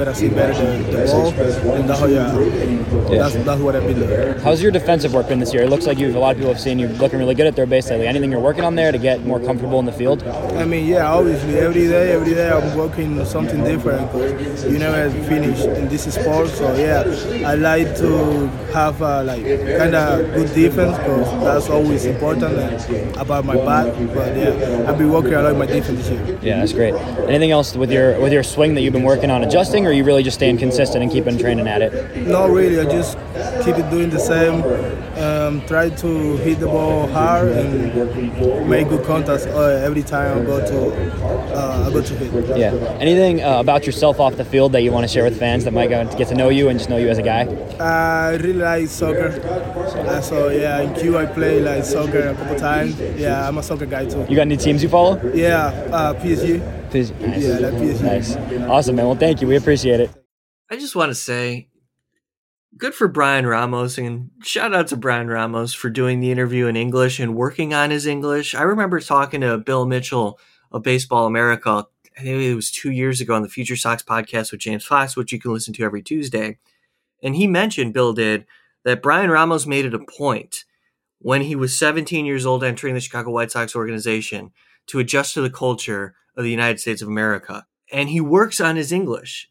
And 0.00 0.08
then 0.08 0.14
see 0.14 0.30
better 0.30 0.54
the, 0.54 0.92
the 0.92 1.62
ball, 1.62 1.74
and 1.74 1.90
how 1.90 2.06
yeah, 2.06 3.18
that's, 3.18 3.34
that's 3.44 3.60
what 3.60 3.76
I've 3.76 3.82
been 3.82 3.98
doing. 3.98 4.38
How's 4.38 4.62
your 4.62 4.72
defensive 4.72 5.12
work 5.12 5.28
been 5.28 5.40
this 5.40 5.52
year? 5.52 5.64
It 5.64 5.68
looks 5.68 5.86
like 5.86 5.98
you've 5.98 6.14
a 6.14 6.18
lot 6.18 6.30
of 6.30 6.36
people 6.38 6.54
have 6.54 6.60
seen 6.60 6.78
you 6.78 6.88
looking 6.88 7.18
really 7.18 7.34
good 7.34 7.46
at 7.46 7.54
third 7.54 7.68
base 7.68 7.90
lately. 7.90 8.06
Anything 8.06 8.30
you're 8.30 8.40
working 8.40 8.64
on 8.64 8.76
there 8.76 8.92
to 8.92 8.98
get 8.98 9.26
more 9.26 9.38
comfortable 9.38 9.78
in 9.78 9.84
the 9.84 9.92
field? 9.92 10.22
I 10.22 10.64
mean, 10.64 10.86
yeah, 10.86 11.12
obviously 11.12 11.58
every 11.58 11.86
day, 11.86 12.12
every 12.12 12.32
day 12.32 12.48
I'm 12.48 12.74
working 12.78 13.20
on 13.20 13.26
something 13.26 13.62
different 13.62 14.10
you 14.70 14.78
never 14.78 15.10
finish 15.24 15.60
in 15.64 15.88
this 15.88 16.12
sport. 16.14 16.48
So 16.48 16.74
yeah, 16.76 17.04
I 17.46 17.54
like 17.54 17.96
to 17.98 18.46
have 18.72 19.02
uh, 19.02 19.22
like 19.24 19.42
kind 19.42 19.94
of 19.94 20.34
good 20.34 20.54
defense 20.54 20.96
because 20.98 21.44
that's 21.44 21.68
always 21.68 22.04
important 22.06 22.54
about 23.16 23.44
my 23.44 23.56
bat. 23.56 23.94
But 24.14 24.36
yeah, 24.36 24.88
I've 24.88 24.98
been 24.98 25.10
working 25.10 25.34
a 25.34 25.42
lot 25.42 25.52
on 25.52 25.58
my 25.58 25.66
defense 25.66 25.98
this 25.98 26.10
year. 26.10 26.38
Yeah, 26.42 26.60
that's 26.60 26.72
great. 26.72 26.94
Anything 27.28 27.50
else 27.50 27.76
with 27.76 27.92
your 27.92 28.18
with 28.20 28.32
your 28.32 28.42
swing 28.42 28.74
that 28.74 28.82
you've 28.82 28.92
been 28.92 29.02
working 29.02 29.30
on 29.30 29.42
adjusting, 29.44 29.86
or 29.90 29.92
you 29.92 30.04
really 30.04 30.22
just 30.22 30.36
staying 30.36 30.56
consistent 30.56 31.02
and 31.02 31.10
keeping 31.12 31.36
training 31.36 31.66
at 31.66 31.82
it? 31.82 32.16
No, 32.16 32.48
really. 32.48 32.78
I 32.78 32.84
just 32.84 33.18
keep 33.64 33.76
it 33.76 33.90
doing 33.90 34.08
the 34.10 34.20
same. 34.20 34.62
Um, 35.20 35.60
try 35.66 35.90
to 35.90 36.36
hit 36.38 36.60
the 36.60 36.66
ball 36.66 37.06
hard 37.08 37.48
and 37.48 38.68
make 38.68 38.88
good 38.88 39.04
contacts 39.04 39.44
uh, 39.46 39.82
every 39.84 40.02
time 40.02 40.38
I 40.38 40.44
go 40.44 40.58
to 40.64 40.78
uh, 41.54 41.86
I 41.86 41.92
go 41.92 42.00
to 42.00 42.14
hit. 42.14 42.56
Yeah. 42.56 42.72
Anything 42.98 43.42
uh, 43.42 43.60
about 43.60 43.84
yourself 43.86 44.18
off 44.18 44.36
the 44.36 44.44
field 44.44 44.72
that 44.72 44.82
you 44.82 44.92
want 44.92 45.04
to 45.04 45.08
share 45.08 45.24
with 45.24 45.38
fans 45.38 45.64
that 45.64 45.72
might 45.72 45.88
get 45.88 46.28
to 46.28 46.34
know 46.34 46.48
you 46.48 46.68
and 46.68 46.78
just 46.78 46.88
know 46.88 46.96
you 46.96 47.08
as 47.08 47.18
a 47.18 47.22
guy? 47.22 47.42
I 47.78 48.36
really 48.36 48.54
like 48.54 48.88
soccer. 48.88 49.28
Uh, 50.08 50.20
so 50.20 50.48
yeah, 50.48 50.80
in 50.80 50.94
Q 50.94 51.18
I 51.18 51.26
play 51.26 51.60
like 51.60 51.84
soccer 51.84 52.28
a 52.28 52.34
couple 52.34 52.56
times. 52.56 52.98
Yeah, 53.16 53.46
I'm 53.46 53.58
a 53.58 53.62
soccer 53.62 53.86
guy 53.86 54.06
too. 54.06 54.24
You 54.28 54.36
got 54.36 54.42
any 54.42 54.56
teams 54.56 54.82
you 54.82 54.88
follow? 54.88 55.20
Yeah, 55.34 55.66
uh, 55.92 56.14
PSG. 56.14 56.60
PSG. 56.90 57.20
Nice. 57.20 57.42
Yeah, 57.42 57.58
that 57.58 57.74
PSG. 57.74 58.02
Nice. 58.02 58.36
Awesome, 58.68 58.96
man. 58.96 59.06
Well, 59.06 59.16
thank 59.16 59.40
you. 59.40 59.48
We 59.48 59.56
appreciate 59.56 60.00
it. 60.00 60.10
I 60.70 60.76
just 60.76 60.94
want 60.94 61.10
to 61.10 61.14
say, 61.14 61.68
good 62.76 62.94
for 62.94 63.08
Bryan 63.08 63.46
Ramos 63.46 63.98
and 63.98 64.30
shout 64.42 64.74
out 64.74 64.88
to 64.88 64.96
Bryan 64.96 65.28
Ramos 65.28 65.74
for 65.74 65.90
doing 65.90 66.20
the 66.20 66.30
interview 66.30 66.66
in 66.66 66.76
English 66.76 67.18
and 67.18 67.34
working 67.34 67.74
on 67.74 67.90
his 67.90 68.06
English. 68.06 68.54
I 68.54 68.62
remember 68.62 69.00
talking 69.00 69.40
to 69.40 69.58
Bill 69.58 69.86
Mitchell 69.86 70.38
of 70.70 70.82
Baseball 70.82 71.26
America. 71.26 71.86
I 72.16 72.22
think 72.22 72.42
it 72.42 72.54
was 72.54 72.70
two 72.70 72.90
years 72.90 73.20
ago 73.20 73.34
on 73.34 73.42
the 73.42 73.48
Future 73.48 73.76
Sox 73.76 74.02
podcast 74.02 74.52
with 74.52 74.60
James 74.60 74.84
Fox, 74.84 75.16
which 75.16 75.32
you 75.32 75.40
can 75.40 75.52
listen 75.52 75.74
to 75.74 75.84
every 75.84 76.02
Tuesday. 76.02 76.58
And 77.22 77.36
he 77.36 77.46
mentioned, 77.46 77.92
Bill 77.92 78.12
did, 78.12 78.46
that 78.84 79.02
Bryan 79.02 79.30
Ramos 79.30 79.66
made 79.66 79.84
it 79.84 79.94
a 79.94 79.98
point 79.98 80.64
when 81.18 81.42
he 81.42 81.54
was 81.54 81.76
17 81.76 82.24
years 82.24 82.46
old 82.46 82.64
entering 82.64 82.94
the 82.94 83.00
Chicago 83.00 83.30
White 83.30 83.50
Sox 83.50 83.76
organization 83.76 84.52
to 84.86 84.98
adjust 84.98 85.34
to 85.34 85.42
the 85.42 85.50
culture 85.50 86.14
of 86.36 86.44
the 86.44 86.50
United 86.50 86.80
States 86.80 87.02
of 87.02 87.08
America. 87.08 87.66
And 87.92 88.08
he 88.08 88.20
works 88.20 88.60
on 88.60 88.76
his 88.76 88.92
English 88.92 89.49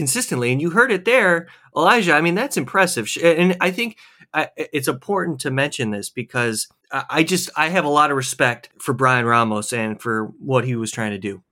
consistently. 0.00 0.50
And 0.50 0.62
you 0.62 0.70
heard 0.70 0.90
it 0.90 1.04
there, 1.04 1.46
Elijah. 1.76 2.14
I 2.14 2.22
mean, 2.22 2.34
that's 2.34 2.56
impressive. 2.56 3.06
And 3.22 3.54
I 3.60 3.70
think 3.70 3.98
it's 4.56 4.88
important 4.88 5.40
to 5.40 5.50
mention 5.50 5.90
this 5.90 6.08
because 6.08 6.68
I 6.90 7.22
just, 7.22 7.50
I 7.54 7.68
have 7.68 7.84
a 7.84 7.90
lot 7.90 8.10
of 8.10 8.16
respect 8.16 8.70
for 8.78 8.94
Bryan 8.94 9.26
Ramos 9.26 9.74
and 9.74 10.00
for 10.00 10.32
what 10.38 10.64
he 10.64 10.74
was 10.74 10.90
trying 10.90 11.10
to 11.10 11.18
do. 11.18 11.42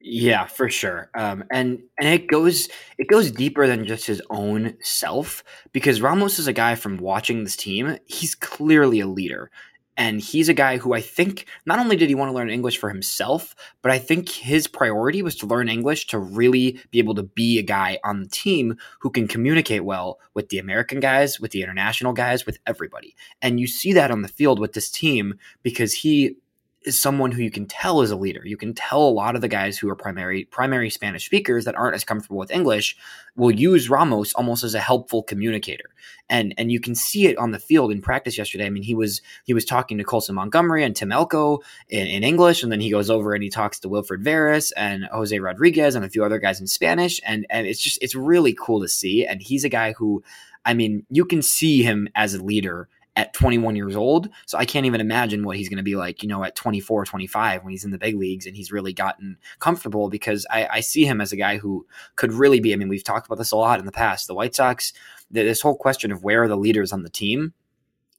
Yeah, 0.00 0.46
for 0.46 0.68
sure. 0.68 1.10
Um, 1.14 1.44
and 1.52 1.80
and 1.96 2.08
it 2.08 2.26
goes 2.26 2.68
it 2.98 3.06
goes 3.06 3.30
deeper 3.30 3.68
than 3.68 3.86
just 3.86 4.04
his 4.04 4.20
own 4.30 4.76
self 4.80 5.44
because 5.70 6.00
Ramos 6.00 6.40
is 6.40 6.48
a 6.48 6.52
guy 6.52 6.74
from 6.74 6.96
watching 6.96 7.44
this 7.44 7.54
team. 7.54 7.98
He's 8.06 8.34
clearly 8.34 8.98
a 8.98 9.06
leader. 9.06 9.52
And 9.96 10.20
he's 10.20 10.48
a 10.48 10.54
guy 10.54 10.78
who 10.78 10.94
I 10.94 11.00
think 11.00 11.46
not 11.66 11.78
only 11.78 11.96
did 11.96 12.08
he 12.08 12.14
want 12.14 12.30
to 12.30 12.34
learn 12.34 12.48
English 12.48 12.78
for 12.78 12.88
himself, 12.88 13.54
but 13.82 13.92
I 13.92 13.98
think 13.98 14.28
his 14.28 14.66
priority 14.66 15.22
was 15.22 15.36
to 15.36 15.46
learn 15.46 15.68
English 15.68 16.06
to 16.08 16.18
really 16.18 16.80
be 16.90 16.98
able 16.98 17.14
to 17.16 17.22
be 17.22 17.58
a 17.58 17.62
guy 17.62 17.98
on 18.02 18.20
the 18.20 18.28
team 18.28 18.76
who 19.00 19.10
can 19.10 19.28
communicate 19.28 19.84
well 19.84 20.18
with 20.34 20.48
the 20.48 20.58
American 20.58 20.98
guys, 20.98 21.38
with 21.38 21.50
the 21.50 21.62
international 21.62 22.14
guys, 22.14 22.46
with 22.46 22.58
everybody. 22.66 23.14
And 23.42 23.60
you 23.60 23.66
see 23.66 23.92
that 23.92 24.10
on 24.10 24.22
the 24.22 24.28
field 24.28 24.58
with 24.58 24.72
this 24.72 24.90
team 24.90 25.34
because 25.62 25.92
he 25.92 26.36
is 26.84 27.00
someone 27.00 27.32
who 27.32 27.42
you 27.42 27.50
can 27.50 27.66
tell 27.66 28.02
is 28.02 28.10
a 28.10 28.16
leader. 28.16 28.42
You 28.44 28.56
can 28.56 28.74
tell 28.74 29.02
a 29.02 29.10
lot 29.10 29.34
of 29.34 29.40
the 29.40 29.48
guys 29.48 29.78
who 29.78 29.88
are 29.88 29.96
primary 29.96 30.44
primary 30.44 30.90
Spanish 30.90 31.26
speakers 31.26 31.64
that 31.64 31.74
aren't 31.74 31.94
as 31.94 32.04
comfortable 32.04 32.38
with 32.38 32.50
English 32.50 32.96
will 33.36 33.50
use 33.50 33.88
Ramos 33.88 34.32
almost 34.34 34.64
as 34.64 34.74
a 34.74 34.80
helpful 34.80 35.22
communicator. 35.22 35.90
And 36.28 36.54
and 36.58 36.70
you 36.72 36.80
can 36.80 36.94
see 36.94 37.26
it 37.26 37.38
on 37.38 37.52
the 37.52 37.58
field 37.58 37.92
in 37.92 38.02
practice 38.02 38.38
yesterday. 38.38 38.66
I 38.66 38.70
mean, 38.70 38.82
he 38.82 38.94
was 38.94 39.22
he 39.44 39.54
was 39.54 39.64
talking 39.64 39.98
to 39.98 40.04
Colson 40.04 40.34
Montgomery 40.34 40.84
and 40.84 40.94
Tim 40.94 41.12
Elko 41.12 41.60
in, 41.88 42.06
in 42.06 42.24
English, 42.24 42.62
and 42.62 42.72
then 42.72 42.80
he 42.80 42.90
goes 42.90 43.10
over 43.10 43.34
and 43.34 43.42
he 43.42 43.50
talks 43.50 43.78
to 43.80 43.88
Wilfred 43.88 44.22
Veras 44.22 44.72
and 44.76 45.04
Jose 45.12 45.38
Rodriguez 45.38 45.94
and 45.94 46.04
a 46.04 46.10
few 46.10 46.24
other 46.24 46.38
guys 46.38 46.60
in 46.60 46.66
Spanish. 46.66 47.20
And 47.26 47.46
and 47.50 47.66
it's 47.66 47.80
just 47.80 47.98
it's 48.02 48.14
really 48.14 48.54
cool 48.54 48.80
to 48.80 48.88
see. 48.88 49.26
And 49.26 49.42
he's 49.42 49.64
a 49.64 49.68
guy 49.68 49.92
who 49.92 50.22
I 50.64 50.74
mean, 50.74 51.06
you 51.10 51.24
can 51.24 51.42
see 51.42 51.82
him 51.82 52.08
as 52.14 52.34
a 52.34 52.42
leader 52.42 52.88
at 53.14 53.34
21 53.34 53.76
years 53.76 53.94
old. 53.94 54.28
So 54.46 54.56
I 54.56 54.64
can't 54.64 54.86
even 54.86 55.00
imagine 55.00 55.44
what 55.44 55.56
he's 55.56 55.68
going 55.68 55.76
to 55.76 55.82
be 55.82 55.96
like, 55.96 56.22
you 56.22 56.28
know, 56.28 56.44
at 56.44 56.56
24, 56.56 57.04
25 57.04 57.62
when 57.62 57.70
he's 57.70 57.84
in 57.84 57.90
the 57.90 57.98
big 57.98 58.16
leagues 58.16 58.46
and 58.46 58.56
he's 58.56 58.72
really 58.72 58.92
gotten 58.92 59.36
comfortable 59.58 60.08
because 60.08 60.46
I, 60.50 60.66
I 60.70 60.80
see 60.80 61.04
him 61.04 61.20
as 61.20 61.32
a 61.32 61.36
guy 61.36 61.58
who 61.58 61.86
could 62.16 62.32
really 62.32 62.60
be. 62.60 62.72
I 62.72 62.76
mean, 62.76 62.88
we've 62.88 63.04
talked 63.04 63.26
about 63.26 63.38
this 63.38 63.52
a 63.52 63.56
lot 63.56 63.80
in 63.80 63.86
the 63.86 63.92
past. 63.92 64.26
The 64.26 64.34
White 64.34 64.54
Sox, 64.54 64.92
this 65.30 65.60
whole 65.60 65.76
question 65.76 66.10
of 66.10 66.24
where 66.24 66.44
are 66.44 66.48
the 66.48 66.56
leaders 66.56 66.92
on 66.92 67.02
the 67.02 67.10
team. 67.10 67.52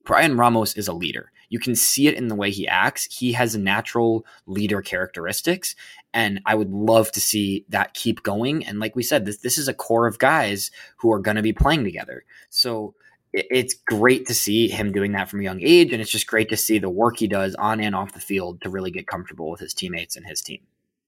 Bryan 0.05 0.37
Ramos 0.37 0.75
is 0.75 0.87
a 0.87 0.93
leader. 0.93 1.31
You 1.49 1.59
can 1.59 1.75
see 1.75 2.07
it 2.07 2.15
in 2.15 2.27
the 2.27 2.35
way 2.35 2.51
he 2.51 2.67
acts. 2.67 3.05
He 3.05 3.31
has 3.33 3.55
natural 3.55 4.25
leader 4.45 4.81
characteristics. 4.81 5.75
And 6.13 6.41
I 6.45 6.55
would 6.55 6.71
love 6.71 7.11
to 7.13 7.21
see 7.21 7.65
that 7.69 7.93
keep 7.93 8.21
going. 8.21 8.65
And 8.65 8.79
like 8.79 8.95
we 8.95 9.03
said, 9.03 9.25
this, 9.25 9.37
this 9.37 9.57
is 9.57 9.67
a 9.67 9.73
core 9.73 10.05
of 10.05 10.19
guys 10.19 10.71
who 10.97 11.11
are 11.11 11.19
going 11.19 11.37
to 11.37 11.41
be 11.41 11.53
playing 11.53 11.83
together. 11.83 12.25
So 12.49 12.95
it's 13.33 13.73
great 13.73 14.27
to 14.27 14.33
see 14.33 14.67
him 14.67 14.91
doing 14.91 15.13
that 15.13 15.29
from 15.29 15.39
a 15.39 15.43
young 15.43 15.61
age, 15.61 15.91
and 15.91 16.01
it's 16.01 16.11
just 16.11 16.27
great 16.27 16.49
to 16.49 16.57
see 16.57 16.77
the 16.77 16.89
work 16.89 17.17
he 17.17 17.27
does 17.27 17.55
on 17.55 17.79
and 17.79 17.95
off 17.95 18.13
the 18.13 18.19
field 18.19 18.61
to 18.61 18.69
really 18.69 18.91
get 18.91 19.07
comfortable 19.07 19.49
with 19.49 19.59
his 19.59 19.73
teammates 19.73 20.15
and 20.15 20.25
his 20.25 20.41
team. 20.41 20.61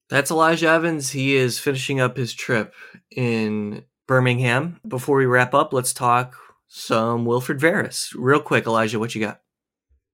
That's 0.09 0.31
Elijah 0.31 0.69
Evans. 0.69 1.11
He 1.11 1.35
is 1.35 1.59
finishing 1.59 1.99
up 1.99 2.17
his 2.17 2.33
trip 2.33 2.73
in 3.11 3.83
Birmingham. 4.07 4.79
Before 4.87 5.17
we 5.17 5.25
wrap 5.25 5.53
up, 5.53 5.73
let's 5.73 5.93
talk 5.93 6.35
some 6.67 7.25
Wilfred 7.25 7.59
Veras. 7.59 8.13
Real 8.15 8.39
quick, 8.39 8.65
Elijah, 8.65 8.99
what 8.99 9.15
you 9.15 9.21
got? 9.21 9.41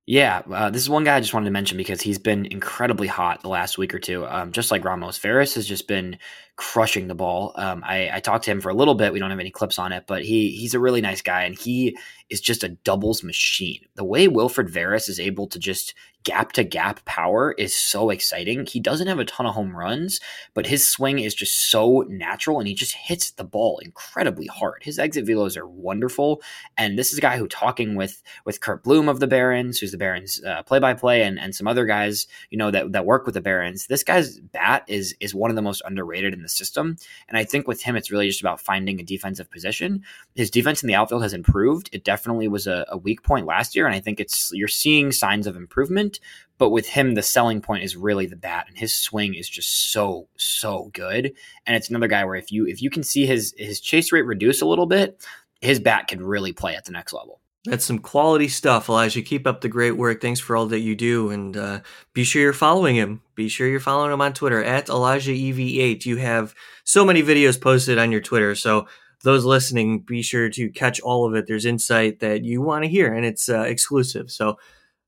Yeah, 0.06 0.42
uh, 0.52 0.70
this 0.70 0.82
is 0.82 0.90
one 0.90 1.04
guy 1.04 1.16
I 1.16 1.20
just 1.20 1.34
wanted 1.34 1.46
to 1.46 1.52
mention 1.52 1.78
because 1.78 2.02
he's 2.02 2.18
been 2.18 2.46
incredibly 2.48 3.08
hot 3.08 3.42
the 3.42 3.50
last 3.50 3.78
week 3.78 3.94
or 3.94 4.00
two. 4.00 4.26
Um, 4.26 4.52
just 4.52 4.72
like 4.72 4.84
Ramos, 4.84 5.20
Veras 5.20 5.56
has 5.56 5.68
just 5.68 5.88
been 5.88 6.18
crushing 6.62 7.08
the 7.08 7.16
ball. 7.16 7.54
Um, 7.56 7.84
I, 7.84 8.12
I, 8.14 8.20
talked 8.20 8.46
to 8.46 8.52
him 8.52 8.62
for 8.62 8.70
a 8.70 8.76
little 8.76 8.94
bit. 8.94 9.12
We 9.12 9.18
don't 9.18 9.32
have 9.32 9.40
any 9.40 9.50
clips 9.50 9.80
on 9.80 9.92
it, 9.92 10.04
but 10.06 10.24
he 10.24 10.52
he's 10.52 10.76
a 10.76 10.80
really 10.80 11.02
nice 11.02 11.24
guy, 11.24 11.44
and 11.44 11.58
he 11.58 11.98
is 12.30 12.40
just 12.40 12.64
a 12.64 12.70
doubles 12.70 13.24
machine. 13.24 13.80
The 13.96 14.04
way 14.04 14.28
Wilfred 14.28 14.68
Veras 14.68 15.10
is 15.10 15.20
able 15.20 15.48
to 15.48 15.58
just 15.58 15.96
gap 16.24 16.52
to 16.52 16.64
gap 16.64 17.04
power 17.06 17.54
is 17.54 17.76
so 17.76 18.10
exciting. 18.10 18.66
He 18.66 18.80
doesn't 18.80 19.08
have 19.08 19.20
a 19.20 19.26
ton 19.26 19.46
of 19.46 19.56
home 19.56 19.76
runs, 19.76 20.20
but 20.54 20.68
his 20.68 20.88
swing 20.88 21.20
is 21.20 21.34
just 21.34 21.72
so 21.72 22.06
natural 22.10 22.60
and 22.60 22.68
he 22.68 22.74
just 22.74 22.94
hits 22.94 23.32
the 23.32 23.44
ball 23.44 23.80
incredibly 23.80 24.48
hard. 24.48 24.84
His 24.84 25.00
exit 25.00 25.26
velos 25.26 25.58
are 25.58 25.68
wonderful. 25.68 26.42
And 26.78 26.98
this 26.98 27.12
is 27.12 27.18
a 27.18 27.22
guy 27.22 27.38
who 27.38 27.48
talking 27.48 27.96
with 27.96 28.22
with 28.46 28.62
Curt 28.62 28.84
Bloom 28.84 29.10
of 29.10 29.20
the 29.20 29.28
Barons, 29.28 29.80
who's 29.80 29.92
the 29.92 29.98
Barons 29.98 30.42
play 30.66 30.80
by 30.80 30.94
play, 30.94 31.24
and 31.24 31.40
and 31.40 31.56
some 31.56 31.68
other 31.68 31.86
guys, 31.86 32.28
you 32.50 32.58
know, 32.58 32.72
that, 32.72 32.92
that 32.92 33.06
work 33.06 33.26
with 33.26 33.36
the 33.36 33.42
Barons. 33.42 33.88
This 33.88 34.04
guy's 34.04 34.40
bat 34.40 34.84
is 34.88 35.16
is 35.20 35.34
one 35.34 35.50
of 35.50 35.56
the 35.56 35.62
most 35.62 35.82
underrated 35.86 36.34
in 36.34 36.42
the 36.42 36.50
system. 36.52 36.98
And 37.28 37.38
I 37.38 37.44
think 37.44 37.68
with 37.68 37.82
him, 37.82 37.96
it's 37.96 38.12
really 38.12 38.28
just 38.28 38.42
about 38.42 38.62
finding 38.62 39.00
a 39.00 39.04
defensive 39.04 39.50
position. 39.50 40.04
His 40.36 40.52
defense 40.52 40.84
in 40.84 40.88
the 40.88 40.96
outfield 40.96 41.24
has 41.24 41.34
improved. 41.34 41.90
It 41.92 42.04
definitely 42.04 42.48
was 42.48 42.68
a, 42.68 42.86
a 42.90 42.98
weak 42.98 43.24
point 43.24 43.46
last 43.46 43.76
year. 43.76 43.86
And 43.86 43.96
I 43.96 44.00
think 44.00 44.20
it's 44.20 44.52
you're 44.54 44.68
seeing 44.68 45.12
signs 45.12 45.48
of 45.48 45.56
improvement 45.56 46.20
but 46.62 46.70
with 46.70 46.90
him, 46.90 47.16
the 47.16 47.24
selling 47.24 47.60
point 47.60 47.84
is 47.84 47.98
really 47.98 48.28
the 48.28 48.36
bat, 48.36 48.66
and 48.68 48.78
his 48.78 48.94
swing 48.94 49.34
is 49.34 49.50
just 49.50 49.92
so 49.92 50.28
so 50.38 50.92
good. 50.94 51.34
And 51.66 51.76
it's 51.76 51.90
another 51.90 52.08
guy 52.08 52.24
where 52.24 52.36
if 52.36 52.52
you 52.52 52.68
if 52.68 52.84
you 52.84 52.92
can 52.92 53.02
see 53.02 53.26
his 53.26 53.56
his 53.58 53.82
chase 53.82 54.12
rate 54.12 54.28
reduce 54.28 54.62
a 54.62 54.68
little 54.68 54.86
bit, 54.86 55.26
his 55.60 55.80
bat 55.80 56.08
can 56.08 56.24
really 56.24 56.54
play 56.54 56.76
at 56.76 56.86
the 56.86 56.92
next 56.92 57.14
level. 57.14 57.41
That's 57.66 57.86
some 57.86 58.00
quality 58.00 58.48
stuff, 58.48 58.90
Elijah. 58.90 59.22
Keep 59.22 59.46
up 59.46 59.62
the 59.62 59.70
great 59.70 59.92
work. 59.92 60.20
Thanks 60.20 60.40
for 60.40 60.56
all 60.56 60.66
that 60.68 60.80
you 60.80 60.96
do, 60.96 61.30
and 61.30 61.56
uh, 61.56 61.82
be 62.14 62.24
sure 62.24 62.42
you're 62.42 62.54
following 62.54 62.96
him. 62.96 63.22
Be 63.36 63.50
sure 63.50 63.68
you're 63.68 63.80
following 63.80 64.12
him 64.12 64.22
on 64.22 64.34
Twitter 64.34 64.64
at 64.64 64.90
Elijah 64.90 65.32
EV8. 65.32 66.06
You 66.06 66.18
have 66.18 66.56
so 66.86 67.06
many 67.06 67.22
videos 67.22 67.62
posted 67.62 68.00
on 68.00 68.12
your 68.12 68.22
Twitter, 68.22 68.56
so 68.56 68.88
those 69.24 69.46
listening, 69.46 70.00
be 70.00 70.24
sure 70.24 70.50
to 70.50 70.72
catch 70.72 71.00
all 71.02 71.28
of 71.28 71.36
it. 71.36 71.46
There's 71.48 71.66
insight 71.66 72.20
that 72.22 72.44
you 72.44 72.62
want 72.62 72.84
to 72.84 72.90
hear, 72.90 73.14
and 73.14 73.26
it's 73.26 73.48
uh, 73.48 73.62
exclusive. 73.62 74.32
So 74.32 74.58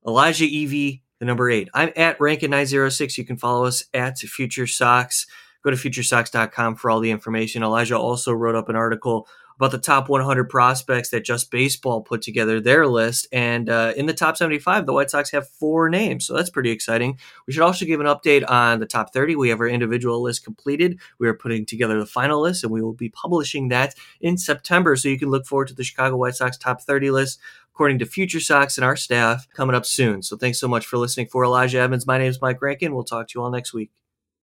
Elijah 0.05 0.45
Evie, 0.45 1.01
the 1.17 1.25
number 1.25 1.49
eight. 1.49 1.69
I'm 1.73 1.91
at 1.95 2.19
Rankin906. 2.19 3.17
You 3.17 3.25
can 3.25 3.37
follow 3.37 3.65
us 3.65 3.85
at 3.93 4.19
Future 4.19 4.67
Sox. 4.67 5.25
Go 5.63 5.71
to 5.71 5.77
futuresox.com 5.77 6.75
for 6.75 6.91
all 6.91 6.99
the 6.99 7.11
information. 7.11 7.63
Elijah 7.63 7.97
also 7.97 8.33
wrote 8.33 8.55
up 8.55 8.69
an 8.69 8.75
article 8.75 9.27
about 9.63 9.71
the 9.71 9.77
top 9.77 10.09
100 10.09 10.49
prospects 10.49 11.09
that 11.09 11.23
Just 11.23 11.49
Baseball 11.49 12.01
put 12.01 12.21
together 12.21 12.59
their 12.59 12.85
list. 12.85 13.27
And 13.31 13.69
uh, 13.69 13.93
in 13.95 14.07
the 14.07 14.13
top 14.13 14.35
75, 14.35 14.85
the 14.85 14.91
White 14.91 15.09
Sox 15.09 15.31
have 15.31 15.47
four 15.47 15.89
names. 15.89 16.27
So 16.27 16.35
that's 16.35 16.49
pretty 16.49 16.69
exciting. 16.69 17.17
We 17.47 17.53
should 17.53 17.63
also 17.63 17.85
give 17.85 18.01
an 18.01 18.05
update 18.05 18.43
on 18.49 18.81
the 18.81 18.85
top 18.85 19.13
30. 19.13 19.37
We 19.37 19.47
have 19.49 19.61
our 19.61 19.67
individual 19.67 20.21
list 20.21 20.43
completed. 20.43 20.99
We 21.17 21.29
are 21.29 21.33
putting 21.33 21.65
together 21.65 21.97
the 21.97 22.05
final 22.05 22.41
list, 22.41 22.65
and 22.65 22.73
we 22.73 22.81
will 22.81 22.93
be 22.93 23.07
publishing 23.07 23.69
that 23.69 23.95
in 24.19 24.37
September. 24.37 24.97
So 24.97 25.07
you 25.07 25.17
can 25.17 25.29
look 25.29 25.45
forward 25.45 25.69
to 25.69 25.73
the 25.73 25.85
Chicago 25.85 26.17
White 26.17 26.35
Sox 26.35 26.57
top 26.57 26.81
30 26.81 27.11
list 27.11 27.39
according 27.73 27.99
to 27.99 28.05
Future 28.05 28.39
Sox 28.39 28.77
and 28.77 28.85
our 28.85 28.95
staff, 28.95 29.47
coming 29.55 29.75
up 29.75 29.85
soon. 29.85 30.21
So 30.21 30.37
thanks 30.37 30.59
so 30.59 30.67
much 30.67 30.85
for 30.85 30.97
listening. 30.97 31.25
For 31.25 31.43
Elijah 31.43 31.79
Evans, 31.79 32.05
my 32.05 32.19
name 32.19 32.29
is 32.29 32.39
Mike 32.39 32.61
Rankin. 32.61 32.93
We'll 32.93 33.03
talk 33.03 33.29
to 33.29 33.39
you 33.39 33.43
all 33.43 33.49
next 33.49 33.73
week. 33.73 33.89